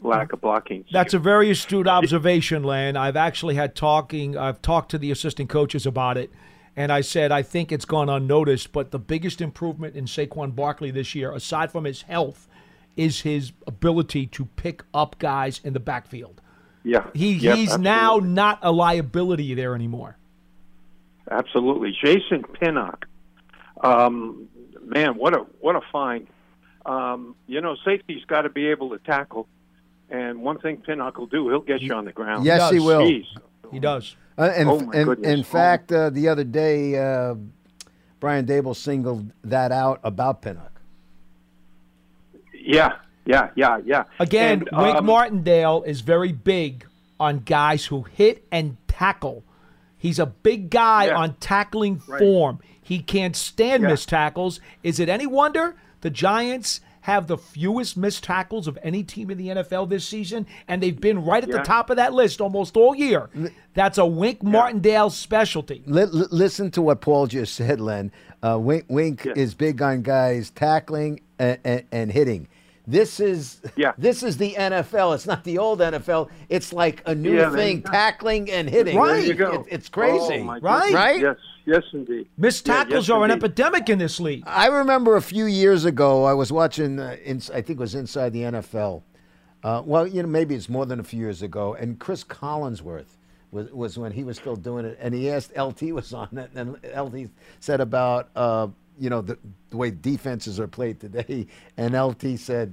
lack 0.00 0.32
of 0.32 0.40
blocking. 0.40 0.84
That's 0.92 1.14
a 1.14 1.18
very 1.18 1.50
astute 1.50 1.86
observation, 1.86 2.64
Len. 2.64 2.96
I've 2.96 3.16
actually 3.16 3.54
had 3.54 3.74
talking. 3.74 4.36
I've 4.36 4.62
talked 4.62 4.90
to 4.92 4.98
the 4.98 5.10
assistant 5.10 5.48
coaches 5.48 5.86
about 5.86 6.16
it, 6.16 6.30
and 6.76 6.92
I 6.92 7.00
said 7.00 7.32
I 7.32 7.42
think 7.42 7.72
it's 7.72 7.84
gone 7.84 8.08
unnoticed. 8.08 8.72
But 8.72 8.90
the 8.90 8.98
biggest 8.98 9.40
improvement 9.40 9.96
in 9.96 10.04
Saquon 10.04 10.54
Barkley 10.54 10.90
this 10.90 11.14
year, 11.14 11.32
aside 11.32 11.70
from 11.70 11.84
his 11.84 12.02
health, 12.02 12.48
is 12.96 13.20
his 13.22 13.52
ability 13.66 14.26
to 14.26 14.44
pick 14.56 14.82
up 14.92 15.18
guys 15.18 15.60
in 15.64 15.72
the 15.72 15.80
backfield. 15.80 16.40
Yeah, 16.84 17.06
He 17.14 17.34
Yep, 17.34 17.56
he's 17.56 17.68
absolutely. 17.68 17.84
now 17.84 18.16
not 18.18 18.58
a 18.62 18.72
liability 18.72 19.54
there 19.54 19.74
anymore. 19.74 20.16
Absolutely, 21.30 21.92
Jason 22.04 22.42
Pinnock. 22.42 23.06
Um, 23.82 24.48
man, 24.84 25.14
what 25.16 25.34
a 25.34 25.46
what 25.60 25.76
a 25.76 25.80
find! 25.92 26.26
Um, 26.84 27.36
you 27.46 27.60
know, 27.60 27.76
safety's 27.84 28.24
got 28.26 28.42
to 28.42 28.48
be 28.48 28.66
able 28.68 28.90
to 28.90 28.98
tackle. 28.98 29.46
And 30.10 30.42
one 30.42 30.58
thing 30.58 30.78
Pinnock 30.78 31.16
will 31.18 31.26
do, 31.26 31.48
he'll 31.48 31.60
get 31.60 31.80
you 31.80 31.94
on 31.94 32.04
the 32.04 32.12
ground. 32.12 32.44
Yes, 32.44 32.70
he 32.70 32.80
will. 32.80 33.00
Jeez. 33.02 33.24
He 33.70 33.78
does. 33.78 34.14
Uh, 34.36 34.50
and, 34.54 34.68
Oh, 34.68 34.80
my 34.80 34.92
and- 34.94 35.06
goodness. 35.06 35.32
in 35.38 35.42
fact, 35.44 35.90
uh, 35.92 36.10
the 36.10 36.28
other 36.28 36.44
day, 36.44 36.98
uh, 36.98 37.34
Brian 38.20 38.44
Daboll 38.44 38.76
singled 38.76 39.30
that 39.44 39.72
out 39.72 40.00
about 40.04 40.42
Pinnock. 40.42 40.71
Yeah, 42.64 42.94
yeah, 43.26 43.50
yeah, 43.54 43.78
yeah. 43.84 44.04
Again, 44.18 44.64
And, 44.72 44.82
Wink 44.84 44.96
um, 44.96 45.06
Martindale 45.06 45.82
is 45.84 46.00
very 46.00 46.32
big 46.32 46.84
on 47.20 47.40
guys 47.40 47.86
who 47.86 48.02
hit 48.02 48.44
and 48.50 48.76
tackle. 48.88 49.44
He's 49.98 50.18
a 50.18 50.26
big 50.26 50.70
guy 50.70 51.06
Yeah. 51.06 51.16
on 51.16 51.34
tackling 51.40 52.02
Right. 52.08 52.18
form. 52.18 52.58
He 52.80 52.98
can't 53.00 53.36
stand 53.36 53.82
Yeah. 53.82 53.90
missed 53.90 54.08
tackles. 54.08 54.60
Is 54.82 54.98
it 54.98 55.08
any 55.08 55.26
wonder 55.26 55.76
the 56.00 56.10
Giants 56.10 56.80
have 57.02 57.26
the 57.26 57.36
fewest 57.38 57.96
missed 57.96 58.22
tackles 58.24 58.66
of 58.68 58.78
any 58.82 59.02
team 59.04 59.30
in 59.30 59.38
the 59.38 59.50
NFL 59.50 59.86
this 59.86 60.04
season? 60.06 60.46
And 60.66 60.82
they've 60.82 61.00
been 61.00 61.24
right 61.24 61.42
at 61.42 61.48
Yeah. 61.48 61.58
the 61.58 61.62
top 61.62 61.90
of 61.90 61.96
that 61.96 62.12
list 62.12 62.40
almost 62.40 62.76
all 62.76 62.94
year. 62.96 63.30
That's 63.74 63.98
a 63.98 64.06
Wink 64.06 64.42
Martindale 64.42 65.10
specialty. 65.10 65.82
Li- 65.86 66.04
li- 66.06 66.26
listen 66.32 66.70
to 66.72 66.82
what 66.82 67.00
Paul 67.00 67.28
just 67.28 67.54
said, 67.54 67.80
Len. 67.80 68.10
Uh, 68.42 68.58
Wink, 68.60 68.86
Wink 68.88 69.24
is 69.36 69.54
big 69.54 69.80
on 69.80 70.02
guys 70.02 70.50
tackling 70.50 71.20
and, 71.38 71.58
and, 71.64 71.82
and 71.92 72.10
hitting. 72.12 72.48
This 72.86 73.20
is 73.20 73.60
Yeah. 73.76 73.92
this 73.96 74.22
is 74.22 74.36
the 74.38 74.54
NFL. 74.56 75.14
It's 75.14 75.26
not 75.26 75.44
the 75.44 75.58
old 75.58 75.80
NFL. 75.80 76.30
It's 76.48 76.72
like 76.72 77.02
a 77.06 77.14
new 77.14 77.36
Yeah, 77.36 77.50
thing, 77.52 77.82
man. 77.84 77.92
tackling 77.92 78.50
and 78.50 78.68
hitting. 78.68 79.00
There 79.00 79.18
you 79.20 79.34
go. 79.34 79.52
It- 79.60 79.66
it's 79.70 79.88
crazy, 79.88 80.40
Oh, 80.40 80.58
Right? 80.60 80.92
Right? 80.92 81.20
Yes, 81.20 81.36
yes, 81.64 81.82
indeed. 81.92 82.26
Missed 82.36 82.66
Yeah, 82.66 82.78
tackles 82.84 83.08
yes, 83.08 83.14
are 83.16 83.24
an 83.24 83.30
epidemic 83.30 83.88
in 83.88 83.98
this 83.98 84.18
league. 84.18 84.42
I 84.46 84.66
remember 84.66 85.14
a 85.16 85.22
few 85.22 85.44
years 85.46 85.84
ago, 85.84 86.24
I 86.24 86.32
was 86.34 86.50
watching, 86.52 86.98
uh, 86.98 87.16
in, 87.24 87.36
I 87.54 87.60
think 87.62 87.70
it 87.70 87.78
was 87.78 87.94
Inside 87.94 88.32
the 88.32 88.42
NFL. 88.44 89.04
Uh, 89.62 89.80
well, 89.86 90.04
you 90.06 90.20
know, 90.22 90.28
maybe 90.28 90.56
it's 90.56 90.68
more 90.68 90.84
than 90.86 90.98
a 90.98 91.04
few 91.04 91.20
years 91.20 91.40
ago. 91.40 91.74
And 91.74 92.00
Chris 92.00 92.24
Collinsworth 92.24 93.16
was, 93.52 93.70
was 93.70 93.96
when 93.96 94.10
he 94.10 94.24
was 94.24 94.36
still 94.38 94.56
doing 94.56 94.84
it. 94.84 94.98
And 95.00 95.14
he 95.14 95.30
asked, 95.30 95.56
LT 95.56 95.92
was 95.92 96.12
on 96.22 96.36
it. 96.36 96.50
And 96.56 96.78
LT 96.96 97.28
said 97.60 97.80
about, 97.80 98.28
uh, 98.34 98.66
you 98.98 99.10
know, 99.10 99.20
the, 99.20 99.38
the 99.70 99.76
way 99.76 99.90
defenses 99.90 100.60
are 100.60 100.68
played 100.68 101.00
today. 101.00 101.46
And 101.76 101.94
LT 101.98 102.38
said, 102.38 102.72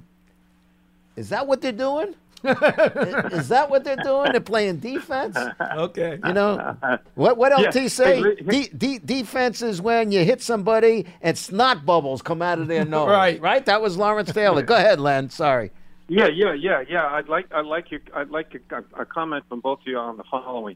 Is 1.15 1.30
that 1.30 1.47
what 1.47 1.61
they're 1.61 1.72
doing? 1.72 2.15
is, 2.43 3.34
is 3.34 3.47
that 3.49 3.70
what 3.70 3.84
they're 3.84 3.97
doing? 3.97 4.32
They're 4.32 4.39
playing 4.41 4.78
defense? 4.78 5.38
Okay. 5.76 6.20
You 6.26 6.34
know, 6.34 6.78
what 7.15 7.38
what 7.38 7.51
Yeah. 7.59 7.67
LT 7.70 7.91
say? 7.91 8.22
Hey, 8.22 8.36
De- 8.36 8.70
de- 8.70 8.99
defense 8.99 9.61
is 9.61 9.82
when 9.82 10.11
you 10.11 10.24
hit 10.24 10.41
somebody 10.41 11.05
and 11.22 11.38
snot 11.38 11.86
bubbles 11.86 12.22
come 12.22 12.41
out 12.41 12.59
of 12.59 12.67
their 12.67 12.86
nose. 12.86 13.09
Right. 13.09 13.41
right. 13.41 13.65
That 13.65 13.82
was 13.82 13.97
Lawrence 13.97 14.32
Taylor. 14.32 14.61
Go 14.61 14.76
ahead, 14.76 14.99
Len. 14.99 15.30
Sorry. 15.30 15.72
Yeah, 16.07 16.28
yeah, 16.28 16.53
yeah, 16.53 16.84
yeah. 16.89 17.05
I'd 17.07 17.28
like, 17.30 17.45
I'd 17.53 17.65
like 17.67 17.91
you, 17.91 17.99
I'd 18.15 18.30
like 18.32 18.59
a, 18.72 19.01
a 19.01 19.05
comment 19.05 19.43
from 19.47 19.59
both 19.59 19.82
of 19.82 19.88
you 19.88 19.97
on 19.97 20.17
the 20.17 20.24
following. 20.24 20.76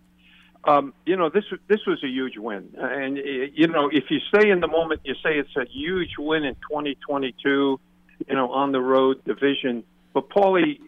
Um, 0.65 0.93
you 1.05 1.17
know, 1.17 1.29
this 1.29 1.43
this 1.67 1.81
was 1.85 2.01
a 2.03 2.07
huge 2.07 2.37
win, 2.37 2.69
and 2.77 3.17
uh, 3.17 3.21
you 3.53 3.67
know, 3.67 3.89
if 3.91 4.05
you 4.09 4.19
say 4.33 4.49
in 4.49 4.61
the 4.61 4.67
moment, 4.67 5.01
you 5.03 5.13
say 5.15 5.37
it's 5.37 5.55
a 5.57 5.65
huge 5.69 6.11
win 6.17 6.45
in 6.45 6.55
2022. 6.55 7.79
You 8.27 8.35
know, 8.35 8.51
on 8.51 8.71
the 8.71 8.79
road 8.79 9.21
division. 9.25 9.83
But 10.13 10.29
Paulie, 10.29 10.79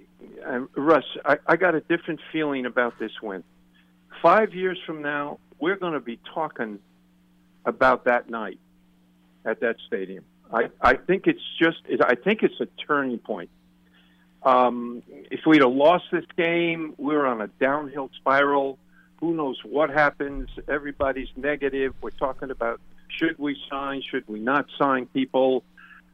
uh, 0.45 0.59
Russ, 0.77 1.03
I, 1.25 1.37
I 1.47 1.55
got 1.57 1.75
a 1.75 1.81
different 1.81 2.21
feeling 2.31 2.65
about 2.65 2.97
this 2.99 3.11
win. 3.21 3.43
Five 4.21 4.53
years 4.53 4.79
from 4.85 5.01
now, 5.01 5.39
we're 5.59 5.75
going 5.75 5.93
to 5.93 5.99
be 5.99 6.19
talking 6.33 6.79
about 7.65 8.05
that 8.05 8.29
night 8.29 8.59
at 9.43 9.59
that 9.61 9.77
stadium. 9.87 10.23
I, 10.53 10.69
I 10.81 10.93
think 10.95 11.27
it's 11.27 11.41
just, 11.59 11.77
I 12.01 12.15
think 12.15 12.43
it's 12.43 12.59
a 12.61 12.67
turning 12.87 13.17
point. 13.17 13.49
Um, 14.43 15.01
if 15.09 15.41
we'd 15.47 15.61
have 15.61 15.73
lost 15.73 16.05
this 16.11 16.25
game, 16.37 16.93
we 16.97 17.15
were 17.15 17.25
on 17.25 17.41
a 17.41 17.47
downhill 17.47 18.11
spiral. 18.17 18.77
Who 19.19 19.33
knows 19.33 19.59
what 19.63 19.89
happens? 19.89 20.49
Everybody's 20.67 21.29
negative. 21.35 21.93
We're 22.01 22.09
talking 22.11 22.51
about 22.51 22.79
should 23.07 23.37
we 23.39 23.57
sign, 23.69 24.01
should 24.09 24.27
we 24.27 24.39
not 24.39 24.65
sign 24.77 25.05
people, 25.07 25.63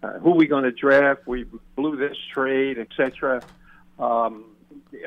uh, 0.04 0.20
who 0.20 0.32
are 0.32 0.36
we 0.36 0.48
going 0.48 0.64
to 0.66 0.72
draft? 0.72 1.22
We 1.26 1.46
blew 1.76 1.96
this 1.96 2.18
trade, 2.34 2.78
etc. 2.78 3.42
Um, 4.00 4.46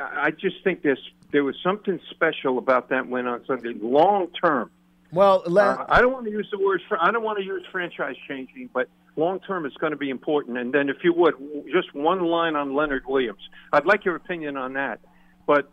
I 0.01 0.31
just 0.31 0.57
think 0.65 0.83
this 0.83 0.99
there 1.31 1.45
was 1.45 1.57
something 1.65 1.99
special 2.11 2.59
about 2.59 2.91
that 2.91 3.09
win 3.09 3.27
on 3.27 3.45
Sunday. 3.47 3.75
Long 3.81 4.29
term, 4.43 4.71
Well, 5.13 5.43
Len, 5.47 5.67
uh, 5.79 5.87
I 5.89 6.01
don't 6.01 6.13
want 6.13 6.27
to 6.27 6.31
use 6.31 6.49
the 6.53 6.59
word. 6.59 6.81
fr- 6.89 6.97
I 7.01 7.11
don't 7.11 7.25
want 7.25 7.39
to 7.39 7.45
use 7.45 7.65
franchise 7.73 8.15
changing, 8.29 8.71
but 8.73 8.89
long 9.17 9.41
term 9.41 9.67
it's 9.67 9.77
going 9.77 9.91
to 9.93 9.97
be 9.97 10.11
important. 10.11 10.59
And 10.59 10.73
then, 10.73 10.89
if 10.89 10.99
you 11.03 11.13
would, 11.13 11.35
just 11.73 11.95
one 11.95 12.21
line 12.25 12.55
on 12.57 12.75
Leonard 12.75 13.05
Williams. 13.07 13.41
I'd 13.73 13.87
like 13.87 14.05
your 14.05 14.15
opinion 14.17 14.57
on 14.57 14.75
that. 14.75 15.01
But 15.47 15.71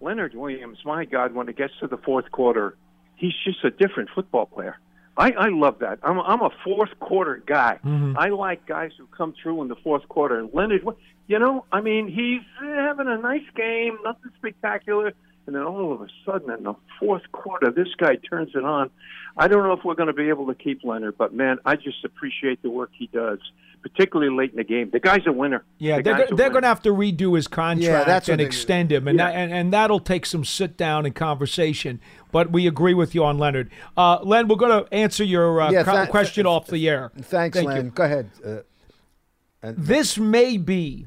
Leonard 0.00 0.34
Williams, 0.34 0.78
my 0.84 1.04
God, 1.04 1.34
when 1.34 1.48
it 1.48 1.56
gets 1.56 1.72
to 1.80 1.86
the 1.86 1.96
fourth 1.96 2.30
quarter, 2.30 2.76
he's 3.16 3.34
just 3.44 3.64
a 3.64 3.70
different 3.70 4.10
football 4.14 4.46
player. 4.46 4.78
I, 5.16 5.32
I 5.32 5.48
love 5.48 5.78
that. 5.78 5.98
I'm, 6.02 6.20
I'm 6.20 6.42
a 6.42 6.50
fourth 6.62 6.90
quarter 7.00 7.42
guy. 7.46 7.78
Mm-hmm. 7.84 8.18
I 8.18 8.28
like 8.28 8.66
guys 8.66 8.90
who 8.98 9.06
come 9.06 9.34
through 9.42 9.62
in 9.62 9.68
the 9.68 9.76
fourth 9.76 10.06
quarter. 10.08 10.38
And 10.38 10.50
Leonard, 10.52 10.86
you 11.26 11.38
know, 11.38 11.64
I 11.72 11.80
mean, 11.80 12.06
he's 12.08 12.42
having 12.60 13.08
a 13.08 13.16
nice 13.16 13.48
game, 13.54 13.98
nothing 14.04 14.30
spectacular. 14.36 15.14
And 15.46 15.54
then 15.54 15.62
all 15.62 15.92
of 15.92 16.00
a 16.02 16.08
sudden, 16.24 16.50
in 16.50 16.64
the 16.64 16.74
fourth 16.98 17.22
quarter, 17.32 17.70
this 17.70 17.88
guy 17.98 18.16
turns 18.16 18.50
it 18.54 18.64
on. 18.64 18.90
I 19.36 19.48
don't 19.48 19.62
know 19.62 19.72
if 19.74 19.84
we're 19.84 19.94
going 19.94 20.08
to 20.08 20.12
be 20.12 20.28
able 20.28 20.46
to 20.48 20.54
keep 20.54 20.82
Leonard, 20.82 21.16
but 21.18 21.32
man, 21.34 21.58
I 21.64 21.76
just 21.76 22.04
appreciate 22.04 22.62
the 22.62 22.70
work 22.70 22.90
he 22.98 23.06
does, 23.08 23.38
particularly 23.82 24.34
late 24.34 24.50
in 24.50 24.56
the 24.56 24.64
game. 24.64 24.90
The 24.90 24.98
guy's 24.98 25.26
a 25.26 25.32
winner. 25.32 25.62
Yeah, 25.78 25.98
The 25.98 26.02
they're, 26.02 26.14
guy's 26.14 26.28
go- 26.30 26.34
a 26.34 26.36
they're 26.36 26.46
winner. 26.46 26.52
going 26.54 26.62
to 26.62 26.68
have 26.68 26.82
to 26.82 26.88
redo 26.90 27.36
his 27.36 27.46
contract 27.46 28.06
that's 28.06 28.28
and 28.28 28.40
extend 28.40 28.90
him, 28.90 29.06
and, 29.06 29.18
Yeah. 29.18 29.30
that, 29.30 29.36
and 29.36 29.52
and 29.52 29.72
that'll 29.72 30.00
take 30.00 30.26
some 30.26 30.44
sit 30.44 30.76
down 30.76 31.04
and 31.06 31.14
conversation. 31.14 32.00
But 32.32 32.50
we 32.50 32.66
agree 32.66 32.94
with 32.94 33.14
you 33.14 33.24
on 33.24 33.38
Leonard. 33.38 33.70
Uh, 33.96 34.18
Len, 34.22 34.48
we're 34.48 34.56
going 34.56 34.84
to 34.84 34.92
answer 34.92 35.22
your 35.22 35.60
uh, 35.60 35.70
Yeah, 35.70 35.84
co- 35.84 35.92
tha- 35.92 36.06
question 36.10 36.46
off 36.46 36.66
the 36.66 36.88
air. 36.88 37.12
thanks, 37.20 37.56
Thank 37.56 37.68
Len. 37.68 37.84
you. 37.84 37.90
Go 37.92 38.04
ahead. 38.04 38.30
Uh, 38.44 39.72
This 39.76 40.18
may 40.18 40.56
be 40.56 41.06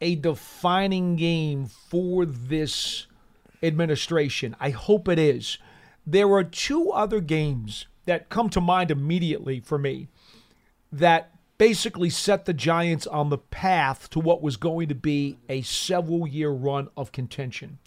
a 0.00 0.14
defining 0.16 1.16
game 1.16 1.66
for 1.66 2.24
this 2.26 3.06
administration. 3.64 4.54
I 4.60 4.70
hope 4.70 5.08
it 5.08 5.18
is. 5.18 5.58
There 6.06 6.30
are 6.32 6.44
two 6.44 6.90
other 6.90 7.20
games 7.20 7.86
that 8.06 8.28
come 8.28 8.50
to 8.50 8.60
mind 8.60 8.90
immediately 8.90 9.60
for 9.60 9.78
me 9.78 10.08
that 10.92 11.30
basically 11.56 12.10
set 12.10 12.44
the 12.44 12.52
Giants 12.52 13.06
on 13.06 13.30
the 13.30 13.38
path 13.38 14.10
to 14.10 14.20
what 14.20 14.42
was 14.42 14.56
going 14.56 14.88
to 14.88 14.94
be 14.94 15.38
a 15.48 15.62
several 15.62 16.26
year 16.26 16.50
run 16.50 16.88
of 16.96 17.12
contention. 17.12 17.78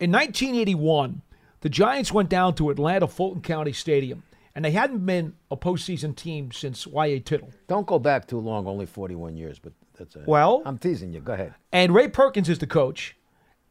In 0.00 0.10
1981, 0.10 1.22
the 1.60 1.68
Giants 1.68 2.12
went 2.12 2.28
down 2.28 2.54
to 2.54 2.70
Atlanta 2.70 3.06
Fulton 3.06 3.42
County 3.42 3.72
Stadium, 3.72 4.22
and 4.54 4.64
they 4.64 4.70
hadn't 4.72 5.04
been 5.06 5.34
a 5.50 5.56
postseason 5.56 6.16
team 6.16 6.50
since 6.52 6.86
Y.A. 6.86 7.20
Tittle. 7.20 7.50
don't 7.68 7.86
go 7.86 7.98
back 7.98 8.26
too 8.26 8.38
long. 8.38 8.66
Only 8.66 8.86
41 8.86 9.36
years, 9.36 9.58
but 9.58 9.72
that's 9.96 10.16
it. 10.16 10.26
Well- 10.26 10.62
I'm 10.64 10.78
teasing 10.78 11.12
you. 11.12 11.20
Go 11.20 11.34
ahead. 11.34 11.54
And 11.72 11.94
Ray 11.94 12.08
Perkins 12.08 12.48
is 12.48 12.58
the 12.58 12.66
coach, 12.66 13.16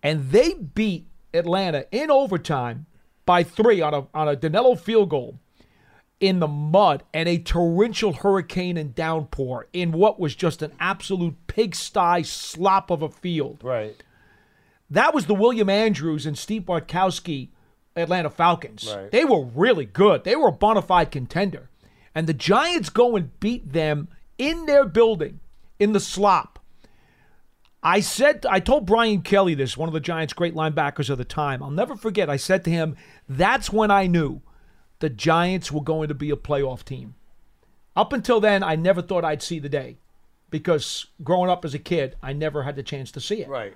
and 0.03 0.29
they 0.31 0.53
beat 0.53 1.07
Atlanta 1.33 1.85
in 1.91 2.11
overtime 2.11 2.85
by 3.25 3.43
three 3.43 3.81
on 3.81 3.93
a 3.93 4.07
on 4.13 4.27
a 4.27 4.35
Danelo 4.35 4.79
field 4.79 5.09
goal 5.09 5.39
in 6.19 6.39
the 6.39 6.47
mud 6.47 7.03
and 7.13 7.27
a 7.27 7.39
torrential 7.39 8.13
hurricane 8.13 8.77
and 8.77 8.93
downpour 8.93 9.67
in 9.73 9.91
what 9.91 10.19
was 10.19 10.35
just 10.35 10.61
an 10.61 10.71
absolute 10.79 11.35
pigsty 11.47 12.23
slop 12.23 12.91
of 12.91 13.01
a 13.01 13.09
field. 13.09 13.59
Right. 13.63 14.01
That 14.89 15.13
was 15.13 15.25
the 15.25 15.33
William 15.33 15.69
Andrews 15.69 16.25
and 16.25 16.37
Steve 16.37 16.63
Bartkowski 16.63 17.49
Atlanta 17.95 18.29
Falcons. 18.29 18.93
Right. 18.93 19.11
They 19.11 19.25
were 19.25 19.43
really 19.43 19.85
good. 19.85 20.23
They 20.23 20.35
were 20.35 20.49
a 20.49 20.53
bona 20.53 20.81
fide 20.81 21.11
contender. 21.11 21.69
And 22.13 22.27
the 22.27 22.33
Giants 22.33 22.89
go 22.89 23.15
and 23.15 23.37
beat 23.39 23.71
them 23.73 24.09
in 24.37 24.65
their 24.65 24.85
building 24.85 25.39
in 25.79 25.93
the 25.93 25.99
slop. 25.99 26.50
I 27.83 27.99
said, 27.99 28.45
I 28.47 28.59
told 28.59 28.85
Brian 28.85 29.21
Kelley 29.21 29.55
this, 29.55 29.75
one 29.75 29.89
of 29.89 29.93
the 29.93 29.99
Giants' 29.99 30.33
great 30.33 30.53
linebackers 30.53 31.09
of 31.09 31.17
the 31.17 31.25
time. 31.25 31.63
I'll 31.63 31.71
never 31.71 31.95
forget. 31.95 32.29
I 32.29 32.37
said 32.37 32.63
to 32.65 32.71
him, 32.71 32.95
that's 33.27 33.73
when 33.73 33.89
I 33.89 34.05
knew 34.05 34.41
the 34.99 35.09
Giants 35.09 35.71
were 35.71 35.81
going 35.81 36.07
to 36.07 36.13
be 36.13 36.29
a 36.29 36.35
playoff 36.35 36.85
team. 36.85 37.15
Up 37.95 38.13
until 38.13 38.39
then, 38.39 38.63
I 38.63 38.75
never 38.75 39.01
thought 39.01 39.25
I'd 39.25 39.41
see 39.41 39.59
the 39.59 39.67
day 39.67 39.97
because 40.51 41.07
growing 41.23 41.49
up 41.49 41.65
as 41.65 41.73
a 41.73 41.79
kid, 41.79 42.15
I 42.21 42.33
never 42.33 42.63
had 42.63 42.75
the 42.75 42.83
chance 42.83 43.11
to 43.13 43.19
see 43.19 43.41
it. 43.41 43.49
Right. 43.49 43.73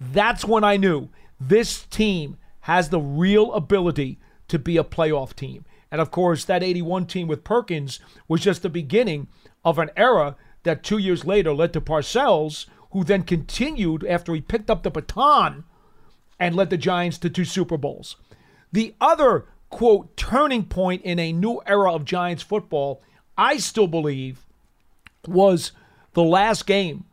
That's 0.00 0.44
when 0.44 0.64
I 0.64 0.78
knew 0.78 1.10
this 1.38 1.82
team 1.84 2.38
has 2.60 2.88
the 2.88 3.00
real 3.00 3.52
ability 3.52 4.18
to 4.48 4.58
be 4.58 4.76
a 4.76 4.84
playoff 4.84 5.34
team. 5.34 5.64
And 5.90 6.00
of 6.00 6.10
course, 6.10 6.44
that 6.46 6.62
81 6.62 7.06
team 7.06 7.28
with 7.28 7.44
Perkins 7.44 8.00
was 8.26 8.40
just 8.40 8.62
the 8.62 8.70
beginning 8.70 9.28
of 9.64 9.78
an 9.78 9.90
era 9.96 10.36
that 10.62 10.82
two 10.82 10.98
years 10.98 11.24
later 11.24 11.52
led 11.52 11.72
to 11.74 11.80
Parcells, 11.80 12.66
who 12.92 13.04
then 13.04 13.22
continued 13.22 14.04
after 14.04 14.34
he 14.34 14.40
picked 14.40 14.70
up 14.70 14.82
the 14.82 14.90
baton 14.90 15.64
and 16.38 16.54
led 16.54 16.70
the 16.70 16.76
Giants 16.76 17.18
to 17.18 17.30
two 17.30 17.44
Super 17.44 17.76
Bowls. 17.76 18.16
The 18.72 18.94
other, 19.00 19.46
quote, 19.70 20.16
turning 20.16 20.64
point 20.64 21.02
in 21.02 21.18
a 21.18 21.32
new 21.32 21.60
era 21.66 21.92
of 21.92 22.04
Giants 22.04 22.42
football, 22.42 23.02
I 23.36 23.58
still 23.58 23.86
believe, 23.86 24.44
was 25.26 25.72
the 26.14 26.22
last 26.22 26.66
game 26.66 27.04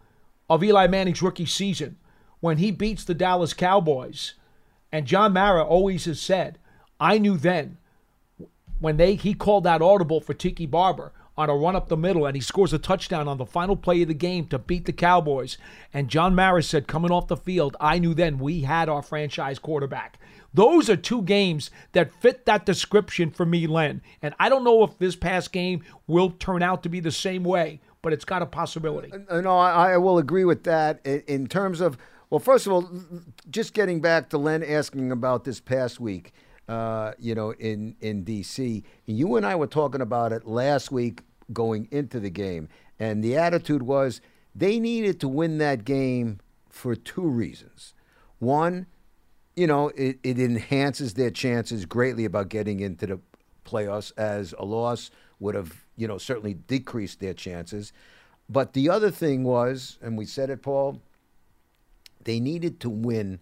of 0.49 0.63
Eli 0.63 0.87
Manning's 0.87 1.21
rookie 1.21 1.45
season 1.45 1.97
when 2.39 2.57
he 2.57 2.71
beats 2.71 3.03
the 3.03 3.13
Dallas 3.13 3.53
Cowboys. 3.53 4.33
And 4.91 5.05
John 5.05 5.33
Mara 5.33 5.63
always 5.63 6.05
has 6.05 6.19
said, 6.19 6.57
I 6.99 7.17
knew 7.17 7.37
then 7.37 7.77
when 8.79 8.97
they 8.97 9.15
he 9.15 9.33
called 9.33 9.63
that 9.65 9.81
audible 9.81 10.19
for 10.21 10.33
Tiki 10.33 10.65
Barber 10.65 11.11
on 11.39 11.49
a 11.49 11.55
run 11.55 11.73
up 11.73 11.87
the 11.87 11.95
middle 11.95 12.25
and 12.25 12.35
he 12.35 12.41
scores 12.41 12.73
a 12.73 12.77
touchdown 12.77 13.29
on 13.29 13.37
the 13.37 13.45
final 13.45 13.77
play 13.77 14.01
of 14.01 14.09
the 14.09 14.13
game 14.13 14.45
to 14.47 14.59
beat 14.59 14.83
the 14.83 14.91
Cowboys. 14.91 15.57
And 15.93 16.09
John 16.09 16.35
Maris 16.35 16.67
said, 16.67 16.85
coming 16.85 17.11
off 17.11 17.29
the 17.29 17.37
field, 17.37 17.77
I 17.79 17.97
knew 17.97 18.13
then 18.13 18.39
we 18.39 18.61
had 18.61 18.89
our 18.89 19.01
franchise 19.01 19.57
quarterback. 19.57 20.19
Those 20.53 20.89
are 20.89 20.97
two 20.97 21.21
games 21.21 21.71
that 21.93 22.13
fit 22.13 22.45
that 22.45 22.65
description 22.65 23.31
for 23.31 23.45
me, 23.45 23.67
Len. 23.67 24.01
And 24.21 24.35
I 24.37 24.49
don't 24.49 24.65
know 24.65 24.83
if 24.83 24.97
this 24.97 25.15
past 25.15 25.53
game 25.53 25.81
will 26.07 26.31
turn 26.31 26.61
out 26.61 26.83
to 26.83 26.89
be 26.89 26.99
the 26.99 27.11
same 27.11 27.45
way, 27.45 27.79
but 28.01 28.11
it's 28.11 28.25
got 28.25 28.41
a 28.41 28.45
possibility. 28.45 29.13
Uh, 29.29 29.39
No, 29.39 29.57
I, 29.57 29.93
I 29.93 29.97
will 29.97 30.17
agree 30.17 30.43
with 30.43 30.65
that 30.65 31.05
in, 31.05 31.47
terms 31.47 31.79
of. 31.79 31.97
Well, 32.29 32.39
first 32.39 32.67
of 32.67 32.73
all, 32.73 32.89
just 33.49 33.73
getting 33.73 34.01
back 34.01 34.29
to 34.31 34.37
Len 34.37 34.61
asking 34.61 35.11
about 35.11 35.45
this 35.45 35.61
past 35.61 35.99
week, 35.99 36.33
uh, 36.67 37.13
you 37.17 37.33
know, 37.33 37.51
in 37.53 37.95
in 38.01 38.23
D.C. 38.23 38.83
You 39.05 39.35
and 39.35 39.45
I 39.45 39.55
were 39.55 39.67
talking 39.67 40.01
about 40.01 40.31
it 40.31 40.45
last 40.45 40.91
week 40.91 41.21
going 41.51 41.87
into 41.91 42.19
the 42.19 42.29
game, 42.29 42.69
and 42.99 43.23
the 43.23 43.35
attitude 43.37 43.83
was 43.83 44.21
they 44.55 44.79
needed 44.79 45.19
to 45.19 45.27
win 45.27 45.57
that 45.59 45.85
game 45.85 46.39
for 46.69 46.95
two 46.95 47.27
reasons. 47.27 47.93
One, 48.39 48.87
you 49.55 49.67
know, 49.67 49.89
it, 49.89 50.19
it 50.23 50.39
enhances 50.39 51.15
their 51.15 51.31
chances 51.31 51.85
greatly 51.85 52.25
about 52.25 52.49
getting 52.49 52.79
into 52.79 53.05
the 53.05 53.19
playoffs, 53.65 54.11
as 54.17 54.53
a 54.57 54.65
loss 54.65 55.11
would 55.39 55.55
have, 55.55 55.85
you 55.95 56.07
know, 56.07 56.17
certainly 56.17 56.53
decreased 56.53 57.19
their 57.19 57.33
chances. 57.33 57.93
But 58.49 58.73
the 58.73 58.89
other 58.89 59.11
thing 59.11 59.43
was, 59.43 59.97
and 60.01 60.17
we 60.17 60.25
said 60.25 60.49
it, 60.49 60.61
Paul, 60.61 61.01
they 62.23 62.39
needed 62.39 62.79
to 62.81 62.89
win 62.89 63.39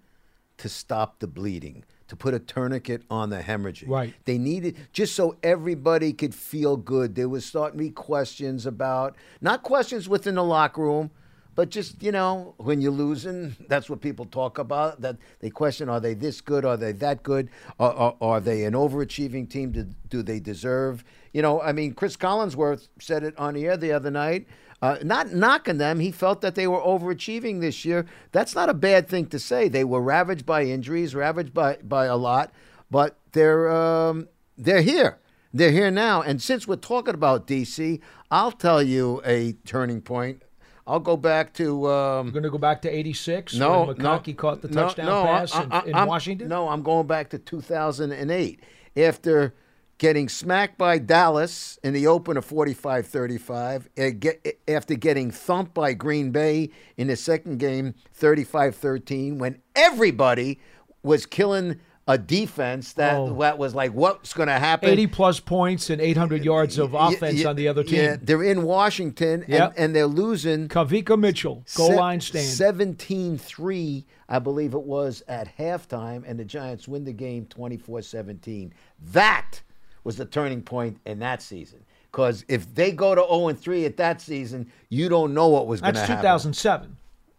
to 0.57 0.69
stop 0.69 1.19
the 1.19 1.27
bleeding, 1.27 1.85
to 2.07 2.15
put 2.15 2.33
a 2.33 2.39
tourniquet 2.39 3.03
on 3.09 3.29
the 3.29 3.39
hemorrhaging. 3.39 3.87
Right. 3.87 4.13
They 4.25 4.37
needed 4.37 4.77
just 4.93 5.15
so 5.15 5.37
everybody 5.43 6.13
could 6.13 6.33
feel 6.33 6.77
good. 6.77 7.15
There 7.15 7.29
was 7.29 7.45
starting 7.45 7.79
to 7.79 7.83
be 7.85 7.89
questions 7.91 8.65
about 8.65 9.15
not 9.41 9.63
questions 9.63 10.07
within 10.07 10.35
the 10.35 10.43
locker 10.43 10.81
room, 10.81 11.11
but 11.57 11.69
just 11.69 12.03
you 12.03 12.11
know 12.11 12.53
when 12.57 12.81
you're 12.81 12.91
losing, 12.91 13.55
that's 13.67 13.89
what 13.89 13.99
people 13.99 14.25
talk 14.25 14.59
about. 14.59 15.01
That 15.01 15.17
they 15.39 15.49
question: 15.49 15.89
Are 15.89 15.99
they 15.99 16.13
this 16.13 16.39
good? 16.39 16.63
Are 16.63 16.77
they 16.77 16.91
that 16.93 17.23
good? 17.23 17.49
Are, 17.79 17.93
are, 17.93 18.15
are 18.21 18.39
they 18.39 18.63
an 18.65 18.73
overachieving 18.73 19.49
team? 19.49 19.71
Do, 19.71 19.87
do 20.07 20.21
they 20.21 20.39
deserve? 20.39 21.03
You 21.33 21.41
know, 21.41 21.59
I 21.59 21.71
mean, 21.71 21.93
Chris 21.93 22.15
Collinsworth 22.15 22.89
said 22.99 23.23
it 23.23 23.37
on 23.39 23.55
the 23.55 23.65
air 23.65 23.75
the 23.75 23.91
other 23.91 24.11
night. 24.11 24.47
Uh, 24.81 24.97
not 25.01 25.33
knocking 25.33 25.77
them, 25.79 25.99
he 25.99 26.11
felt 26.11 26.41
that 26.41 26.53
they 26.53 26.67
were 26.67 26.79
overachieving 26.79 27.61
this 27.61 27.83
year. 27.83 28.05
That's 28.31 28.53
not 28.53 28.69
a 28.69 28.73
bad 28.75 29.07
thing 29.07 29.25
to 29.27 29.39
say. 29.39 29.67
They 29.67 29.83
were 29.83 30.01
ravaged 30.01 30.45
by 30.45 30.63
injuries, 30.65 31.15
ravaged 31.15 31.53
by 31.53 31.77
by 31.83 32.05
a 32.05 32.15
lot, 32.15 32.51
but 32.91 33.17
they're 33.31 33.71
um, 33.71 34.27
they're 34.57 34.81
here. 34.81 35.17
They're 35.53 35.71
here 35.71 35.89
now. 35.89 36.21
And 36.21 36.39
since 36.41 36.67
we're 36.67 36.75
talking 36.75 37.15
about 37.15 37.47
DC, 37.47 37.99
I'll 38.29 38.51
tell 38.51 38.83
you 38.83 39.21
a 39.25 39.53
turning 39.65 40.01
point. 40.01 40.43
I'll 40.85 40.99
go 40.99 41.17
back 41.17 41.53
to. 41.55 41.89
Um, 41.89 42.27
We're 42.27 42.31
going 42.33 42.43
to 42.43 42.49
go 42.49 42.57
back 42.59 42.81
to 42.83 42.89
86 42.89 43.55
no, 43.55 43.83
when 43.85 43.97
no, 43.97 44.19
McConkey 44.19 44.37
caught 44.37 44.61
the 44.61 44.67
touchdown 44.67 45.05
no, 45.07 45.23
pass 45.23 45.53
I- 45.55 45.63
in, 45.63 45.71
I- 45.71 45.85
in 45.85 45.95
I'm- 45.95 46.07
Washington. 46.07 46.47
No, 46.49 46.69
I'm 46.69 46.83
going 46.83 47.07
back 47.07 47.29
to 47.31 47.39
2008 47.39 48.61
after 48.95 49.53
getting 49.97 50.29
smacked 50.29 50.77
by 50.77 50.97
Dallas 50.99 51.79
in 51.83 51.93
the 51.93 52.05
opener 52.07 52.41
45-35, 52.41 53.87
eh, 53.97 54.11
get- 54.11 54.41
eh, 54.45 54.51
after 54.67 54.95
getting 54.95 55.31
thumped 55.31 55.73
by 55.73 55.93
Green 55.93 56.31
Bay 56.31 56.69
in 56.97 57.07
the 57.07 57.15
second 57.15 57.57
game 57.57 57.95
35-13 58.13 59.37
when 59.39 59.59
everybody 59.75 60.59
was 61.03 61.25
killing 61.25 61.79
a 62.09 62.17
defense 62.17 62.93
that, 62.93 63.15
Oh. 63.17 63.37
that 63.39 63.57
was 63.57 63.75
like 63.75 63.91
what's 63.91 64.33
going 64.33 64.47
to 64.47 64.53
happen 64.53 64.87
80 64.89 65.07
plus 65.07 65.41
points 65.41 65.89
and 65.89 65.99
800 65.99 66.45
yards 66.45 66.77
of 66.77 66.93
offense 66.93 67.43
on 67.43 67.57
the 67.57 67.67
other 67.67 67.83
team. 67.83 67.95
Yeah, 67.99 68.15
they're 68.21 68.43
in 68.43 68.63
Washington 68.63 69.41
and, 69.41 69.49
Yep. 69.49 69.73
and 69.75 69.93
they're 69.95 70.07
losing. 70.07 70.69
Kawika 70.69 71.19
Mitchell, 71.19 71.65
goal 71.75 71.95
line 71.95 72.21
stand. 72.21 72.45
17 72.45 73.37
3, 73.37 74.05
I 74.29 74.39
believe 74.39 74.73
it 74.73 74.83
was 74.83 75.21
at 75.27 75.57
halftime, 75.57 76.23
and 76.25 76.39
the 76.39 76.45
Giants 76.45 76.87
win 76.87 77.03
the 77.03 77.11
game 77.11 77.45
24 77.45 78.01
17. 78.01 78.73
That 79.11 79.61
was 80.07 80.15
the 80.15 80.25
turning 80.25 80.61
point 80.61 80.97
in 81.05 81.19
that 81.19 81.41
season. 81.41 81.83
Because 82.09 82.45
if 82.47 82.73
they 82.73 82.93
go 82.93 83.13
to 83.13 83.21
0 83.21 83.53
3 83.53 83.85
at 83.85 83.97
that 83.97 84.21
season, 84.21 84.71
you 84.87 85.09
don't 85.09 85.33
know 85.33 85.49
what 85.49 85.67
was 85.67 85.81
going 85.81 85.93
to 85.95 85.99
That's 85.99 86.09
2007. 86.09 86.95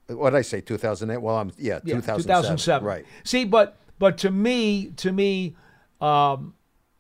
What 0.09 0.31
did 0.31 0.37
I 0.37 0.43
say? 0.43 0.61
2008? 0.61 1.17
Well, 1.17 1.37
I'm, 1.37 1.51
yeah, 1.57 1.81
Yeah, 1.83 1.95
2007. 1.95 2.25
2007. 2.25 2.87
Right. 2.87 3.07
See, 3.25 3.47
but 3.47 3.79
but 3.99 4.19
to 4.19 4.31
me, 4.31 4.93
to 4.99 5.13
me, 5.13 5.57
um, 6.03 6.53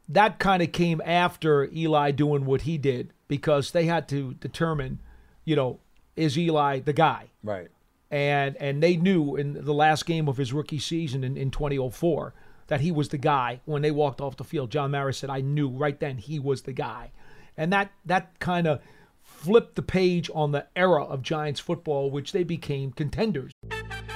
that 0.09 0.39
kind 0.39 0.63
of 0.63 0.73
came 0.73 1.03
after 1.05 1.71
Eli 1.71 2.13
doing 2.13 2.47
what 2.47 2.63
he 2.63 2.79
did 2.79 3.13
because 3.29 3.73
they 3.73 3.85
had 3.85 4.09
to 4.09 4.33
determine, 4.41 5.01
you 5.45 5.55
know, 5.55 5.81
is 6.17 6.39
Eli 6.39 6.81
the 6.81 6.95
guy? 6.95 7.27
Right. 7.45 7.69
And 8.11 8.57
and 8.57 8.83
they 8.83 8.97
knew 8.97 9.37
in 9.37 9.53
the 9.65 9.75
last 9.75 10.07
game 10.07 10.29
of 10.29 10.39
his 10.39 10.55
rookie 10.55 10.79
season 10.79 11.25
in, 11.25 11.37
in 11.37 11.51
2004 11.51 12.33
that 12.69 12.81
he 12.81 12.93
was 12.93 13.09
the 13.09 13.19
guy 13.19 13.61
when 13.65 13.83
they 13.83 13.91
walked 13.91 14.21
off 14.21 14.37
the 14.37 14.45
field. 14.45 14.71
John 14.71 14.93
Mara 14.93 15.13
said, 15.13 15.31
I 15.31 15.41
knew 15.41 15.69
right 15.69 15.99
then 15.99 16.19
he 16.19 16.39
was 16.39 16.63
the 16.63 16.73
guy. 16.73 17.11
And 17.57 17.73
that 17.73 17.91
that 18.07 18.39
kind 18.39 18.67
of 18.67 18.81
flipped 19.21 19.75
the 19.75 19.83
page 19.83 20.31
on 20.35 20.53
the 20.53 20.67
era 20.77 21.05
of 21.05 21.23
Giants 21.23 21.61
football, 21.61 22.11
which 22.11 22.33
they 22.33 22.45
became 22.45 22.93
contenders. 22.93 23.53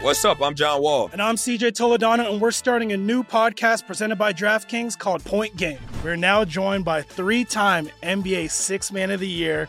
What's 0.00 0.24
up? 0.24 0.42
I'm 0.42 0.55
John 0.55 0.82
Wall. 0.82 1.11
And 1.12 1.22
I'm 1.22 1.36
CJ 1.36 1.72
Toledano, 1.72 2.28
and 2.32 2.40
we're 2.40 2.50
starting 2.50 2.92
a 2.92 2.96
new 2.96 3.22
podcast 3.22 3.86
presented 3.86 4.16
by 4.16 4.32
DraftKings 4.32 4.98
called 4.98 5.24
Point 5.24 5.57
Game. 5.57 5.78
We're 6.03 6.16
now 6.16 6.44
joined 6.44 6.84
by 6.84 7.03
three 7.03 7.44
time 7.44 7.88
NBA 8.03 8.50
Six 8.50 8.90
Man 8.90 9.12
of 9.12 9.20
the 9.20 9.28
Year, 9.28 9.68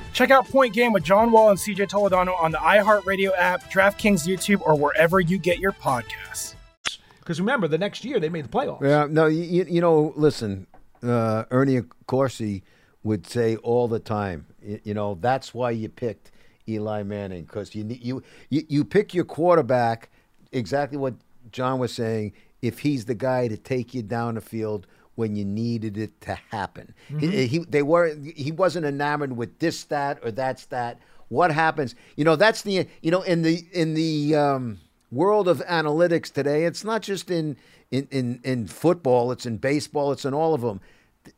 Check 0.13 0.29
out 0.29 0.47
Point 0.47 0.73
Game 0.73 0.91
with 0.91 1.03
John 1.03 1.31
Wall 1.31 1.49
and 1.49 1.57
CJ 1.57 1.89
Toledano 1.89 2.39
on 2.41 2.51
the 2.51 2.57
iHeartRadio 2.57 3.31
app, 3.37 3.71
DraftKings 3.71 4.27
YouTube, 4.27 4.61
or 4.61 4.75
wherever 4.75 5.19
you 5.19 5.37
get 5.37 5.59
your 5.59 5.71
podcasts. 5.71 6.55
Because 7.19 7.39
remember, 7.39 7.67
the 7.67 7.77
next 7.77 8.03
year 8.03 8.19
they 8.19 8.29
made 8.29 8.45
the 8.45 8.49
playoffs. 8.49 8.81
Yeah, 8.81 9.07
no, 9.09 9.27
you, 9.27 9.65
you 9.69 9.79
know, 9.79 10.13
listen, 10.15 10.67
uh, 11.01 11.45
Ernie 11.49 11.79
Accorsi 11.79 12.61
would 13.03 13.25
say 13.25 13.55
all 13.57 13.87
the 13.87 13.99
time, 13.99 14.45
you, 14.61 14.79
you 14.83 14.93
know, 14.93 15.17
that's 15.21 15.53
why 15.53 15.71
you 15.71 15.87
picked 15.87 16.31
Eli 16.67 17.03
Manning 17.03 17.43
because 17.43 17.73
you, 17.73 17.85
you 17.87 18.23
you 18.49 18.63
you 18.67 18.85
pick 18.85 19.13
your 19.13 19.25
quarterback 19.25 20.09
exactly 20.51 20.97
what 20.97 21.15
John 21.51 21.79
was 21.79 21.93
saying. 21.93 22.33
If 22.61 22.79
he's 22.79 23.05
the 23.05 23.15
guy 23.15 23.47
to 23.47 23.57
take 23.57 23.93
you 23.93 24.03
down 24.03 24.35
the 24.35 24.41
field 24.41 24.85
when 25.15 25.35
you 25.35 25.45
needed 25.45 25.97
it 25.97 26.19
to 26.21 26.35
happen, 26.51 26.93
he, 27.07 27.15
Mhm. 27.27 27.47
he 27.47 27.57
they 27.59 27.81
were 27.83 28.15
he 28.35 28.51
wasn't 28.51 28.85
enamored 28.85 29.35
with 29.37 29.59
this 29.59 29.83
that 29.85 30.19
or 30.23 30.31
that's 30.31 30.65
that. 30.67 30.99
What 31.29 31.51
happens? 31.51 31.95
You 32.15 32.25
know, 32.25 32.35
that's 32.35 32.61
the 32.63 32.87
you 33.01 33.11
know 33.11 33.21
in 33.21 33.41
the 33.41 33.65
in 33.71 33.93
the 33.93 34.35
um, 34.35 34.79
world 35.11 35.47
of 35.47 35.59
analytics 35.65 36.31
today. 36.31 36.65
It's 36.65 36.83
not 36.83 37.01
just 37.01 37.29
in 37.31 37.55
in 37.91 38.07
in 38.11 38.39
in 38.43 38.67
football. 38.67 39.31
It's 39.31 39.45
in 39.45 39.57
baseball. 39.57 40.11
It's 40.11 40.25
in 40.25 40.33
all 40.33 40.53
of 40.53 40.61
them. 40.61 40.81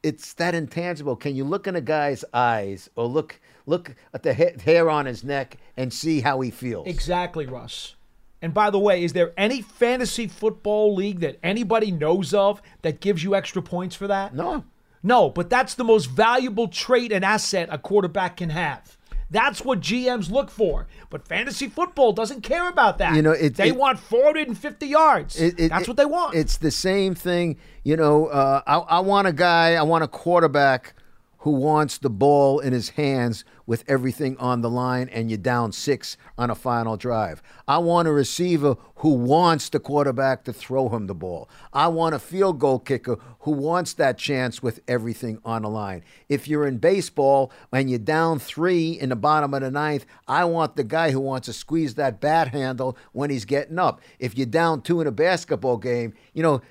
It's 0.02 0.34
that 0.36 0.56
intangible. 0.56 1.16
Can 1.16 1.36
you 1.36 1.44
look 1.44 1.68
in 1.68 1.76
a 1.76 1.82
guy's 1.82 2.24
eyes 2.34 2.90
or 2.96 3.06
look 3.06 3.40
look 3.66 3.96
at 4.14 4.24
the 4.24 4.34
ha- 4.34 4.58
hair 4.64 4.90
on 4.90 5.06
his 5.06 5.24
neck 5.24 5.58
and 5.78 5.92
see 5.94 6.22
how 6.22 6.40
he 6.42 6.52
feels? 6.52 6.88
Exactly, 6.88 7.46
Russ. 7.46 7.96
And 8.44 8.54
by 8.54 8.70
the 8.70 8.78
way, 8.78 9.06
is 9.06 9.14
there 9.14 9.32
any 9.38 9.62
fantasy 9.62 10.28
football 10.28 10.94
league 10.94 11.22
that 11.22 11.40
anybody 11.42 11.92
knows 11.92 12.34
of 12.34 12.62
that 12.82 13.00
gives 13.00 13.24
you 13.24 13.36
extra 13.36 13.62
points 13.62 13.96
for 13.96 14.06
that? 14.08 14.36
No. 14.36 14.66
No, 15.02 15.30
but 15.30 15.50
that's 15.50 15.76
the 15.76 15.86
most 15.86 16.08
valuable 16.08 16.68
trait 16.68 17.14
and 17.14 17.24
asset 17.24 17.70
a 17.72 17.78
quarterback 17.78 18.36
can 18.38 18.50
have. 18.50 18.98
That's 19.32 19.64
what 19.64 19.80
GMs 19.80 20.30
look 20.30 20.52
for. 20.52 20.88
But 21.10 21.26
fantasy 21.26 21.70
football 21.70 22.12
doesn't 22.12 22.42
care 22.42 22.68
about 22.68 22.98
that. 22.98 23.16
You 23.16 23.22
know, 23.22 23.32
it- 23.32 23.56
they 23.56 23.70
it- 23.70 23.78
want 23.78 23.98
450 23.98 24.88
yards. 24.88 25.40
It- 25.40 25.70
That's 25.70 25.88
what 25.88 25.96
they 25.96 26.06
want. 26.06 26.36
It's 26.36 26.58
the 26.58 26.70
same 26.70 27.16
thing. 27.16 27.56
You 27.84 27.96
know, 27.96 28.28
uh, 28.28 28.62
I, 28.68 28.78
I 28.78 29.00
want 29.00 29.28
a 29.28 29.34
guy, 29.34 29.76
I 29.76 29.84
want 29.84 30.04
a 30.04 30.08
quarterback 30.10 30.96
who 31.40 31.52
wants 31.52 31.98
the 31.98 32.10
ball 32.10 32.60
in 32.60 32.74
his 32.74 32.90
hands 32.90 33.46
with 33.66 33.84
everything 33.88 34.38
on 34.38 34.62
the 34.62 34.70
line 34.70 35.10
and 35.10 35.30
you're 35.30 35.38
down 35.38 35.72
six 35.72 36.18
on 36.38 36.50
a 36.50 36.56
final 36.56 36.98
drive. 36.98 37.42
I 37.68 37.78
want 37.78 38.08
a 38.08 38.12
receiver 38.12 38.76
who 38.98 39.14
wants 39.14 39.70
the 39.70 39.80
quarterback 39.80 40.44
to 40.46 40.54
throw 40.54 40.90
him 40.90 41.08
the 41.08 41.14
ball. 41.14 41.50
I 41.72 41.88
want 41.88 42.16
a 42.16 42.20
field 42.20 42.60
goal 42.60 42.80
kicker 42.80 43.18
who 43.40 43.52
wants 43.52 43.94
that 43.94 44.18
chance 44.18 44.64
with 44.64 44.80
everything 44.88 45.40
on 45.44 45.64
the 45.64 45.70
line. 45.70 46.04
If 46.30 46.48
you're 46.48 46.68
in 46.68 46.78
baseball 46.78 47.52
and 47.72 47.90
you're 47.90 48.00
down 48.00 48.40
three 48.40 48.92
in 48.92 49.10
the 49.10 49.16
bottom 49.16 49.54
of 49.54 49.62
the 49.62 49.72
ninth, 49.72 50.06
I 50.28 50.46
want 50.46 50.76
the 50.76 50.84
guy 50.84 51.12
who 51.12 51.20
wants 51.20 51.48
to 51.48 51.54
squeeze 51.54 51.96
that 51.96 52.22
bat 52.22 52.50
handle 52.50 52.98
when 53.12 53.30
he's 53.30 53.46
getting 53.46 53.80
up. 53.80 54.02
If 54.20 54.38
you're 54.38 54.46
down 54.46 54.82
two 54.82 55.02
in 55.02 55.08
a 55.08 55.12
basketball 55.12 55.78
game, 55.78 56.14
you 56.34 56.44
know, 56.44 56.62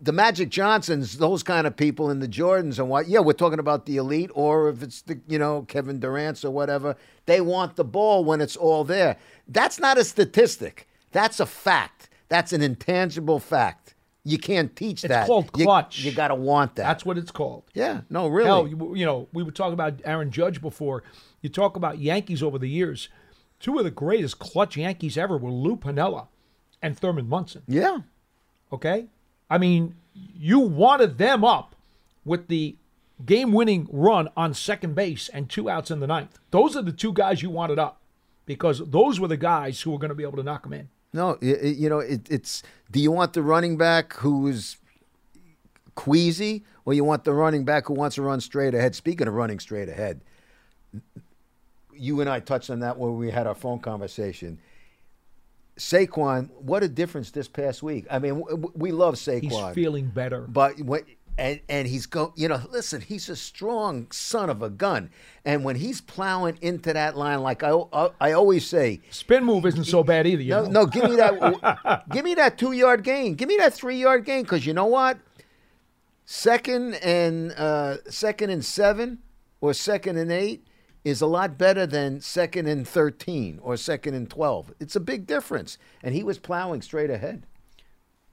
the 0.00 0.12
Magic 0.12 0.48
Johnsons, 0.48 1.18
those 1.18 1.42
kind 1.42 1.66
of 1.66 1.76
people, 1.76 2.08
and 2.08 2.22
the 2.22 2.28
Jordans 2.28 2.78
and 2.78 2.88
what? 2.88 3.06
Yeah, 3.06 3.20
we're 3.20 3.34
talking 3.34 3.58
about 3.58 3.84
the 3.84 3.98
elite, 3.98 4.30
or 4.34 4.70
if 4.70 4.82
it's 4.82 5.02
the 5.02 5.20
you 5.28 5.38
know 5.38 5.62
Kevin 5.62 6.00
Durant's 6.40 6.44
or 6.44 6.50
whatever. 6.50 6.96
They 7.26 7.40
want 7.40 7.76
the 7.76 7.84
ball 7.84 8.24
when 8.24 8.40
it's 8.40 8.56
all 8.56 8.84
there. 8.84 9.16
That's 9.48 9.78
not 9.78 9.98
a 9.98 10.04
statistic. 10.04 10.88
That's 11.12 11.40
a 11.40 11.46
fact. 11.46 12.08
That's 12.28 12.52
an 12.52 12.62
intangible 12.62 13.40
fact. 13.40 13.94
You 14.22 14.38
can't 14.38 14.74
teach 14.76 15.02
It's 15.04 15.08
that. 15.08 15.20
It's 15.22 15.28
called 15.28 15.50
You- 15.56 15.64
clutch. 15.64 16.00
You, 16.00 16.12
got 16.12 16.28
to 16.28 16.34
want 16.34 16.76
that. 16.76 16.82
That's 16.82 17.04
what 17.04 17.18
it's 17.18 17.30
called. 17.30 17.64
Yeah, 17.74 18.02
no, 18.10 18.28
really. 18.28 18.46
Hell, 18.48 18.68
you, 18.68 18.94
you 18.96 19.06
know, 19.06 19.28
we 19.32 19.42
were 19.42 19.50
talking 19.50 19.72
about 19.72 20.00
Aaron 20.04 20.30
Judge 20.30 20.60
before. 20.60 21.02
You 21.40 21.48
talk 21.48 21.74
about 21.76 21.98
Yankees 21.98 22.42
over 22.42 22.58
the 22.58 22.68
years. 22.68 23.08
Two 23.60 23.78
of 23.78 23.84
the 23.84 23.90
greatest 23.90 24.38
clutch 24.38 24.76
Yankees 24.76 25.16
ever 25.16 25.36
were 25.38 25.50
Lou 25.50 25.76
Piniella 25.76 26.26
and 26.82 26.98
Thurman 26.98 27.28
Munson. 27.28 27.62
Yeah. 27.66 28.00
Okay? 28.72 29.06
I 29.48 29.58
mean, 29.58 29.94
you 30.14 30.60
wanted 30.60 31.18
them 31.18 31.42
up 31.44 31.74
with 32.24 32.48
the 32.48 32.76
game 33.24 33.52
winning 33.52 33.88
run 33.90 34.28
on 34.36 34.54
second 34.54 34.94
base 34.94 35.28
and 35.28 35.48
two 35.48 35.68
outs 35.68 35.90
in 35.90 36.00
the 36.00 36.06
ninth. 36.06 36.38
Those 36.50 36.76
are 36.76 36.82
the 36.82 36.92
two 36.92 37.12
guys 37.12 37.42
you 37.42 37.50
wanted 37.50 37.78
up 37.78 38.00
because 38.46 38.82
those 38.90 39.20
were 39.20 39.28
the 39.28 39.36
guys 39.36 39.80
who 39.80 39.90
were 39.90 39.98
going 39.98 40.10
to 40.10 40.14
be 40.14 40.22
able 40.22 40.36
to 40.36 40.42
knock 40.42 40.64
them 40.64 40.72
in. 40.72 40.88
No, 41.12 41.38
you 41.40 41.88
know, 41.88 41.98
it, 41.98 42.30
it's. 42.30 42.62
Do 42.90 43.00
you 43.00 43.10
want 43.10 43.32
the 43.32 43.42
running 43.42 43.76
back 43.76 44.12
who's 44.14 44.76
queasy, 45.96 46.64
or 46.84 46.94
you 46.94 47.02
want 47.02 47.24
the 47.24 47.32
running 47.32 47.64
back 47.64 47.86
who 47.88 47.94
wants 47.94 48.14
to 48.14 48.22
run 48.22 48.40
straight 48.40 48.74
ahead? 48.74 48.94
Speaking 48.94 49.26
of 49.26 49.34
running 49.34 49.58
straight 49.58 49.88
ahead, 49.88 50.20
you 51.92 52.20
and 52.20 52.30
I 52.30 52.40
touched 52.40 52.70
on 52.70 52.80
that 52.80 52.96
when 52.96 53.16
we 53.16 53.30
had 53.30 53.46
our 53.46 53.56
phone 53.56 53.80
conversation. 53.80 54.60
Saquon, 55.76 56.50
what 56.60 56.82
a 56.82 56.88
difference 56.88 57.30
this 57.30 57.48
past 57.48 57.82
week. 57.82 58.06
I 58.10 58.18
mean, 58.18 58.44
we 58.74 58.92
love 58.92 59.14
Saquon. 59.14 59.50
He's 59.50 59.74
feeling 59.74 60.08
better. 60.08 60.42
But 60.42 60.78
when 60.80 61.02
and 61.40 61.60
and 61.70 61.88
he's 61.88 62.04
go, 62.04 62.34
you 62.36 62.48
know, 62.48 62.60
listen, 62.70 63.00
he's 63.00 63.30
a 63.30 63.34
strong 63.34 64.08
son 64.12 64.50
of 64.50 64.62
a 64.62 64.68
gun, 64.68 65.10
and 65.44 65.64
when 65.64 65.76
he's 65.76 66.02
plowing 66.02 66.58
into 66.60 66.92
that 66.92 67.16
line, 67.16 67.40
like 67.40 67.62
I 67.62 67.72
I, 67.92 68.10
I 68.20 68.32
always 68.32 68.66
say, 68.66 69.00
spin 69.10 69.42
move 69.44 69.64
isn't 69.64 69.86
so 69.86 70.04
bad 70.04 70.26
either. 70.26 70.42
You 70.42 70.50
no, 70.50 70.62
know? 70.64 70.70
no, 70.70 70.86
give 70.86 71.04
me 71.04 71.16
that, 71.16 72.04
give 72.12 72.24
me 72.26 72.34
that 72.34 72.58
two 72.58 72.72
yard 72.72 73.02
gain, 73.02 73.34
give 73.34 73.48
me 73.48 73.56
that 73.56 73.72
three 73.72 73.96
yard 73.96 74.26
gain, 74.26 74.42
because 74.42 74.66
you 74.66 74.74
know 74.74 74.84
what, 74.84 75.18
second 76.26 76.94
and 76.96 77.52
uh, 77.52 77.96
second 78.10 78.50
and 78.50 78.62
seven 78.62 79.20
or 79.62 79.72
second 79.72 80.18
and 80.18 80.30
eight 80.30 80.66
is 81.04 81.22
a 81.22 81.26
lot 81.26 81.56
better 81.56 81.86
than 81.86 82.20
second 82.20 82.66
and 82.66 82.86
thirteen 82.86 83.58
or 83.62 83.78
second 83.78 84.12
and 84.12 84.28
twelve. 84.28 84.74
It's 84.78 84.94
a 84.94 85.00
big 85.00 85.26
difference, 85.26 85.78
and 86.02 86.14
he 86.14 86.22
was 86.22 86.38
plowing 86.38 86.82
straight 86.82 87.10
ahead. 87.10 87.46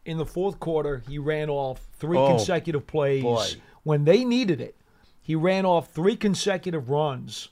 In 0.08 0.18
the 0.18 0.26
fourth 0.26 0.60
quarter, 0.60 1.03
he 1.08 1.20
ran 1.20 1.49
off 1.49 1.82
three 1.99 2.18
Oh, 2.18 2.30
consecutive 2.30 2.88
plays 2.88 3.22
boy. 3.24 3.45
when 3.84 4.05
they 4.05 4.24
needed 4.24 4.62
it. 4.62 4.76
He 5.22 5.36
ran 5.36 5.66
off 5.66 5.91
three 5.91 6.16
consecutive 6.16 6.89
runs 6.89 7.49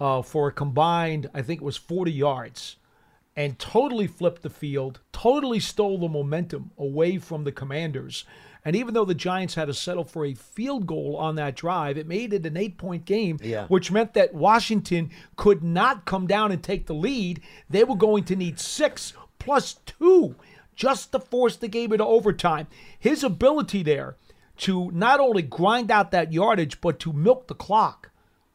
uh, 0.00 0.22
for 0.22 0.48
a 0.48 0.52
combined, 0.52 1.28
I 1.34 1.42
think 1.42 1.60
it 1.60 1.64
was 1.64 1.76
40 1.76 2.10
yards, 2.10 2.76
and 3.36 3.58
totally 3.58 4.06
flipped 4.06 4.42
the 4.42 4.50
field, 4.50 5.00
totally 5.12 5.60
stole 5.60 5.98
the 5.98 6.08
momentum 6.08 6.70
away 6.78 7.18
from 7.18 7.44
the 7.44 7.52
Commanders. 7.52 8.24
And 8.64 8.74
even 8.74 8.94
though 8.94 9.04
the 9.04 9.14
Giants 9.14 9.54
had 9.54 9.66
to 9.66 9.74
settle 9.74 10.04
for 10.04 10.24
a 10.24 10.34
field 10.34 10.86
goal 10.86 11.16
on 11.16 11.36
that 11.36 11.54
drive, 11.54 11.96
it 11.98 12.06
made 12.08 12.32
it 12.32 12.46
an 12.46 12.56
eight 12.56 12.76
point 12.78 13.04
game, 13.04 13.38
Yeah. 13.42 13.66
which 13.66 13.90
meant 13.92 14.14
that 14.14 14.34
Washington 14.34 15.10
could 15.36 15.62
not 15.62 16.04
come 16.06 16.26
down 16.26 16.50
and 16.52 16.62
take 16.62 16.86
the 16.86 16.94
lead. 16.94 17.40
They 17.68 17.84
were 17.84 17.94
going 17.96 18.24
to 18.24 18.36
need 18.36 18.58
six 18.58 19.12
plus 19.38 19.74
two 19.86 20.34
just 20.78 21.10
to 21.10 21.18
force 21.18 21.56
the 21.56 21.66
game 21.66 21.92
into 21.92 22.06
overtime. 22.06 22.68
His 22.96 23.24
ability 23.24 23.82
there 23.82 24.16
to 24.58 24.90
not 24.92 25.18
only 25.18 25.42
grind 25.42 25.90
out 25.90 26.12
that 26.12 26.32
yardage, 26.32 26.80
but 26.80 27.00
to 27.00 27.12
milk 27.12 27.48
the 27.48 27.54
clock 27.54 28.10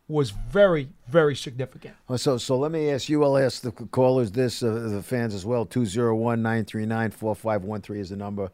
was 0.07 0.31
very, 0.31 0.89
very 1.09 1.35
significant. 1.35 1.95
So, 2.15 2.37
so 2.37 2.57
let 2.57 2.71
me 2.71 2.89
ask 2.89 3.09
you. 3.09 3.23
I'll 3.23 3.37
ask 3.37 3.61
the 3.61 3.71
callers 3.71 4.31
this, 4.31 4.63
uh, 4.63 4.87
the 4.89 5.03
fans 5.03 5.33
as 5.33 5.45
well. 5.45 5.65
201 5.65 6.41
939 6.41 7.11
4513 7.11 8.01
is 8.01 8.09
the 8.09 8.15
number. 8.15 8.49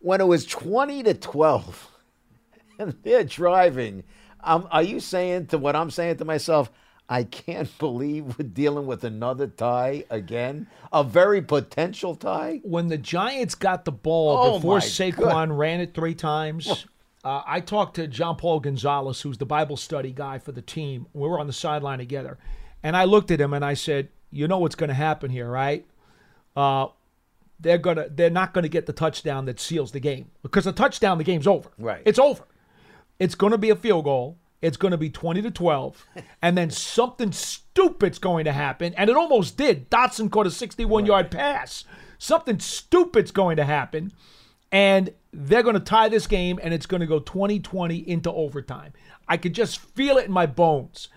When 0.00 0.20
it 0.20 0.26
was 0.26 0.44
20 0.44 1.02
to 1.04 1.14
12 1.14 1.90
and 2.78 2.94
they're 3.02 3.24
driving, 3.24 4.04
um, 4.44 4.68
are 4.70 4.82
you 4.82 5.00
saying 5.00 5.46
to 5.46 5.58
what 5.58 5.76
I'm 5.76 5.90
saying 5.90 6.18
to 6.18 6.26
myself, 6.26 6.70
I 7.12 7.24
can't 7.24 7.78
believe 7.78 8.38
we're 8.38 8.48
dealing 8.48 8.86
with 8.86 9.04
another 9.04 9.46
tie 9.46 10.04
again? 10.08 10.66
A 10.92 11.04
very 11.04 11.42
potential 11.42 12.14
tie? 12.14 12.60
When 12.64 12.88
the 12.88 12.96
Giants 12.96 13.54
got 13.54 13.84
the 13.84 13.92
ball 13.92 14.36
Oh, 14.38 14.58
before 14.58 14.78
Saquon 14.78 15.56
ran 15.56 15.80
it 15.80 15.92
three 15.92 16.14
times, 16.14 16.86
uh, 17.22 17.42
I 17.46 17.60
talked 17.60 17.96
to 17.96 18.08
John 18.08 18.36
Paul 18.36 18.60
Gonzalez, 18.60 19.20
who's 19.20 19.36
the 19.36 19.44
Bible 19.44 19.76
study 19.76 20.12
guy 20.12 20.38
for 20.38 20.52
the 20.52 20.62
team. 20.62 21.06
We 21.12 21.28
were 21.28 21.38
on 21.38 21.46
the 21.46 21.52
sideline 21.52 21.98
together. 21.98 22.38
And 22.82 22.96
I 22.96 23.04
looked 23.04 23.30
at 23.30 23.40
him 23.40 23.52
and 23.52 23.64
I 23.64 23.74
said, 23.74 24.08
You 24.30 24.48
know 24.48 24.58
what's 24.58 24.74
going 24.74 24.88
to 24.88 24.94
happen 24.94 25.30
here, 25.30 25.50
right? 25.50 25.84
Uh, 26.56 26.86
they're 27.60 27.78
gonna 27.78 28.08
they're 28.10 28.28
not 28.28 28.52
gonna 28.52 28.68
get 28.68 28.86
the 28.86 28.92
touchdown 28.92 29.44
that 29.44 29.60
seals 29.60 29.92
the 29.92 30.00
game 30.00 30.32
because 30.42 30.64
the 30.64 30.72
touchdown 30.72 31.16
the 31.18 31.24
game's 31.24 31.46
over. 31.46 31.70
Right. 31.78 32.02
It's 32.04 32.18
over. 32.18 32.42
It's 33.20 33.36
gonna 33.36 33.56
be 33.56 33.70
a 33.70 33.76
field 33.76 34.04
goal. 34.04 34.36
It's 34.62 34.76
gonna 34.76 34.96
be 34.96 35.10
twenty 35.10 35.42
to 35.42 35.50
twelve, 35.50 36.06
and 36.40 36.56
then 36.56 36.70
something 36.70 37.32
stupid's 37.32 38.18
going 38.18 38.44
to 38.46 38.52
happen, 38.52 38.94
and 38.94 39.10
it 39.10 39.16
almost 39.16 39.56
did. 39.56 39.90
Dotson 39.90 40.30
caught 40.30 40.46
a 40.46 40.50
sixty-one 40.50 41.04
yard 41.04 41.30
pass. 41.30 41.84
Something 42.18 42.60
stupid's 42.60 43.32
going 43.32 43.56
to 43.56 43.64
happen, 43.64 44.12
and 44.70 45.12
they're 45.32 45.64
gonna 45.64 45.80
tie 45.80 46.08
this 46.08 46.26
game, 46.26 46.58
and 46.62 46.72
it's 46.72 46.86
gonna 46.86 47.06
go 47.06 47.20
20-20 47.20 48.06
into 48.06 48.32
overtime. 48.32 48.92
I 49.28 49.36
could 49.36 49.54
just 49.54 49.80
feel 49.80 50.16
it 50.16 50.26
in 50.26 50.32
my 50.32 50.46
bones, 50.46 51.08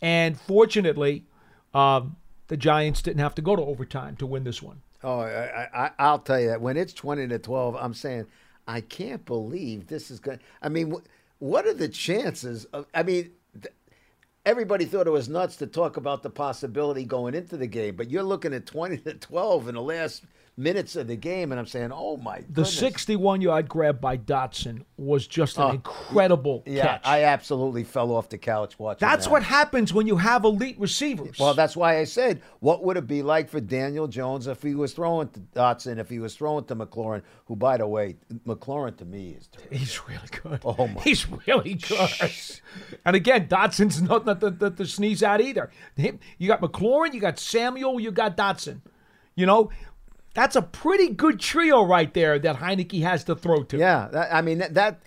and 0.00 0.40
fortunately, 0.40 1.26
um, 1.74 2.16
the 2.48 2.56
Giants 2.56 3.02
didn't 3.02 3.20
have 3.20 3.34
to 3.34 3.42
go 3.42 3.54
to 3.56 3.62
overtime 3.62 4.16
to 4.16 4.26
win 4.26 4.44
this 4.44 4.62
one. 4.62 4.80
Oh, 5.02 5.20
I, 5.20 5.68
I, 5.74 5.90
I'll 5.98 6.18
tell 6.18 6.40
you 6.40 6.48
that 6.48 6.60
when 6.60 6.76
it's 6.76 6.92
20 6.92 7.28
to 7.28 7.38
12, 7.38 7.76
I'm 7.76 7.94
saying, 7.94 8.26
I 8.66 8.80
can't 8.80 9.24
believe 9.24 9.86
this 9.86 10.10
is 10.10 10.18
going 10.18 10.40
I 10.62 10.68
mean, 10.68 10.96
what 11.38 11.66
are 11.66 11.74
the 11.74 11.88
chances 11.88 12.64
of, 12.66 12.86
I 12.94 13.02
mean, 13.02 13.32
everybody 14.44 14.84
thought 14.84 15.06
it 15.06 15.10
was 15.10 15.28
nuts 15.28 15.56
to 15.56 15.66
talk 15.66 15.96
about 15.96 16.22
the 16.22 16.30
possibility 16.30 17.04
going 17.04 17.34
into 17.34 17.56
the 17.56 17.66
game, 17.66 17.96
but 17.96 18.10
you're 18.10 18.22
looking 18.22 18.54
at 18.54 18.66
20 18.66 18.98
to 18.98 19.14
12 19.14 19.68
in 19.68 19.74
the 19.74 19.82
last 19.82 20.24
minutes 20.58 20.96
of 20.96 21.06
the 21.06 21.16
game, 21.16 21.52
and 21.52 21.58
I'm 21.58 21.66
saying, 21.66 21.90
oh 21.92 22.16
my 22.16 22.38
The 22.38 22.44
goodness. 22.46 22.78
61 22.78 23.42
yard 23.42 23.68
grab 23.68 24.00
by 24.00 24.16
Dotson 24.16 24.84
was 24.96 25.26
just 25.26 25.58
an 25.58 25.62
Oh, 25.64 25.70
incredible 25.70 26.62
Yeah, 26.64 26.86
catch. 26.86 27.00
I 27.04 27.24
absolutely 27.24 27.84
fell 27.84 28.10
off 28.10 28.30
the 28.30 28.38
couch 28.38 28.78
watching 28.78 29.06
That's 29.06 29.26
that. 29.26 29.30
what 29.32 29.42
happens 29.42 29.92
when 29.92 30.06
you 30.06 30.16
have 30.16 30.44
elite 30.44 30.78
receivers. 30.80 31.38
Well, 31.38 31.52
that's 31.52 31.76
why 31.76 31.98
I 31.98 32.04
said, 32.04 32.40
what 32.60 32.82
would 32.84 32.96
it 32.96 33.06
be 33.06 33.22
like 33.22 33.50
for 33.50 33.60
Daniel 33.60 34.08
Jones 34.08 34.46
if 34.46 34.62
he 34.62 34.74
was 34.74 34.94
throwing 34.94 35.28
to 35.28 35.40
Dotson, 35.40 35.98
if 35.98 36.08
he 36.08 36.20
was 36.20 36.34
throwing 36.34 36.64
to 36.64 36.74
McLaurin, 36.76 37.20
who, 37.44 37.54
by 37.56 37.76
the 37.76 37.86
way, 37.86 38.16
McLaurin 38.46 38.96
to 38.96 39.04
me 39.04 39.32
is 39.38 39.48
terrific. 39.48 39.78
He's 39.78 40.00
really 40.08 40.28
good. 40.42 40.60
Oh, 40.64 40.86
my. 40.88 41.02
He's 41.02 41.28
really 41.46 41.74
good. 41.74 42.10
and 43.04 43.14
again, 43.14 43.46
Dotson's 43.46 44.00
not 44.00 44.24
nothing 44.24 44.56
to, 44.58 44.70
to 44.70 44.86
sneeze 44.86 45.22
at 45.22 45.40
either. 45.42 45.70
Him- 45.96 46.18
You 46.38 46.48
got 46.48 46.62
McLaurin, 46.62 47.12
you 47.12 47.20
got 47.20 47.38
Samuel, 47.38 48.00
you 48.00 48.10
got 48.10 48.36
Dotson. 48.38 48.80
You 49.34 49.44
know, 49.44 49.70
that's 50.36 50.54
a 50.54 50.60
pretty 50.60 51.08
good 51.08 51.40
trio 51.40 51.82
right 51.82 52.12
there 52.12 52.38
that 52.38 52.56
Heinicke 52.56 53.02
has 53.02 53.24
to 53.24 53.34
throw 53.34 53.62
to. 53.64 53.78
Yeah, 53.78 54.08
that, 54.12 54.32
I 54.32 54.42
mean 54.42 54.58
that. 54.58 54.74
that 54.74 55.00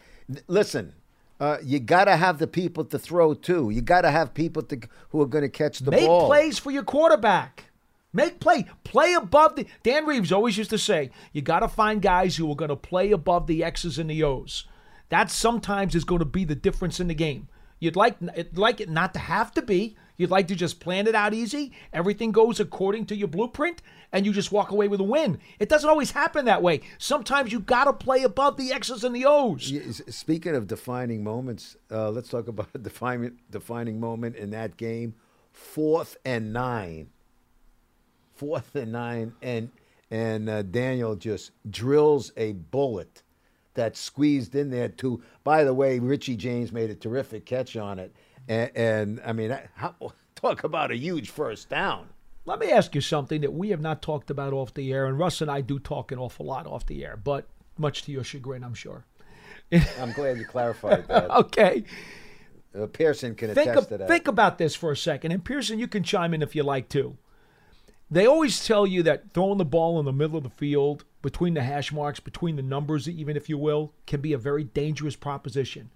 listen, 0.47 0.93
uh, 1.39 1.57
you 1.63 1.79
got 1.79 2.05
to 2.05 2.17
have 2.17 2.39
the 2.39 2.47
people 2.47 2.83
to 2.85 2.97
throw 2.97 3.35
to. 3.35 3.69
You 3.69 3.81
got 3.81 4.01
to 4.01 4.11
have 4.11 4.33
people 4.33 4.63
to, 4.63 4.79
who 5.09 5.21
are 5.21 5.27
going 5.27 5.43
to 5.43 5.49
catch 5.49 5.79
the 5.79 5.91
Make 5.91 6.07
ball. 6.07 6.21
Make 6.21 6.27
plays 6.27 6.57
for 6.57 6.71
your 6.71 6.83
quarterback. 6.83 7.65
Make 8.11 8.39
play. 8.39 8.65
Play 8.83 9.13
above 9.13 9.55
the. 9.55 9.67
Dan 9.83 10.07
Reeves 10.07 10.31
always 10.31 10.57
used 10.57 10.71
to 10.71 10.79
say, 10.79 11.11
you 11.31 11.43
got 11.43 11.59
to 11.59 11.67
find 11.67 12.01
guys 12.01 12.35
who 12.35 12.51
are 12.51 12.55
going 12.55 12.69
to 12.69 12.75
play 12.75 13.11
above 13.11 13.45
the 13.45 13.63
X's 13.63 13.99
and 13.99 14.09
the 14.09 14.23
O's. 14.23 14.65
That 15.09 15.29
sometimes 15.29 15.93
is 15.93 16.03
going 16.03 16.19
to 16.19 16.25
be 16.25 16.43
the 16.43 16.55
difference 16.55 16.99
in 16.99 17.07
the 17.07 17.13
game. 17.13 17.49
You'd 17.79 17.95
like 17.95 18.17
you'd 18.35 18.57
like 18.57 18.81
it 18.81 18.89
not 18.89 19.13
to 19.13 19.19
have 19.19 19.51
to 19.53 19.61
be. 19.61 19.95
You'd 20.19 20.29
like 20.29 20.49
to 20.49 20.55
just 20.55 20.81
plan 20.81 21.07
it 21.07 21.15
out 21.15 21.33
easy, 21.33 21.71
everything 21.93 22.33
goes 22.33 22.59
according 22.59 23.05
to 23.05 23.15
your 23.15 23.29
blueprint, 23.29 23.81
and 24.11 24.25
you 24.25 24.33
just 24.33 24.51
walk 24.51 24.69
away 24.69 24.89
with 24.89 24.99
a 24.99 25.03
win. 25.03 25.39
It 25.59 25.69
doesn't 25.69 25.89
always 25.89 26.11
happen 26.11 26.43
that 26.43 26.61
way. 26.61 26.81
Sometimes 26.97 27.53
you 27.53 27.61
got 27.61 27.85
to 27.85 27.93
play 27.93 28.23
above 28.23 28.57
the 28.57 28.73
X's 28.73 29.05
and 29.05 29.15
the 29.15 29.25
O's. 29.25 29.71
Speaking 30.09 30.55
of 30.55 30.67
defining 30.67 31.23
moments, 31.23 31.77
uh, 31.89 32.09
let's 32.11 32.27
talk 32.27 32.49
about 32.49 32.67
a 32.73 32.77
defining 32.89 33.39
defining 33.49 34.01
moment 34.01 34.35
in 34.35 34.49
that 34.49 34.75
game. 34.75 35.15
Fourth 35.53 36.17
and 36.25 36.51
nine. 36.51 37.11
Fourth 38.35 38.75
and 38.75 38.91
nine, 38.91 39.35
and 39.41 39.69
and 40.11 40.49
uh, 40.49 40.63
Daniel 40.63 41.15
just 41.15 41.51
drills 41.69 42.33
a 42.35 42.51
bullet 42.51 43.23
that 43.75 43.95
squeezed 43.95 44.55
in 44.55 44.69
there. 44.69 44.89
too. 44.89 45.23
by 45.45 45.63
the 45.63 45.73
way, 45.73 45.99
Richie 45.99 46.35
James 46.35 46.73
made 46.73 46.89
a 46.89 46.95
terrific 46.95 47.45
catch 47.45 47.77
on 47.77 47.99
it, 47.99 48.13
and, 48.49 48.71
and 48.75 49.21
I 49.25 49.31
mean, 49.31 49.57
how, 49.75 49.95
talk 50.35 50.65
about 50.65 50.91
a 50.91 50.97
huge 50.97 51.29
first 51.29 51.69
down. 51.69 52.09
Let 52.45 52.59
me 52.59 52.71
ask 52.71 52.95
you 52.95 53.01
something 53.01 53.41
that 53.41 53.53
we 53.53 53.69
have 53.69 53.79
not 53.81 54.01
talked 54.01 54.31
about 54.31 54.53
off 54.53 54.73
the 54.73 54.91
air, 54.91 55.05
and 55.05 55.17
Russ 55.19 55.39
and 55.39 55.51
I 55.51 55.61
do 55.61 55.77
talk 55.79 56.11
an 56.11 56.17
awful 56.19 56.45
lot 56.47 56.65
off 56.65 56.85
the 56.85 57.05
air, 57.05 57.15
but 57.15 57.47
much 57.77 58.03
to 58.03 58.11
your 58.11 58.23
chagrin, 58.23 58.63
I'm 58.63 58.73
sure. 58.73 59.05
I'm 59.99 60.11
glad 60.13 60.37
you 60.37 60.45
clarified 60.45 61.07
that. 61.07 61.29
okay. 61.37 61.83
Uh, 62.77 62.87
Pearson 62.87 63.35
can 63.35 63.53
Think, 63.53 63.69
attest 63.69 63.77
of- 63.77 63.87
to 63.89 63.97
that. 63.99 64.07
think 64.07 64.27
about 64.27 64.57
this 64.57 64.75
for 64.75 64.91
a 64.91 64.97
second, 64.97 65.31
and 65.31 65.45
Pearson, 65.45 65.79
you 65.79 65.87
can 65.87 66.03
chime 66.03 66.33
in 66.33 66.41
if 66.41 66.55
you 66.55 66.63
like 66.63 66.89
to. 66.89 67.17
They 68.11 68.25
always 68.25 68.65
tell 68.65 68.87
you 68.87 69.03
that 69.03 69.31
throwing 69.33 69.59
the 69.59 69.65
ball 69.65 69.99
in 69.99 70.05
the 70.05 70.11
middle 70.11 70.37
of 70.37 70.43
the 70.43 70.49
field, 70.49 71.05
between 71.21 71.53
the 71.53 71.61
hash 71.61 71.91
marks, 71.91 72.19
between 72.19 72.55
the 72.55 72.63
numbers, 72.63 73.07
even 73.07 73.37
if 73.37 73.49
you 73.49 73.57
will, 73.57 73.93
can 74.07 74.21
be 74.21 74.33
a 74.33 74.37
very 74.37 74.63
dangerous 74.63 75.15
proposition. 75.15 75.91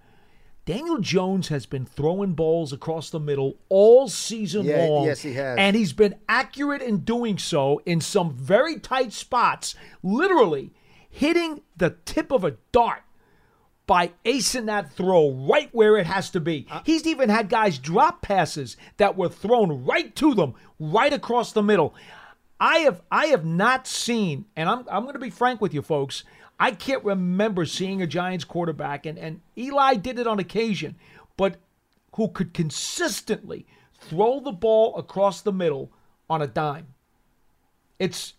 Daniel 0.66 1.00
Jones 1.00 1.50
has 1.50 1.66
been 1.66 1.86
throwing 1.86 2.34
balls 2.34 2.72
across 2.72 3.10
the 3.10 3.20
middle 3.20 3.58
all 3.68 4.08
season 4.08 4.66
Yeah, 4.66 4.86
long. 4.86 5.06
yes, 5.06 5.22
he 5.22 5.34
has. 5.34 5.58
And 5.58 5.76
he's 5.76 5.92
been 5.92 6.16
accurate 6.30 6.82
in 6.82 7.00
doing 7.00 7.38
so 7.38 7.82
in 7.86 8.00
some 8.00 8.34
very 8.34 8.80
tight 8.80 9.12
spots, 9.12 9.76
literally 10.02 10.72
hitting 11.10 11.62
the 11.76 11.98
tip 12.06 12.32
of 12.32 12.46
a 12.46 12.56
dart 12.72 13.04
by 13.86 14.14
acing 14.24 14.68
that 14.68 14.94
throw 14.94 15.32
right 15.32 15.68
where 15.74 15.98
it 15.98 16.06
has 16.08 16.30
to 16.30 16.40
be. 16.40 16.66
Uh, 16.72 16.80
He's 16.86 17.06
even 17.06 17.28
had 17.28 17.50
guys 17.50 17.78
drop 17.78 18.22
passes 18.22 18.78
that 18.96 19.18
were 19.18 19.28
thrown 19.28 19.84
right 19.84 20.16
to 20.16 20.34
them, 20.34 20.54
right 20.80 21.12
across 21.12 21.52
the 21.52 21.62
middle. 21.62 21.94
I 22.60 22.78
have 22.80 23.02
I 23.12 23.26
have 23.28 23.44
not 23.44 23.86
seen, 23.86 24.46
and 24.56 24.70
I'm 24.70 24.86
I'm 24.90 25.04
going 25.04 25.14
to 25.16 25.20
be 25.20 25.30
frank 25.30 25.60
with 25.60 25.74
you 25.74 25.82
folks. 25.82 26.24
I 26.60 26.72
can't 26.72 27.04
remember 27.04 27.66
seeing 27.66 28.02
a 28.02 28.08
Giants 28.08 28.46
quarterback, 28.46 29.06
and, 29.06 29.18
and 29.18 29.42
Eli 29.58 29.96
did 29.96 30.20
it 30.20 30.28
on 30.28 30.40
occasion, 30.40 30.96
but 31.36 31.58
who 32.16 32.28
could 32.28 32.54
consistently 32.54 33.66
throw 34.00 34.40
the 34.40 34.52
ball 34.52 34.96
across 34.98 35.42
the 35.42 35.54
middle 35.54 35.92
on 36.30 36.42
a 36.42 36.48
dime. 36.48 36.88
It's 38.00 38.34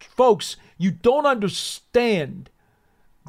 folks, 0.00 0.56
you 0.78 0.90
don't 0.90 1.26
understand 1.26 2.50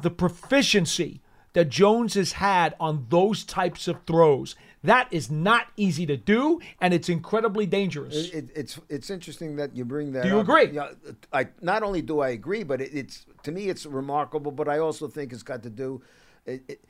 the 0.02 0.10
proficiency 0.10 1.20
that 1.52 1.68
Jones 1.68 2.14
has 2.14 2.32
had 2.32 2.74
on 2.80 3.06
those 3.10 3.44
types 3.44 3.86
of 3.86 4.02
throws. 4.06 4.56
That 4.82 5.08
is 5.10 5.30
not 5.30 5.68
easy 5.76 6.04
to 6.06 6.16
do, 6.16 6.60
and 6.80 6.92
it's 6.92 7.08
incredibly 7.08 7.64
dangerous. 7.64 8.28
It, 8.28 8.34
it, 8.34 8.50
it's 8.54 8.80
it's 8.90 9.08
interesting 9.08 9.56
that 9.56 9.74
you 9.74 9.84
bring 9.84 10.12
that. 10.12 10.24
Do 10.24 10.28
you 10.28 10.40
up. 10.40 10.48
agree? 10.48 10.72
Yeah, 10.72 10.90
I 11.32 11.48
not 11.62 11.82
only 11.82 12.02
do 12.02 12.20
I 12.20 12.30
agree, 12.30 12.64
but 12.64 12.82
it, 12.82 12.90
it's 12.92 13.24
to 13.44 13.52
me 13.52 13.68
it's 13.68 13.86
remarkable. 13.86 14.50
But 14.50 14.68
I 14.68 14.78
also 14.78 15.08
think 15.08 15.32
it's 15.32 15.42
got 15.42 15.62
to 15.62 15.70
do. 15.70 16.02
It, 16.44 16.62
it, 16.68 16.84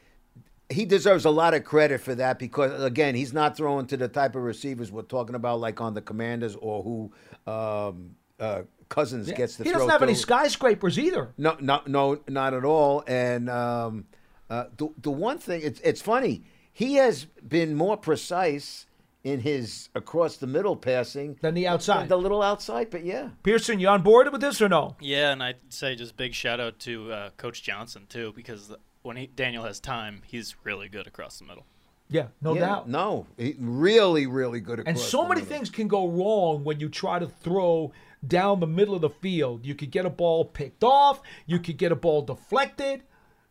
he 0.71 0.87
deserves 0.87 1.25
a 1.27 1.31
lot 1.31 1.53
of 1.55 1.63
credit 1.65 2.01
for 2.01 2.15
that 2.15 2.39
because 2.39 2.83
again, 2.83 3.15
he's 3.15 3.33
not 3.33 3.57
throwing 3.57 3.87
to 3.89 3.97
the 3.97 4.09
type 4.09 4.35
of 4.35 4.43
receivers 4.43 4.91
we're 4.91 5.03
talking 5.03 5.35
about, 5.35 5.61
like 5.61 5.81
on 5.81 5.95
the 5.95 6.01
Commanders 6.01 6.57
or 6.57 6.83
who 6.83 7.13
um, 7.51 8.17
uh, 8.41 8.63
Cousins 8.89 9.29
Yeah. 9.29 9.37
gets 9.37 9.57
to 9.57 9.65
he 9.65 9.71
doesn't 9.71 9.89
have 9.89 10.03
any 10.03 10.15
skyscrapers 10.15 10.99
either. 10.99 11.33
No, 11.37 11.57
no, 11.61 11.83
no, 11.87 12.21
not 12.29 12.55
at 12.55 12.65
all. 12.65 13.05
And 13.07 13.51
um, 13.51 14.07
uh, 14.49 14.65
the 14.77 14.89
the 15.01 15.11
one 15.11 15.39
thing 15.39 15.61
it's 15.63 15.81
it's 15.81 16.01
funny. 16.01 16.45
He 16.73 16.95
has 16.95 17.27
been 17.27 17.75
more 17.77 17.97
precise 17.97 18.87
in 19.25 19.41
his 19.41 19.89
across 19.95 20.37
the 20.37 20.47
middle 20.47 20.77
passing 20.77 21.37
than 21.41 21.55
the 21.55 21.67
outside. 21.67 22.09
The 22.09 22.17
little 22.17 22.43
outside, 22.43 22.91
but 22.91 23.05
yeah. 23.05 23.31
Pearson, 23.43 23.81
you 23.81 23.89
on 23.89 24.03
board 24.03 24.31
with 24.31 24.43
this 24.43 24.61
or 24.61 24.69
no? 24.69 24.97
Yeah, 25.01 25.33
and 25.33 25.43
I'd 25.43 25.57
say 25.71 25.97
just 25.97 26.17
big 26.17 26.35
shout 26.35 26.61
out 26.61 26.79
to 26.81 27.11
uh, 27.11 27.31
Coach 27.39 27.63
Johnson 27.63 28.07
too, 28.09 28.33
because 28.37 28.71
when 29.03 29.17
he, 29.17 29.27
Daniel 29.27 29.65
has 29.65 29.81
time, 29.81 30.23
he's 30.27 30.55
really 30.63 30.89
good 30.89 31.07
across 31.07 31.39
the 31.39 31.47
middle. 31.47 31.65
Yeah, 32.11 32.27
no 32.43 32.55
Yeah, 32.55 32.61
doubt. 32.61 32.89
No, 32.89 33.27
he, 33.39 33.57
really, 33.59 34.27
really 34.27 34.61
good. 34.61 34.83
And 34.87 34.99
so 34.99 35.23
the 35.23 35.29
many 35.31 35.41
middle. 35.41 35.57
things 35.57 35.71
can 35.71 35.89
go 35.89 36.07
wrong 36.07 36.63
when 36.63 36.79
you 36.79 36.91
try 36.91 37.19
to 37.19 37.27
throw 37.27 37.93
down 38.27 38.61
the 38.61 38.67
middle 38.67 38.95
of 38.95 39.01
the 39.01 39.11
field. 39.11 39.65
You 39.65 39.75
could 39.75 39.91
get 39.91 40.05
a 40.05 40.11
ball 40.11 40.45
picked 40.45 40.85
off. 40.85 41.23
You 41.47 41.59
could 41.59 41.79
get 41.79 41.93
a 41.93 41.97
ball 41.97 42.23
deflected. 42.23 43.03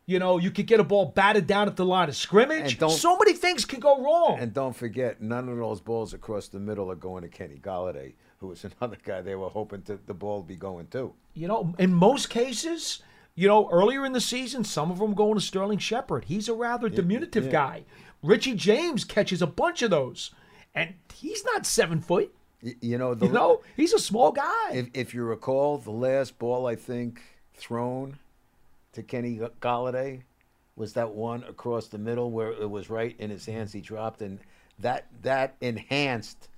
You 0.05 0.19
know, 0.19 0.37
you 0.37 0.51
could 0.51 0.67
get 0.67 0.81
a 0.81 0.83
ball 0.83 1.05
batted 1.05 1.47
down 1.47 1.67
at 1.67 1.77
the 1.77 1.85
line 1.85 2.09
of 2.09 2.15
scrimmage. 2.15 2.77
So 2.77 3.17
many 3.17 3.33
things 3.33 3.63
can 3.63 3.79
go 3.79 4.03
wrong. 4.03 4.37
And 4.39 4.53
don't 4.53 4.75
forget, 4.75 5.21
none 5.21 5.47
of 5.47 5.57
those 5.57 5.79
balls 5.79 6.13
across 6.13 6.49
the 6.49 6.59
middle 6.59 6.91
are 6.91 6.95
going 6.95 7.21
to 7.23 7.29
Kenny 7.29 7.57
Golladay, 7.57 8.13
who 8.39 8.47
was 8.47 8.65
another 8.81 8.97
guy 9.01 9.21
they 9.21 9.35
were 9.35 9.49
hoping 9.49 9.81
to, 9.83 9.97
the 10.05 10.13
ball 10.13 10.41
to 10.41 10.47
be 10.47 10.55
going 10.57 10.87
to. 10.87 11.13
You 11.33 11.47
know, 11.47 11.73
in 11.79 11.93
most 11.93 12.29
cases, 12.29 13.01
you 13.35 13.47
know, 13.47 13.69
earlier 13.71 14.05
in 14.05 14.11
the 14.11 14.21
season, 14.21 14.65
some 14.65 14.91
of 14.91 14.99
them 14.99 15.13
going 15.13 15.35
to 15.35 15.41
Sterling 15.41 15.79
Shepard. 15.79 16.25
He's 16.25 16.49
a 16.49 16.53
rather 16.53 16.89
diminutive 16.89 17.45
yeah. 17.45 17.51
guy. 17.51 17.83
Richie 18.21 18.55
James 18.55 19.05
catches 19.05 19.41
a 19.41 19.47
bunch 19.47 19.81
of 19.81 19.89
those, 19.89 20.31
and 20.75 20.95
he's 21.13 21.43
not 21.45 21.65
seven 21.65 22.01
foot. 22.01 22.33
Y- 22.61 22.75
You 22.81 22.97
know, 22.97 23.13
the, 23.13 23.27
You 23.27 23.31
know, 23.31 23.61
he's 23.75 23.93
a 23.93 23.99
small 23.99 24.31
guy. 24.31 24.71
If, 24.71 24.89
if 24.93 25.13
you 25.13 25.23
recall, 25.23 25.77
the 25.77 25.91
last 25.91 26.37
ball 26.39 26.67
I 26.67 26.75
think 26.75 27.21
thrown 27.55 28.19
to 28.93 29.03
Kenny 29.03 29.39
Golladay 29.61 30.23
was 30.75 30.93
that 30.93 31.11
one 31.11 31.43
across 31.43 31.87
the 31.87 31.97
middle 31.97 32.31
where 32.31 32.51
it 32.51 32.69
was 32.69 32.89
right 32.89 33.15
in 33.19 33.29
his 33.29 33.45
hands. 33.45 33.73
He 33.73 33.81
dropped, 33.81 34.21
and 34.21 34.39
that 34.79 35.07
that 35.21 35.55
enhanced 35.61 36.49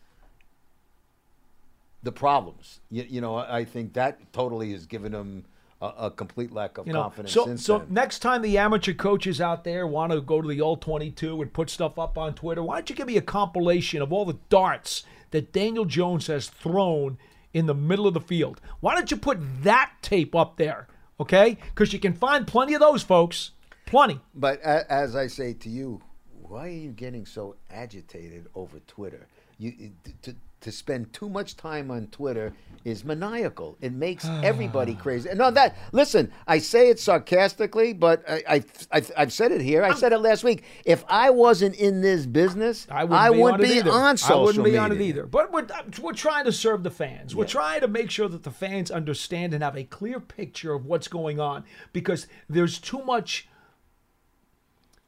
the 2.04 2.12
problems. 2.12 2.80
You, 2.90 3.06
you 3.10 3.22
know, 3.22 3.36
I 3.38 3.66
think 3.66 3.94
that 3.94 4.32
totally 4.32 4.72
has 4.72 4.86
given 4.86 5.14
him 5.14 5.46
a, 5.82 5.88
a 6.06 6.12
complete 6.12 6.52
lack 6.52 6.78
of 6.78 6.88
You 6.88 6.94
know, 6.94 7.04
confidence. 7.04 7.34
so 7.34 7.56
so 7.56 7.80
then. 7.80 7.88
next 7.94 8.20
time 8.20 8.42
the 8.42 8.58
amateur 8.58 8.94
coaches 8.94 9.42
out 9.42 9.64
there 9.64 9.86
want 9.88 10.12
to 10.12 10.22
go 10.22 10.42
to 10.42 10.48
the 10.48 10.62
all 10.62 10.78
22 10.78 11.42
and 11.42 11.52
put 11.52 11.70
stuff 11.70 12.00
up 12.00 12.18
on 12.18 12.34
Twitter, 12.34 12.64
why 12.64 12.76
don't 12.76 12.90
you 12.90 12.96
give 12.96 13.08
me 13.08 13.18
a 13.18 13.22
compilation 13.22 14.02
of 14.02 14.14
all 14.14 14.26
the 14.26 14.38
darts 14.50 15.04
that 15.32 15.52
Daniel 15.52 15.86
Jones 15.86 16.28
has 16.28 16.48
thrown 16.48 17.18
in 17.54 17.66
the 17.66 17.74
middle 17.74 18.08
of 18.08 18.14
the 18.14 18.22
field? 18.22 18.62
Why 18.80 18.96
don't 18.96 19.12
you 19.12 19.18
put 19.18 19.40
that 19.64 19.92
tape 20.02 20.36
up 20.36 20.58
there? 20.58 20.88
Okay, 21.20 21.58
because 21.70 21.94
you 21.94 22.00
can 22.00 22.14
find 22.14 22.46
plenty 22.46 22.74
of 22.74 22.82
those, 22.82 23.04
folks. 23.04 23.52
Plenty. 23.86 24.20
But 24.34 24.60
as 24.62 25.16
I 25.16 25.28
say 25.28 25.54
to 25.54 25.70
you, 25.70 26.02
why 26.42 26.68
are 26.68 26.72
you 26.72 26.92
getting 26.92 27.26
so 27.26 27.56
agitated 27.72 28.48
over 28.54 28.80
Twitter? 28.88 29.28
You 29.58 29.92
to 30.24 30.36
to 30.66 30.72
spend 30.72 31.14
too 31.14 31.30
much 31.30 31.56
time 31.56 31.92
on 31.92 32.08
Twitter 32.08 32.52
is 32.84 33.06
maniacal. 33.06 33.78
It 33.82 33.94
makes 33.94 34.26
everybody 34.44 34.96
crazy. 34.96 35.30
And 35.30 35.38
no, 35.38 35.52
that 35.52 35.78
listen. 35.92 36.32
I 36.48 36.58
say 36.58 36.90
it 36.90 37.00
sarcastically, 37.00 37.94
but 37.94 38.28
I, 38.28 38.44
I, 38.48 38.64
I've, 38.92 39.12
I've 39.16 39.34
said 39.34 39.52
it 39.52 39.62
here. 39.62 39.84
I 39.84 39.94
said 39.94 40.12
it 40.12 40.18
last 40.18 40.44
week. 40.44 40.64
If 40.86 41.06
I 41.08 41.30
wasn't 41.30 41.76
in 41.76 42.02
this 42.02 42.26
business, 42.26 42.88
I 42.90 43.04
wouldn't, 43.04 43.40
wouldn't 43.40 43.62
be, 43.62 43.68
be, 43.68 43.80
on, 43.82 43.88
either. 43.88 43.92
on 43.92 44.18
social 44.18 44.40
I 44.40 44.42
wouldn't 44.42 44.64
be 44.64 44.72
media. 44.72 44.82
on 44.82 44.92
it 44.92 45.02
either. 45.02 45.26
But 45.28 45.52
we're, 45.52 45.66
uh, 45.66 45.84
we're 46.02 46.14
trying 46.14 46.46
to 46.46 46.52
serve 46.52 46.82
the 46.82 46.92
fans. 46.92 47.36
We're 47.36 47.46
trying 47.46 47.82
to 47.82 47.88
make 47.88 48.10
sure 48.10 48.28
that 48.28 48.42
the 48.42 48.52
fans 48.52 48.90
understand 48.90 49.54
and 49.54 49.64
have 49.64 49.78
a 49.78 49.84
clear 49.84 50.20
picture 50.20 50.74
of 50.74 50.86
what's 50.86 51.08
going 51.08 51.40
on 51.40 51.64
because 51.94 52.26
there's 52.50 52.80
too 52.80 53.04
much 53.04 53.48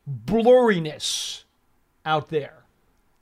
blurriness 0.08 1.45
out 2.05 2.30
there. 2.30 2.66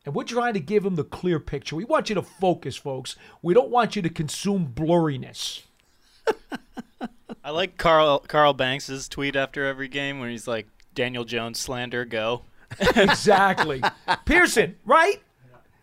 And 0.06 0.14
we're 0.14 0.24
trying 0.24 0.53
to 0.53 0.60
give 0.60 0.84
them 0.84 0.95
the 0.95 1.03
clear 1.03 1.39
picture. 1.39 1.76
We 1.76 1.84
want 1.86 2.10
you 2.10 2.16
to 2.16 2.22
focus, 2.22 2.76
folks. 2.76 3.16
We 3.41 3.53
don't 3.53 3.70
want 3.70 3.95
you 3.95 4.01
to 4.03 4.10
consume 4.10 4.72
blurriness. 4.74 5.64
I 7.43 7.51
like 7.51 7.78
Carl 7.78 8.20
Carl 8.20 8.53
Banks's 8.53 9.08
tweet 9.08 9.36
after 9.36 9.66
every 9.66 9.88
game 9.88 10.20
when 10.20 10.30
he's 10.30 10.47
like, 10.47 10.68
"Daniel 10.93 11.24
Jones 11.26 11.60
slander, 11.60 12.06
go." 12.06 12.41
exactly, 12.95 13.82
Pearson, 14.26 14.76
right? 14.86 15.22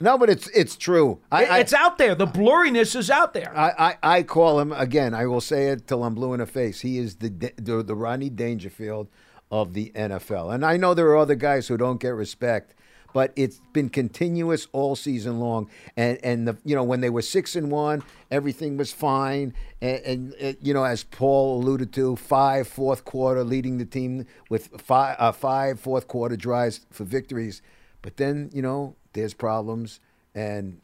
No, 0.00 0.18
but 0.18 0.28
it's 0.28 0.48
it's 0.48 0.76
true. 0.76 1.20
I, 1.30 1.44
It- 1.44 1.50
I- 1.50 1.58
it's 1.60 1.72
out 1.72 1.98
there. 1.98 2.14
The 2.16 2.26
blurriness 2.26 2.96
is 2.96 3.08
out 3.10 3.34
there. 3.34 3.56
I, 3.56 3.70
I, 4.02 4.16
I 4.18 4.22
call 4.24 4.58
him 4.58 4.72
again. 4.72 5.14
I 5.14 5.26
will 5.26 5.40
say 5.40 5.68
it 5.68 5.86
till 5.86 6.02
I'm 6.02 6.14
blue 6.16 6.32
in 6.34 6.40
the 6.40 6.46
face. 6.46 6.80
He 6.80 6.98
is 6.98 7.16
the 7.16 7.28
the, 7.56 7.82
the 7.84 7.94
Rodney 7.94 8.28
Dangerfield 8.30 9.08
of 9.50 9.74
the 9.74 9.92
NFL, 9.94 10.52
and 10.52 10.64
I 10.66 10.76
know 10.76 10.94
there 10.94 11.08
are 11.10 11.16
other 11.18 11.34
guys 11.36 11.68
who 11.68 11.76
don't 11.76 12.00
get 12.00 12.10
respect, 12.14 12.74
but 13.12 13.32
it's 13.36 13.60
been 13.72 13.88
continuous 13.88 14.68
all 14.72 14.96
season 14.96 15.40
long. 15.40 15.68
And 15.96 16.18
and 16.22 16.48
the 16.48 16.56
you 16.64 16.74
know 16.74 16.84
when 16.84 17.00
they 17.00 17.10
were 17.10 17.22
six 17.22 17.56
and 17.56 17.70
one, 17.70 18.02
everything 18.30 18.76
was 18.76 18.92
fine. 18.92 19.54
And, 19.80 20.34
and 20.34 20.56
you 20.60 20.74
know 20.74 20.84
as 20.84 21.04
Paul 21.04 21.60
alluded 21.62 21.92
to, 21.94 22.16
five 22.16 22.68
fourth 22.68 23.04
quarter 23.04 23.44
leading 23.44 23.78
the 23.78 23.84
team 23.84 24.26
with 24.48 24.68
five 24.80 25.16
uh, 25.18 25.32
five 25.32 25.80
fourth 25.80 26.08
quarter 26.08 26.36
drives 26.36 26.86
for 26.90 27.04
victories. 27.04 27.62
But 28.02 28.16
then 28.16 28.50
you 28.52 28.62
know 28.62 28.96
there's 29.12 29.34
problems. 29.34 30.00
and 30.34 30.80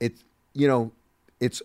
it's 0.00 0.24
you 0.54 0.66
know 0.66 0.92
it's 1.40 1.62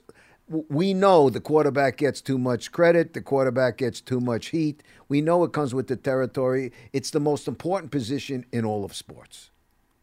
we 0.47 0.93
know 0.93 1.29
the 1.29 1.39
quarterback 1.39 1.97
gets 1.97 2.21
too 2.21 2.37
much 2.37 2.71
credit 2.71 3.13
the 3.13 3.21
quarterback 3.21 3.77
gets 3.77 4.01
too 4.01 4.19
much 4.19 4.47
heat 4.47 4.81
we 5.07 5.21
know 5.21 5.43
it 5.43 5.53
comes 5.53 5.73
with 5.73 5.87
the 5.87 5.95
territory 5.95 6.71
it's 6.91 7.11
the 7.11 7.19
most 7.19 7.47
important 7.47 7.91
position 7.91 8.45
in 8.51 8.65
all 8.65 8.83
of 8.83 8.95
sports 8.95 9.51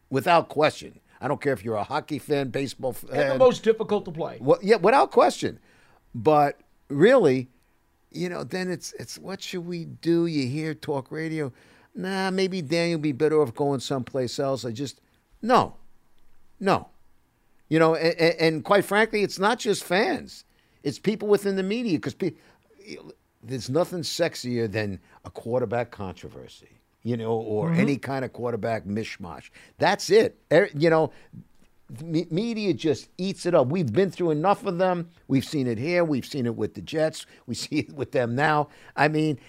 without 0.09 0.49
question. 0.49 0.99
I 1.19 1.27
don't 1.27 1.41
care 1.41 1.53
if 1.53 1.65
you're 1.65 1.75
a 1.75 1.83
hockey 1.83 2.19
fan 2.19 2.49
baseball 2.49 2.93
fan 2.93 3.19
And 3.19 3.31
the 3.31 3.37
most 3.39 3.63
difficult 3.63 4.05
to 4.05 4.11
play. 4.11 4.37
well, 4.39 4.59
yeah 4.61 4.75
without 4.77 5.11
question. 5.11 5.59
But 6.13 6.59
really 6.89 7.49
you 8.11 8.29
know 8.29 8.43
then 8.43 8.69
it's 8.69 8.93
it's 8.93 9.17
what 9.17 9.41
should 9.41 9.65
we 9.65 9.85
do? 9.85 10.25
You 10.25 10.47
hear 10.47 10.73
talk 10.73 11.11
radio. 11.11 11.51
Nah 11.95 12.29
maybe 12.29 12.61
daniel 12.61 12.99
be 12.99 13.11
better 13.11 13.41
off 13.41 13.53
going 13.53 13.79
someplace 13.79 14.39
else. 14.39 14.63
I 14.63 14.71
just 14.71 15.01
no 15.41 15.75
no. 16.59 16.89
You 17.69 17.79
know, 17.79 17.95
and, 17.95 18.35
and, 18.39 18.63
quite 18.63 18.85
frankly, 18.85 19.23
it's 19.23 19.39
not 19.39 19.59
just 19.59 19.83
fans; 19.83 20.45
it's 20.83 20.99
people 20.99 21.27
within 21.27 21.57
the 21.57 21.63
media. 21.63 21.97
Because 21.97 22.13
pe- 22.13 22.35
there's 23.43 23.69
nothing 23.69 24.01
sexier 24.01 24.71
than 24.71 24.99
a 25.25 25.29
quarterback 25.29 25.91
controversy, 25.91 26.76
you 27.07 27.15
know, 27.17 27.31
or 27.53 27.69
Mhm. 27.71 27.77
any 27.77 27.97
kind 27.97 28.23
of 28.25 28.33
quarterback 28.33 28.85
mishmash. 28.85 29.45
That's 29.77 30.09
it. 30.09 30.37
Er- 30.51 30.69
You 30.75 30.89
know, 30.89 31.11
media 32.29 32.73
just 32.73 33.09
eats 33.17 33.45
it 33.45 33.55
up. 33.55 33.67
We've 33.67 33.91
been 33.91 34.11
through 34.11 34.31
enough 34.31 34.65
of 34.65 34.77
them. 34.77 35.09
We've 35.27 35.45
seen 35.45 35.67
it 35.67 35.77
here. 35.77 36.03
We've 36.03 36.25
seen 36.25 36.45
it 36.45 36.55
with 36.55 36.73
the 36.73 36.81
Jets. 36.81 37.25
We 37.45 37.55
see 37.63 37.77
it 37.79 37.93
with 37.93 38.11
them 38.11 38.35
now. 38.35 38.67
I 38.95 39.07
mean, 39.07 39.39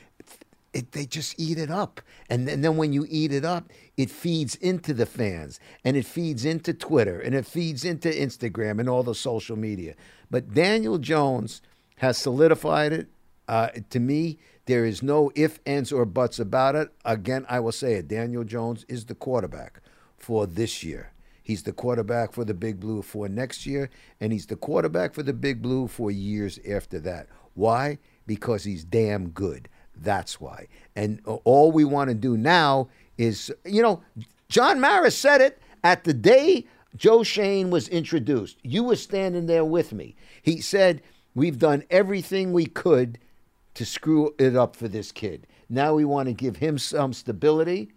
it, 0.73 0.93
they 0.93 1.07
just 1.07 1.35
eat 1.39 1.59
it 1.59 1.71
up. 1.71 2.01
And 2.31 2.47
then, 2.47 2.61
then 2.61 2.77
when 2.77 2.93
you 2.93 3.07
eat 3.09 3.33
it 3.33 3.45
up, 3.45 3.71
it 3.97 4.11
feeds 4.11 4.55
into 4.57 4.95
the 4.95 5.07
fans 5.07 5.59
and 5.85 5.97
it 5.97 6.05
feeds 6.05 6.45
into 6.45 6.73
Twitter 6.75 7.19
and 7.19 7.35
it 7.35 7.47
feeds 7.47 7.85
into 7.85 8.09
Instagram 8.11 8.79
and 8.79 8.89
all 8.89 9.03
the 9.03 9.15
social 9.15 9.57
media. 9.57 9.95
But 10.31 10.55
Daniel 10.55 10.99
Jones 10.99 11.61
has 11.97 12.19
solidified 12.19 12.93
it. 12.93 13.09
Uh, 13.49 13.71
to 13.89 13.99
me, 13.99 14.39
there 14.69 14.85
is 14.85 15.03
no 15.03 15.33
if, 15.35 15.59
ands, 15.65 15.91
or 15.91 16.05
buts 16.05 16.39
about 16.39 16.75
it. 16.75 16.93
Again, 17.03 17.47
I 17.49 17.59
will 17.59 17.73
say 17.73 17.95
it 17.95 18.07
Daniel 18.07 18.45
Jones 18.45 18.85
is 18.87 19.07
the 19.07 19.15
quarterback 19.15 19.81
for 20.19 20.47
this 20.47 20.85
year. 20.85 21.13
He's 21.43 21.63
the 21.63 21.73
quarterback 21.73 22.35
for 22.35 22.45
the 22.45 22.53
Big 22.53 22.79
Blue 22.79 23.01
for 23.01 23.31
next 23.31 23.65
year, 23.65 23.89
and 24.21 24.31
he's 24.31 24.45
the 24.45 24.57
quarterback 24.57 25.15
for 25.15 25.23
the 25.23 25.33
Big 25.33 25.63
Blue 25.63 25.89
for 25.89 26.11
years 26.11 26.61
after 26.69 27.01
that. 27.01 27.29
Why? 27.55 27.97
Because 28.27 28.65
he's 28.65 28.85
damn 28.85 29.31
good. 29.31 29.71
That's 29.97 30.39
why. 30.39 30.69
And 30.95 31.23
all 31.25 31.73
we 31.73 31.87
want 31.87 32.11
to 32.11 32.15
do 32.15 32.37
now 32.37 32.91
is, 33.17 33.51
you 33.65 33.81
know, 33.81 34.03
John 34.51 34.81
Maris 34.81 35.17
said 35.17 35.41
it 35.41 35.63
at 35.83 36.05
the 36.05 36.13
day 36.13 36.67
Joe 36.95 37.23
Schoen 37.23 37.71
was 37.71 37.89
introduced. 37.89 38.59
You 38.63 38.85
were 38.85 38.97
standing 38.97 39.47
there 39.47 39.65
with 39.65 39.95
me. 39.95 40.15
He 40.43 40.61
said, 40.61 41.01
We've 41.35 41.59
done 41.59 41.85
everything 41.89 42.53
we 42.53 42.67
could 42.67 43.19
to 43.75 43.85
screw 43.85 44.35
it 44.39 44.57
up 44.57 44.75
for 44.75 44.89
this 44.89 45.13
kid. 45.13 45.47
Now 45.69 45.95
we 45.95 46.05
want 46.05 46.29
to 46.29 46.33
give 46.33 46.57
him 46.57 46.79
some 46.79 47.13
stability, 47.13 47.93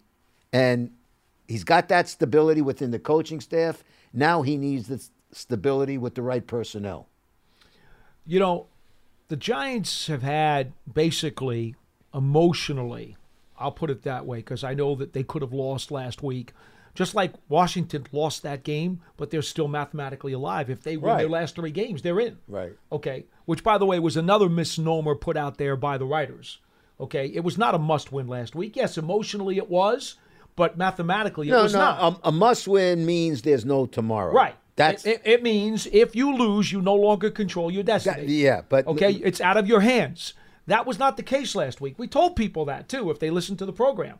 and 0.52 0.90
he's 1.48 1.64
got 1.64 1.88
that 1.88 2.08
stability 2.08 2.62
within 2.62 2.90
the 2.90 2.98
coaching 2.98 3.40
staff. 3.40 3.82
Now 4.12 4.42
he 4.42 4.56
needs 4.56 4.88
the 4.88 5.02
stability 5.32 5.98
with 5.98 6.14
the 6.14 6.22
right 6.22 6.46
personnel. 6.46 7.08
You 8.26 8.38
know, 8.38 8.66
the 9.28 9.36
Giants 9.36 10.06
have 10.06 10.22
had 10.22 10.72
basically 10.92 11.74
emotionally, 12.14 13.16
I'll 13.58 13.72
put 13.72 13.90
it 13.90 14.02
that 14.02 14.26
way, 14.26 14.38
because 14.38 14.62
I 14.62 14.74
know 14.74 14.94
that 14.96 15.14
they 15.14 15.22
could 15.22 15.42
have 15.42 15.54
lost 15.54 15.90
last 15.90 16.22
week. 16.22 16.52
Just 16.94 17.14
like 17.14 17.32
Washington 17.48 18.06
lost 18.12 18.42
that 18.42 18.64
game, 18.64 19.00
but 19.16 19.30
they're 19.30 19.40
still 19.40 19.68
mathematically 19.68 20.32
alive. 20.32 20.68
If 20.68 20.82
they 20.82 20.98
win 20.98 21.16
their 21.16 21.28
last 21.28 21.54
three 21.54 21.70
games, 21.70 22.02
they're 22.02 22.20
in. 22.20 22.38
Right. 22.46 22.72
Okay. 22.90 23.24
Which, 23.46 23.64
by 23.64 23.78
the 23.78 23.86
way, 23.86 23.98
was 23.98 24.16
another 24.16 24.48
misnomer 24.48 25.14
put 25.14 25.36
out 25.36 25.56
there 25.56 25.74
by 25.74 25.96
the 25.96 26.04
writers. 26.04 26.58
Okay. 27.00 27.26
It 27.34 27.44
was 27.44 27.56
not 27.56 27.74
a 27.74 27.78
must 27.78 28.12
win 28.12 28.28
last 28.28 28.54
week. 28.54 28.76
Yes, 28.76 28.98
emotionally 28.98 29.56
it 29.56 29.70
was, 29.70 30.16
but 30.54 30.76
mathematically 30.76 31.48
it 31.48 31.52
no, 31.52 31.62
was 31.62 31.72
no, 31.72 31.78
not. 31.78 32.20
A, 32.24 32.28
a 32.28 32.32
must 32.32 32.68
win 32.68 33.06
means 33.06 33.40
there's 33.40 33.64
no 33.64 33.86
tomorrow. 33.86 34.32
Right. 34.32 34.56
That's 34.76 35.04
it, 35.04 35.22
it, 35.24 35.32
it 35.32 35.42
means 35.42 35.86
if 35.92 36.16
you 36.16 36.34
lose, 36.34 36.72
you 36.72 36.80
no 36.80 36.94
longer 36.94 37.30
control 37.30 37.70
your 37.70 37.82
destiny. 37.82 38.32
yeah, 38.32 38.62
but 38.68 38.86
okay, 38.86 39.12
it's 39.12 39.40
out 39.40 39.56
of 39.56 39.66
your 39.66 39.80
hands. 39.80 40.34
That 40.66 40.86
was 40.86 40.98
not 40.98 41.16
the 41.16 41.22
case 41.22 41.54
last 41.54 41.80
week. 41.80 41.98
We 41.98 42.06
told 42.06 42.36
people 42.36 42.64
that 42.66 42.88
too 42.88 43.10
if 43.10 43.18
they 43.18 43.30
listened 43.30 43.58
to 43.58 43.66
the 43.66 43.72
program. 43.72 44.18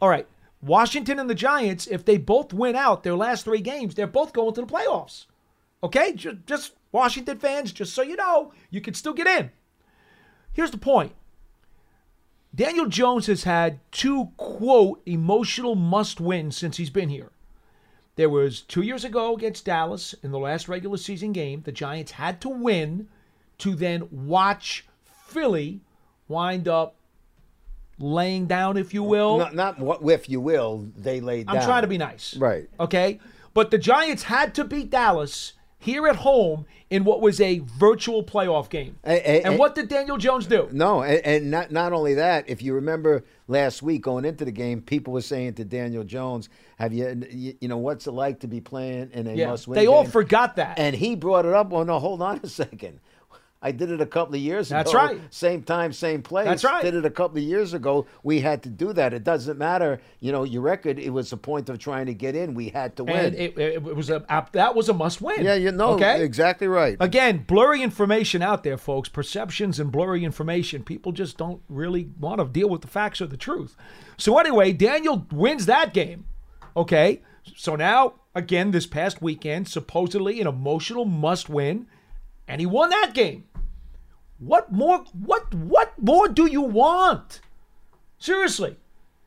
All 0.00 0.08
right, 0.08 0.26
Washington 0.62 1.18
and 1.18 1.28
the 1.28 1.34
Giants, 1.34 1.88
if 1.88 2.04
they 2.04 2.16
both 2.16 2.52
win 2.52 2.76
out 2.76 3.02
their 3.02 3.16
last 3.16 3.44
three 3.44 3.60
games, 3.60 3.94
they're 3.94 4.06
both 4.06 4.32
going 4.32 4.54
to 4.54 4.60
the 4.60 4.66
playoffs. 4.66 5.26
Okay, 5.82 6.12
just, 6.12 6.46
just 6.46 6.72
Washington 6.92 7.38
fans, 7.38 7.72
just 7.72 7.92
so 7.92 8.02
you 8.02 8.16
know, 8.16 8.52
you 8.70 8.80
can 8.80 8.94
still 8.94 9.12
get 9.12 9.26
in. 9.26 9.50
Here's 10.52 10.70
the 10.70 10.78
point. 10.78 11.12
Daniel 12.54 12.86
Jones 12.86 13.26
has 13.26 13.44
had 13.44 13.80
two 13.90 14.30
quote 14.36 15.02
emotional 15.06 15.74
must 15.74 16.20
wins 16.20 16.56
since 16.56 16.76
he's 16.76 16.90
been 16.90 17.08
here. 17.08 17.30
There 18.16 18.28
was 18.28 18.60
two 18.60 18.82
years 18.82 19.04
ago 19.04 19.34
against 19.34 19.64
Dallas 19.64 20.14
in 20.22 20.30
the 20.32 20.38
last 20.38 20.68
regular 20.68 20.98
season 20.98 21.32
game. 21.32 21.62
The 21.62 21.72
Giants 21.72 22.12
had 22.12 22.40
to 22.42 22.50
win 22.50 23.08
to 23.58 23.74
then 23.74 24.06
watch 24.10 24.86
Philly 25.04 25.80
wind 26.28 26.68
up 26.68 26.96
laying 27.98 28.46
down, 28.46 28.76
if 28.76 28.94
you 28.94 29.02
will. 29.02 29.38
not, 29.38 29.54
not 29.54 29.78
what 29.78 30.00
if 30.10 30.28
you 30.28 30.40
will. 30.40 30.88
They 30.96 31.20
laid 31.20 31.46
down. 31.46 31.58
I'm 31.58 31.64
trying 31.64 31.82
to 31.82 31.88
be 31.88 31.98
nice. 31.98 32.36
Right. 32.36 32.68
Okay. 32.80 33.20
But 33.54 33.70
the 33.70 33.78
Giants 33.78 34.22
had 34.24 34.54
to 34.54 34.64
beat 34.64 34.90
Dallas 34.90 35.52
here 35.78 36.06
at 36.06 36.16
home 36.16 36.64
in 36.90 37.04
what 37.04 37.20
was 37.20 37.40
a 37.40 37.58
virtual 37.60 38.22
playoff 38.22 38.70
game. 38.70 38.98
and 39.02 39.58
what 39.58 39.74
did 39.74 39.88
Daniel 39.88 40.16
Jones 40.16 40.46
do? 40.46 40.68
No, 40.72 41.02
and, 41.02 41.24
and 41.24 41.50
not 41.50 41.70
not 41.72 41.92
only 41.92 42.14
that. 42.14 42.48
If 42.48 42.62
you 42.62 42.74
remember 42.74 43.24
last 43.48 43.82
week 43.82 44.02
going 44.02 44.24
into 44.24 44.44
the 44.44 44.52
game, 44.52 44.80
people 44.80 45.12
were 45.12 45.22
saying 45.22 45.54
to 45.54 45.64
Daniel 45.64 46.04
Jones, 46.04 46.48
"Have 46.78 46.92
you, 46.92 47.22
you, 47.30 47.54
you 47.60 47.68
know, 47.68 47.78
what's 47.78 48.06
it 48.06 48.12
like 48.12 48.40
to 48.40 48.46
be 48.46 48.60
playing 48.60 49.10
in 49.12 49.26
a 49.26 49.34
Yeah, 49.34 49.48
must-win?" 49.48 49.76
they 49.76 49.86
all 49.86 50.04
forgot 50.04 50.56
that. 50.56 50.78
And 50.78 50.94
he 50.94 51.16
brought 51.16 51.46
it 51.46 51.52
up. 51.52 51.70
Well, 51.70 51.84
no, 51.84 51.98
hold 51.98 52.22
on 52.22 52.40
a 52.42 52.46
second. 52.48 53.00
I 53.64 53.70
did 53.70 53.90
it 53.92 54.00
a 54.00 54.06
couple 54.06 54.34
of 54.34 54.40
years 54.40 54.70
ago. 54.72 54.78
That's 54.78 54.92
right. 54.92 55.20
Same 55.30 55.62
time, 55.62 55.92
same 55.92 56.20
place. 56.20 56.46
That's 56.46 56.64
right. 56.64 56.82
Did 56.82 56.96
it 56.96 57.04
a 57.04 57.10
couple 57.10 57.38
of 57.38 57.44
years 57.44 57.74
ago. 57.74 58.06
We 58.24 58.40
had 58.40 58.62
to 58.64 58.68
do 58.68 58.92
that. 58.94 59.14
It 59.14 59.22
doesn't 59.22 59.56
matter. 59.56 60.00
You 60.18 60.32
know, 60.32 60.42
your 60.42 60.62
record. 60.62 60.98
It 60.98 61.10
was 61.10 61.32
a 61.32 61.36
point 61.36 61.68
of 61.68 61.78
trying 61.78 62.06
to 62.06 62.14
get 62.14 62.34
in. 62.34 62.54
We 62.54 62.70
had 62.70 62.96
to 62.96 63.04
win. 63.04 63.16
And 63.26 63.34
it, 63.36 63.56
it 63.56 63.82
was 63.82 64.10
a 64.10 64.24
that 64.52 64.74
was 64.74 64.88
a 64.88 64.92
must 64.94 65.20
win. 65.20 65.44
yeah, 65.44 65.54
you 65.54 65.70
know, 65.70 65.90
Okay. 65.90 66.24
exactly 66.24 66.66
right. 66.66 66.96
Again, 66.98 67.44
blurry 67.46 67.82
information 67.82 68.42
out 68.42 68.64
there, 68.64 68.76
folks. 68.76 69.08
Perceptions 69.08 69.78
and 69.78 69.92
blurry 69.92 70.24
information. 70.24 70.82
People 70.82 71.12
just 71.12 71.36
don't 71.36 71.62
really 71.68 72.08
want 72.18 72.40
to 72.40 72.46
deal 72.46 72.68
with 72.68 72.80
the 72.80 72.88
facts 72.88 73.20
or 73.20 73.26
the 73.26 73.36
truth. 73.36 73.76
So 74.16 74.38
anyway, 74.38 74.72
Daniel 74.72 75.24
wins 75.30 75.66
that 75.66 75.94
game. 75.94 76.24
Okay. 76.76 77.22
So 77.56 77.76
now, 77.76 78.14
again, 78.34 78.70
this 78.72 78.86
past 78.86 79.22
weekend, 79.22 79.68
supposedly 79.68 80.40
an 80.40 80.46
emotional 80.46 81.04
must 81.04 81.48
win, 81.48 81.86
and 82.48 82.60
he 82.60 82.66
won 82.66 82.90
that 82.90 83.12
game. 83.14 83.44
What 84.44 84.72
more 84.72 85.04
what 85.12 85.54
what 85.54 85.92
more 86.00 86.28
do 86.28 86.46
you 86.46 86.62
want? 86.62 87.40
Seriously. 88.18 88.76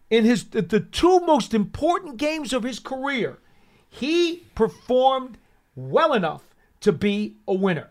In 0.10 0.26
his 0.26 0.44
the, 0.46 0.62
the 0.62 0.82
two 0.82 1.22
most 1.22 1.54
important 1.54 2.18
games 2.18 2.52
of 2.52 2.64
his 2.64 2.80
career, 2.80 3.38
he 3.90 4.44
performed 4.56 5.38
well 5.76 6.14
enough 6.14 6.44
to 6.82 6.92
be 6.92 7.36
a 7.48 7.54
winner. 7.54 7.90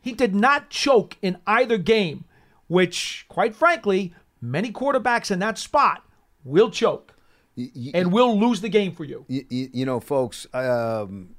He 0.00 0.12
did 0.12 0.34
not 0.34 0.70
choke 0.70 1.16
in 1.22 1.38
either 1.46 1.78
game, 1.78 2.24
which, 2.66 3.24
quite 3.28 3.54
frankly, 3.54 4.12
many 4.40 4.72
quarterbacks 4.72 5.30
in 5.30 5.38
that 5.38 5.56
spot 5.56 6.04
will 6.44 6.70
choke 6.70 7.14
and 7.94 8.12
will 8.12 8.36
lose 8.38 8.60
the 8.60 8.68
game 8.68 8.92
for 8.92 9.04
you. 9.04 9.24
you, 9.28 9.44
you, 9.48 9.70
you 9.72 9.86
know, 9.86 10.00
folks, 10.00 10.48
um, 10.52 11.36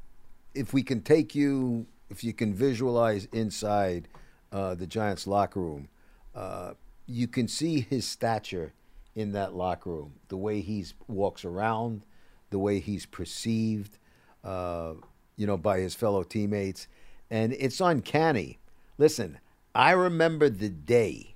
if 0.55 0.73
we 0.73 0.81
can 0.81 1.01
take 1.01 1.35
you, 1.35 1.85
if 2.09 2.23
you 2.23 2.31
can 2.31 2.53
visualize 2.53 3.25
inside 3.33 4.07
uh, 4.53 4.75
the 4.75 4.87
Giants' 4.87 5.27
locker 5.27 5.59
room, 5.59 5.89
uh, 6.35 6.73
you 7.07 7.27
can 7.27 7.47
see 7.47 7.81
his 7.81 8.05
stature 8.05 8.71
in 9.15 9.33
that 9.33 9.53
locker 9.53 9.89
room, 9.89 10.13
the 10.29 10.37
way 10.37 10.61
he 10.61 10.85
walks 11.07 11.43
around, 11.43 12.03
the 12.51 12.59
way 12.59 12.79
he's 12.79 13.05
perceived, 13.05 13.97
uh, 14.43 14.93
you 15.35 15.47
know, 15.47 15.57
by 15.57 15.79
his 15.79 15.95
fellow 15.95 16.23
teammates, 16.23 16.87
and 17.29 17.53
it's 17.53 17.81
uncanny. 17.81 18.59
Listen, 18.97 19.39
I 19.73 19.91
remember 19.91 20.49
the 20.49 20.69
day, 20.69 21.35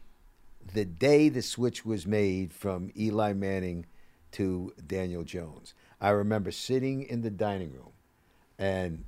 the 0.74 0.86
day 0.86 1.30
the 1.30 1.42
switch 1.42 1.86
was 1.86 2.06
made 2.06 2.54
from 2.54 2.92
Eli 2.96 3.34
Manning 3.34 3.88
to 4.34 4.74
Daniel 4.86 5.24
Jones. 5.24 5.74
I 6.00 6.10
remember 6.10 6.52
sitting 6.52 7.02
in 7.02 7.24
the 7.24 7.32
dining 7.32 7.74
room, 7.74 7.94
and 8.60 9.06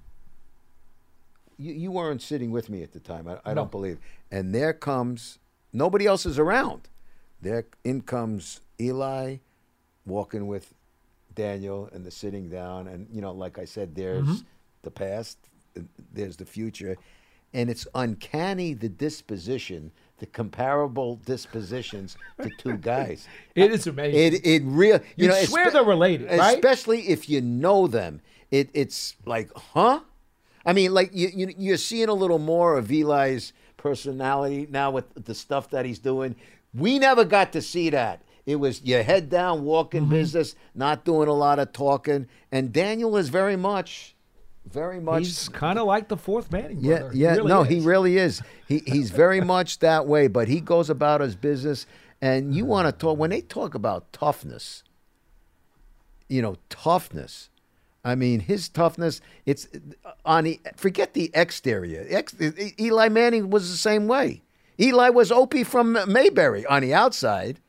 you, 1.59 1.73
you 1.73 1.91
weren't 1.91 2.21
sitting 2.21 2.49
with 2.51 2.69
me 2.69 2.81
at 2.81 2.93
the 2.93 2.99
time. 2.99 3.27
I, 3.27 3.33
I 3.45 3.49
No. 3.49 3.55
don't 3.61 3.71
believe. 3.71 3.99
And 4.31 4.55
there 4.55 4.73
comes 4.73 5.37
nobody 5.73 6.05
else 6.07 6.25
is 6.25 6.39
around. 6.39 6.87
There 7.41 7.65
in 7.83 8.01
comes 8.01 8.61
Eli, 8.81 9.37
walking 10.05 10.47
with 10.47 10.73
Daniel 11.35 11.89
and 11.93 12.05
the 12.05 12.11
sitting 12.11 12.49
down, 12.49 12.87
and 12.87 13.07
you 13.11 13.21
know, 13.21 13.31
like 13.31 13.59
I 13.59 13.65
said, 13.65 13.95
there's 13.95 14.25
Mhm. 14.27 14.43
the 14.81 14.91
past, 14.91 15.37
there's 16.13 16.37
the 16.37 16.45
future, 16.45 16.97
and 17.53 17.69
it's 17.69 17.87
uncanny 17.95 18.73
the 18.73 18.89
disposition, 18.89 19.91
the 20.17 20.25
comparable 20.25 21.15
dispositions 21.25 22.17
to 22.41 22.49
two 22.57 22.77
guys. 22.93 23.27
It 23.55 23.71
is 23.71 23.87
amazing. 23.87 24.33
It 24.33 24.45
it 24.45 24.63
real 24.65 24.97
you 24.97 25.03
You'd 25.15 25.27
know 25.29 25.43
swear 25.43 25.67
espe- 25.67 25.73
they're 25.73 25.83
related, 25.83 26.37
right? 26.37 26.55
especially 26.55 27.07
if 27.09 27.29
you 27.29 27.41
know 27.41 27.87
them. 27.87 28.21
It 28.51 28.69
it's 28.73 29.15
like, 29.25 29.51
huh? 29.55 30.01
I 30.65 30.73
mean, 30.73 30.93
like 30.93 31.11
you, 31.13 31.29
you 31.33 31.53
you're 31.57 31.77
seeing 31.77 32.09
a 32.09 32.13
little 32.13 32.39
more 32.39 32.77
of 32.77 32.91
Eli's 32.91 33.53
personality 33.77 34.67
now 34.69 34.91
with 34.91 35.05
the 35.25 35.33
stuff 35.33 35.69
that 35.71 35.85
he's 35.85 35.99
doing. 35.99 36.35
We 36.73 36.99
never 36.99 37.23
got 37.25 37.53
to 37.53 37.61
see 37.61 37.89
that. 37.91 38.21
It 38.45 38.57
was 38.57 38.83
your 38.83 39.03
head 39.03 39.29
down, 39.29 39.63
walking 39.63 40.01
Mm-hmm. 40.03 40.11
business, 40.11 40.55
not 40.75 41.05
doing 41.05 41.27
a 41.27 41.33
lot 41.33 41.59
of 41.59 41.71
talking. 41.71 42.27
And 42.51 42.73
Daniel 42.73 43.15
is 43.17 43.29
very 43.29 43.55
much, 43.55 44.15
very 44.65 44.99
much. 44.99 45.23
He's 45.25 45.49
kind 45.49 45.77
of 45.79 45.85
like 45.85 46.07
the 46.09 46.17
fourth 46.17 46.51
Manning 46.51 46.77
Yeah, 46.81 46.99
brother. 46.99 47.15
Yeah, 47.15 47.35
really 47.35 47.47
no, 47.47 47.61
is. 47.61 47.67
he 47.69 47.79
really 47.81 48.17
is. 48.17 48.41
He 48.67 48.79
he's 48.85 49.11
very 49.11 49.41
much 49.41 49.79
that 49.79 50.07
way, 50.07 50.27
but 50.27 50.47
he 50.47 50.61
goes 50.61 50.89
about 50.89 51.21
his 51.21 51.35
business. 51.35 51.85
And 52.21 52.53
you 52.53 52.65
want 52.65 52.85
to 52.87 52.91
talk 52.91 53.17
when 53.17 53.29
they 53.29 53.41
talk 53.41 53.75
about 53.75 54.11
toughness. 54.11 54.83
You 56.27 56.41
know, 56.41 56.57
toughness. 56.69 57.49
I 58.03 58.15
mean, 58.15 58.39
his 58.39 58.69
toughness. 58.69 59.21
It's 59.45 59.67
on 60.25 60.45
the 60.45 60.59
forget 60.77 61.13
the 61.13 61.31
exterior. 61.33 62.05
Ex, 62.09 62.35
Eli 62.79 63.09
Manning 63.09 63.49
was 63.49 63.69
the 63.69 63.77
same 63.77 64.07
way. 64.07 64.41
Eli 64.79 65.09
was 65.09 65.31
Opie 65.31 65.63
from 65.65 65.97
Mayberry 66.07 66.65
on 66.65 66.81
the 66.81 66.93
outside. 66.93 67.59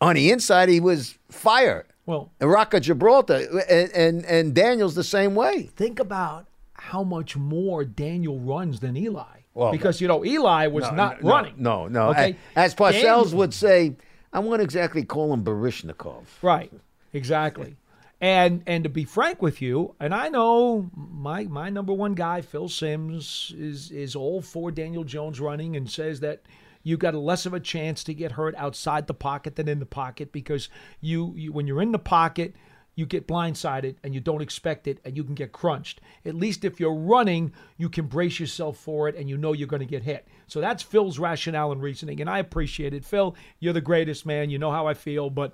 On 0.00 0.14
the 0.16 0.30
inside, 0.30 0.68
he 0.68 0.80
was 0.80 1.16
fire. 1.30 1.86
Well, 2.06 2.32
a 2.40 2.48
Rock 2.48 2.74
of 2.74 2.82
Gibraltar, 2.82 3.46
and, 3.70 3.90
and 3.92 4.24
and 4.26 4.54
Daniel's 4.54 4.94
the 4.94 5.04
same 5.04 5.34
way. 5.34 5.70
Think 5.76 6.00
about 6.00 6.46
how 6.74 7.02
much 7.04 7.36
more 7.36 7.84
Daniel 7.84 8.38
runs 8.40 8.80
than 8.80 8.96
Eli. 8.96 9.24
Well, 9.54 9.70
because 9.70 10.00
you 10.00 10.08
know 10.08 10.24
Eli 10.24 10.66
was 10.66 10.84
No, 10.84 10.90
not 10.90 11.22
no, 11.22 11.30
running. 11.30 11.54
No, 11.56 11.86
no. 11.86 12.10
Okay, 12.10 12.36
As 12.56 12.74
Parcells 12.74 12.92
Daniel- 13.02 13.38
would 13.38 13.54
say, 13.54 13.94
I 14.32 14.40
won't 14.40 14.60
exactly 14.60 15.04
call 15.04 15.32
him 15.32 15.44
Baryshnikov. 15.44 16.24
Right. 16.42 16.72
Exactly. 17.12 17.76
And 18.24 18.62
and 18.66 18.84
to 18.84 18.88
be 18.88 19.04
frank 19.04 19.42
with 19.42 19.60
you, 19.60 19.96
and 20.00 20.14
I 20.14 20.30
know 20.30 20.90
my 20.94 21.44
my 21.44 21.68
number 21.68 21.92
one 21.92 22.14
guy, 22.14 22.40
Phil 22.40 22.70
Simms, 22.70 23.52
is 23.54 23.90
is 23.90 24.16
all 24.16 24.40
for 24.40 24.70
Daniel 24.70 25.04
Jones 25.04 25.40
running 25.40 25.76
and 25.76 25.90
says 25.90 26.20
that 26.20 26.40
you've 26.82 27.00
got 27.00 27.12
a 27.12 27.18
less 27.18 27.44
of 27.44 27.52
a 27.52 27.60
chance 27.60 28.02
to 28.04 28.14
get 28.14 28.32
hurt 28.32 28.54
outside 28.54 29.08
the 29.08 29.12
pocket 29.12 29.56
than 29.56 29.68
in 29.68 29.78
the 29.78 29.84
pocket 29.84 30.32
because 30.32 30.70
you, 31.02 31.34
you 31.36 31.52
when 31.52 31.66
you're 31.66 31.82
in 31.82 31.92
the 31.92 31.98
pocket, 31.98 32.54
you 32.94 33.04
get 33.04 33.28
blindsided 33.28 33.96
and 34.02 34.14
you 34.14 34.22
don't 34.22 34.40
expect 34.40 34.86
it 34.86 35.00
and 35.04 35.18
you 35.18 35.22
can 35.22 35.34
get 35.34 35.52
crunched. 35.52 36.00
At 36.24 36.34
least 36.34 36.64
if 36.64 36.80
you're 36.80 36.94
running, 36.94 37.52
you 37.76 37.90
can 37.90 38.06
brace 38.06 38.40
yourself 38.40 38.78
for 38.78 39.06
it 39.06 39.16
and 39.16 39.28
you 39.28 39.36
know 39.36 39.52
you're 39.52 39.68
going 39.68 39.80
to 39.80 39.86
get 39.86 40.02
hit. 40.02 40.26
So 40.46 40.62
that's 40.62 40.82
Phil's 40.82 41.18
rationale 41.18 41.72
and 41.72 41.82
reasoning, 41.82 42.22
and 42.22 42.30
I 42.30 42.38
appreciate 42.38 42.94
it. 42.94 43.04
Phil, 43.04 43.36
you're 43.58 43.74
the 43.74 43.82
greatest 43.82 44.24
man. 44.24 44.48
You 44.48 44.58
know 44.58 44.70
how 44.70 44.86
I 44.86 44.94
feel, 44.94 45.28
but 45.28 45.52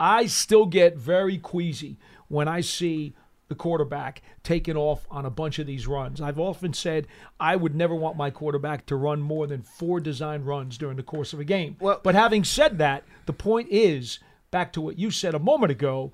I 0.00 0.26
still 0.26 0.66
get 0.66 0.96
very 0.96 1.38
queasy 1.38 1.98
when 2.28 2.48
I 2.48 2.62
see 2.62 3.14
the 3.48 3.54
quarterback 3.54 4.22
taking 4.44 4.76
off 4.76 5.06
on 5.10 5.26
a 5.26 5.30
bunch 5.30 5.58
of 5.58 5.66
these 5.66 5.86
runs. 5.86 6.20
I've 6.20 6.38
often 6.38 6.72
said 6.72 7.06
I 7.38 7.56
would 7.56 7.74
never 7.74 7.94
want 7.94 8.16
my 8.16 8.30
quarterback 8.30 8.86
to 8.86 8.96
run 8.96 9.20
more 9.20 9.46
than 9.46 9.62
four 9.62 10.00
design 10.00 10.44
runs 10.44 10.78
during 10.78 10.96
the 10.96 11.02
course 11.02 11.32
of 11.32 11.40
a 11.40 11.44
game. 11.44 11.76
but 12.04 12.14
having 12.14 12.44
said 12.44 12.78
that, 12.78 13.04
the 13.26 13.32
point 13.32 13.68
is 13.70 14.20
back 14.50 14.72
to 14.74 14.80
what 14.80 14.98
you 14.98 15.10
said 15.10 15.34
a 15.34 15.38
moment 15.40 15.72
ago. 15.72 16.12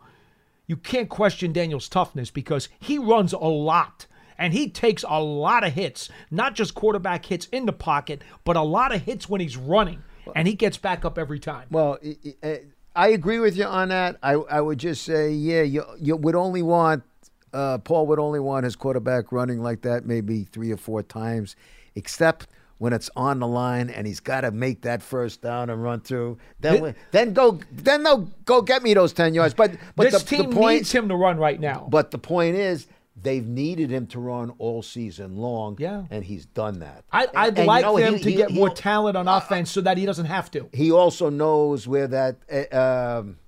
You 0.67 0.77
can't 0.77 1.09
question 1.09 1.53
Daniel's 1.53 1.89
toughness 1.89 2.31
because 2.31 2.69
he 2.81 2.99
runs 2.99 3.33
a 3.33 3.39
lot 3.39 4.07
and 4.39 4.53
he 4.53 4.69
takes 4.69 5.05
a 5.09 5.23
lot 5.23 5.63
of 5.63 5.75
hits, 5.75 6.09
not 6.31 6.55
just 6.55 6.75
quarterback 6.75 7.25
hits 7.27 7.47
in 7.53 7.67
the 7.67 7.73
pocket, 7.73 8.23
but 8.45 8.57
a 8.57 8.63
lot 8.63 8.95
of 8.95 9.03
hits 9.03 9.29
when 9.29 9.41
he's 9.41 9.57
running, 9.57 10.03
and 10.35 10.49
he 10.49 10.55
gets 10.55 10.77
back 10.77 11.05
up 11.05 11.19
every 11.19 11.39
time. 11.39 11.67
Well, 11.71 11.99
i- 12.05 12.17
i- 12.43 12.47
uh, 12.47 12.57
I 12.97 13.09
agree 13.09 13.39
with 13.39 13.57
you 13.57 13.65
on 13.65 13.91
that. 13.91 14.17
I, 14.23 14.33
I 14.33 14.61
would 14.61 14.79
just 14.79 15.05
say, 15.05 15.31
yeah, 15.31 15.63
you, 15.63 15.85
you 16.01 16.17
would 16.17 16.35
only 16.35 16.63
want, 16.63 17.05
uh, 17.53 17.79
Paul 17.79 18.07
would 18.07 18.19
only 18.19 18.41
want 18.41 18.65
his 18.65 18.75
quarterback 18.75 19.31
running 19.33 19.63
like 19.63 19.83
that 19.83 20.07
maybe 20.07 20.45
three 20.45 20.73
or 20.73 20.77
four 20.79 21.03
times, 21.03 21.57
except 21.95 22.49
when 22.79 22.93
it's 22.93 23.09
on 23.17 23.39
the 23.39 23.47
line 23.47 23.89
and 23.91 24.07
he's 24.07 24.21
got 24.21 24.43
to 24.43 24.51
make 24.51 24.83
that 24.83 25.03
first 25.03 25.43
down 25.43 25.71
and 25.71 25.83
run 25.83 26.01
through. 26.01 26.39
Then, 26.61 26.75
Thi- 26.77 26.81
we- 26.83 26.95
then 27.11 27.33
go, 27.33 27.61
then 27.71 28.03
they'll 28.03 28.31
go 28.45 28.63
get 28.63 28.83
me 28.83 28.95
those 28.95 29.13
ten 29.13 29.35
yards. 29.35 29.55
But 29.55 29.73
but 29.95 30.11
this 30.11 30.23
the, 30.23 30.37
team 30.37 30.51
the 30.51 30.57
point, 30.57 30.77
needs 30.79 30.93
him 30.93 31.09
to 31.09 31.17
run 31.17 31.39
right 31.39 31.61
now. 31.61 31.87
But 31.91 32.11
the 32.11 32.19
point 32.19 32.57
is, 32.57 32.87
they've 33.21 33.47
needed 33.47 33.91
him 33.91 34.07
to 34.09 34.21
run 34.21 34.51
all 34.59 34.83
season 34.83 35.37
long. 35.37 35.77
Yeah. 35.79 36.05
and 36.11 36.25
he's 36.25 36.45
done 36.47 36.81
that. 36.81 37.05
I, 37.11 37.27
I'd 37.35 37.49
And 37.51 37.59
you 37.59 37.65
like 37.65 37.83
know, 37.83 37.99
them 37.99 38.15
he- 38.17 38.23
to 38.23 38.31
he- 38.31 38.37
get 38.37 38.51
he- 38.51 38.59
more 38.59 38.71
talent 38.71 39.17
on 39.17 39.27
offense 39.29 39.71
so 39.71 39.81
that 39.81 39.97
he 39.99 40.05
doesn't 40.07 40.27
have 40.27 40.51
to. 40.53 40.69
he 40.73 40.91
also 40.93 41.31
knows 41.31 41.89
where 41.89 42.07
that 42.09 42.37
uh, 42.73 43.19
um, 43.21 43.39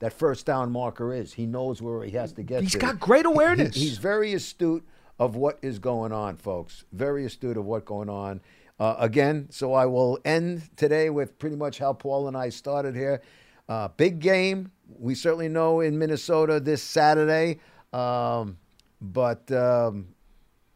that 0.00 0.12
first 0.12 0.44
down 0.44 0.70
marker 0.72 1.14
is. 1.14 1.32
He 1.32 1.46
knows 1.46 1.80
where 1.80 2.02
he 2.04 2.10
has 2.12 2.32
to 2.34 2.42
get. 2.42 2.62
He's 2.62 2.72
to. 2.72 2.78
got 2.78 3.00
great 3.00 3.24
awareness. 3.26 3.74
he's 3.74 3.96
very 3.98 4.34
astute 4.34 4.84
of 5.18 5.36
what 5.36 5.58
is 5.62 5.78
going 5.78 6.12
on, 6.12 6.36
folks. 6.36 6.84
Very 6.92 7.24
astute 7.24 7.56
of 7.56 7.64
what's 7.64 7.84
going 7.86 8.10
on. 8.10 8.40
Uh, 8.78 8.96
again, 8.98 9.46
so 9.50 9.72
I 9.72 9.86
will 9.86 10.18
end 10.24 10.68
today 10.76 11.08
with 11.08 11.38
pretty 11.38 11.54
much 11.56 11.78
how 11.78 11.92
Paul 11.92 12.26
and 12.28 12.36
I 12.36 12.48
started 12.48 12.94
here. 12.96 13.22
Uh, 13.68 13.88
big 13.96 14.18
game. 14.18 14.72
We 14.98 15.14
certainly 15.14 15.48
know 15.48 15.80
in 15.80 15.96
Minnesota 15.98 16.58
this 16.60 16.82
Saturday. 16.82 17.60
Um, 17.92 18.58
but 19.12 19.50
um, 19.52 20.08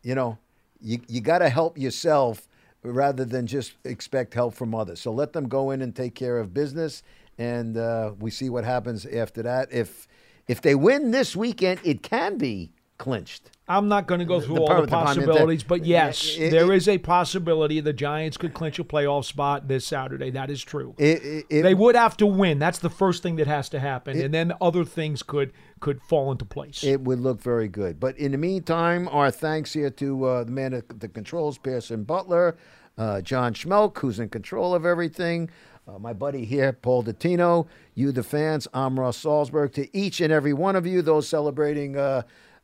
you 0.02 0.14
know, 0.14 0.38
you 0.80 1.00
you 1.08 1.20
got 1.20 1.38
to 1.38 1.48
help 1.48 1.78
yourself 1.78 2.48
rather 2.82 3.24
than 3.24 3.46
just 3.46 3.74
expect 3.84 4.34
help 4.34 4.54
from 4.54 4.74
others. 4.74 5.00
So 5.00 5.12
let 5.12 5.32
them 5.32 5.48
go 5.48 5.70
in 5.70 5.82
and 5.82 5.94
take 5.94 6.14
care 6.14 6.38
of 6.38 6.54
business, 6.54 7.02
and 7.38 7.76
uh, 7.76 8.12
we 8.18 8.30
see 8.30 8.50
what 8.50 8.64
happens 8.64 9.06
after 9.06 9.42
that. 9.42 9.72
If 9.72 10.06
if 10.46 10.62
they 10.62 10.74
win 10.74 11.10
this 11.10 11.36
weekend, 11.36 11.80
it 11.84 12.02
can 12.02 12.38
be 12.38 12.72
clinched. 12.98 13.50
I'm 13.70 13.88
not 13.88 14.06
going 14.06 14.18
to 14.20 14.24
go 14.24 14.40
through 14.40 14.56
The 14.56 14.60
all 14.62 14.80
the 14.82 14.88
possibilities, 14.88 15.62
but 15.62 15.84
yes, 15.84 16.36
it- 16.38 16.50
there 16.50 16.72
it- 16.72 16.76
is 16.76 16.88
a 16.88 16.98
possibility 16.98 17.80
the 17.80 17.92
Giants 17.92 18.36
could 18.38 18.54
clinch 18.54 18.78
a 18.78 18.84
playoff 18.84 19.24
spot 19.26 19.68
this 19.68 19.86
Saturday. 19.86 20.30
That 20.30 20.50
is 20.50 20.62
true. 20.64 20.94
It- 20.98 21.48
they 21.50 21.74
would 21.74 21.94
have 21.94 22.16
to 22.18 22.26
win. 22.26 22.58
That's 22.58 22.78
the 22.78 22.90
first 22.90 23.22
thing 23.22 23.36
that 23.36 23.46
has 23.46 23.68
to 23.70 23.78
happen, 23.78 24.20
and 24.20 24.32
then 24.32 24.52
other 24.60 24.84
things 24.84 25.22
could 25.22 25.52
could 25.80 26.00
fall 26.02 26.32
into 26.32 26.44
place. 26.44 26.82
It 26.82 27.02
would 27.02 27.20
look 27.20 27.40
very 27.40 27.68
good. 27.68 28.00
But 28.00 28.18
in 28.18 28.32
the 28.32 28.38
meantime, 28.38 29.06
our 29.12 29.30
thanks 29.30 29.74
here 29.74 29.90
to 29.90 30.24
uh, 30.24 30.44
the 30.44 30.50
man 30.50 30.74
at 30.74 31.00
the 31.00 31.06
controls, 31.08 31.56
Pearson 31.56 32.02
Butler, 32.04 32.56
uh, 32.96 33.20
John 33.20 33.54
Schmelk, 33.54 33.98
who's 33.98 34.18
in 34.18 34.28
control 34.28 34.74
of 34.74 34.84
everything. 34.84 35.50
Uh, 35.86 35.98
my 35.98 36.12
buddy 36.12 36.44
here, 36.44 36.72
Paul 36.72 37.04
Dottino, 37.04 37.66
you, 37.94 38.12
the 38.12 38.22
fans, 38.24 38.66
I'm 38.74 38.98
Ross 38.98 39.22
Salzberg. 39.22 39.72
To 39.74 39.96
each 39.96 40.20
and 40.20 40.32
every 40.32 40.52
one 40.52 40.74
of 40.74 40.84
you, 40.86 41.00
those 41.00 41.28
celebrating 41.28 41.96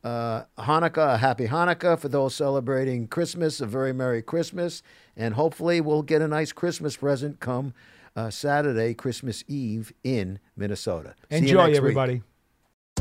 uh, 0.05 0.45
Hanukkah, 0.59 1.15
a 1.15 1.19
happy 1.19 1.49
Hanukkah. 1.49 1.99
For 1.99 2.09
those 2.09 2.35
celebrating 2.35 3.09
Christmas, 3.09 3.61
a 3.61 3.67
very 3.67 3.93
Merry 3.93 4.23
Christmas. 4.23 4.83
And 5.17 5.35
hopefully, 5.35 5.81
we'll 5.81 6.03
get 6.03 6.23
a 6.23 6.29
nice 6.29 6.53
Christmas 6.53 6.97
present 6.97 7.41
come 7.41 7.75
uh, 8.15 8.31
Saturday, 8.31 8.95
Christmas 8.95 9.43
Eve 9.49 9.93
in 10.05 10.39
Minnesota. 10.57 11.15
Enjoy, 11.31 11.73
everybody. 11.73 12.15
week. 12.15 12.23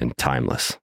and 0.00 0.16
timeless. 0.16 0.79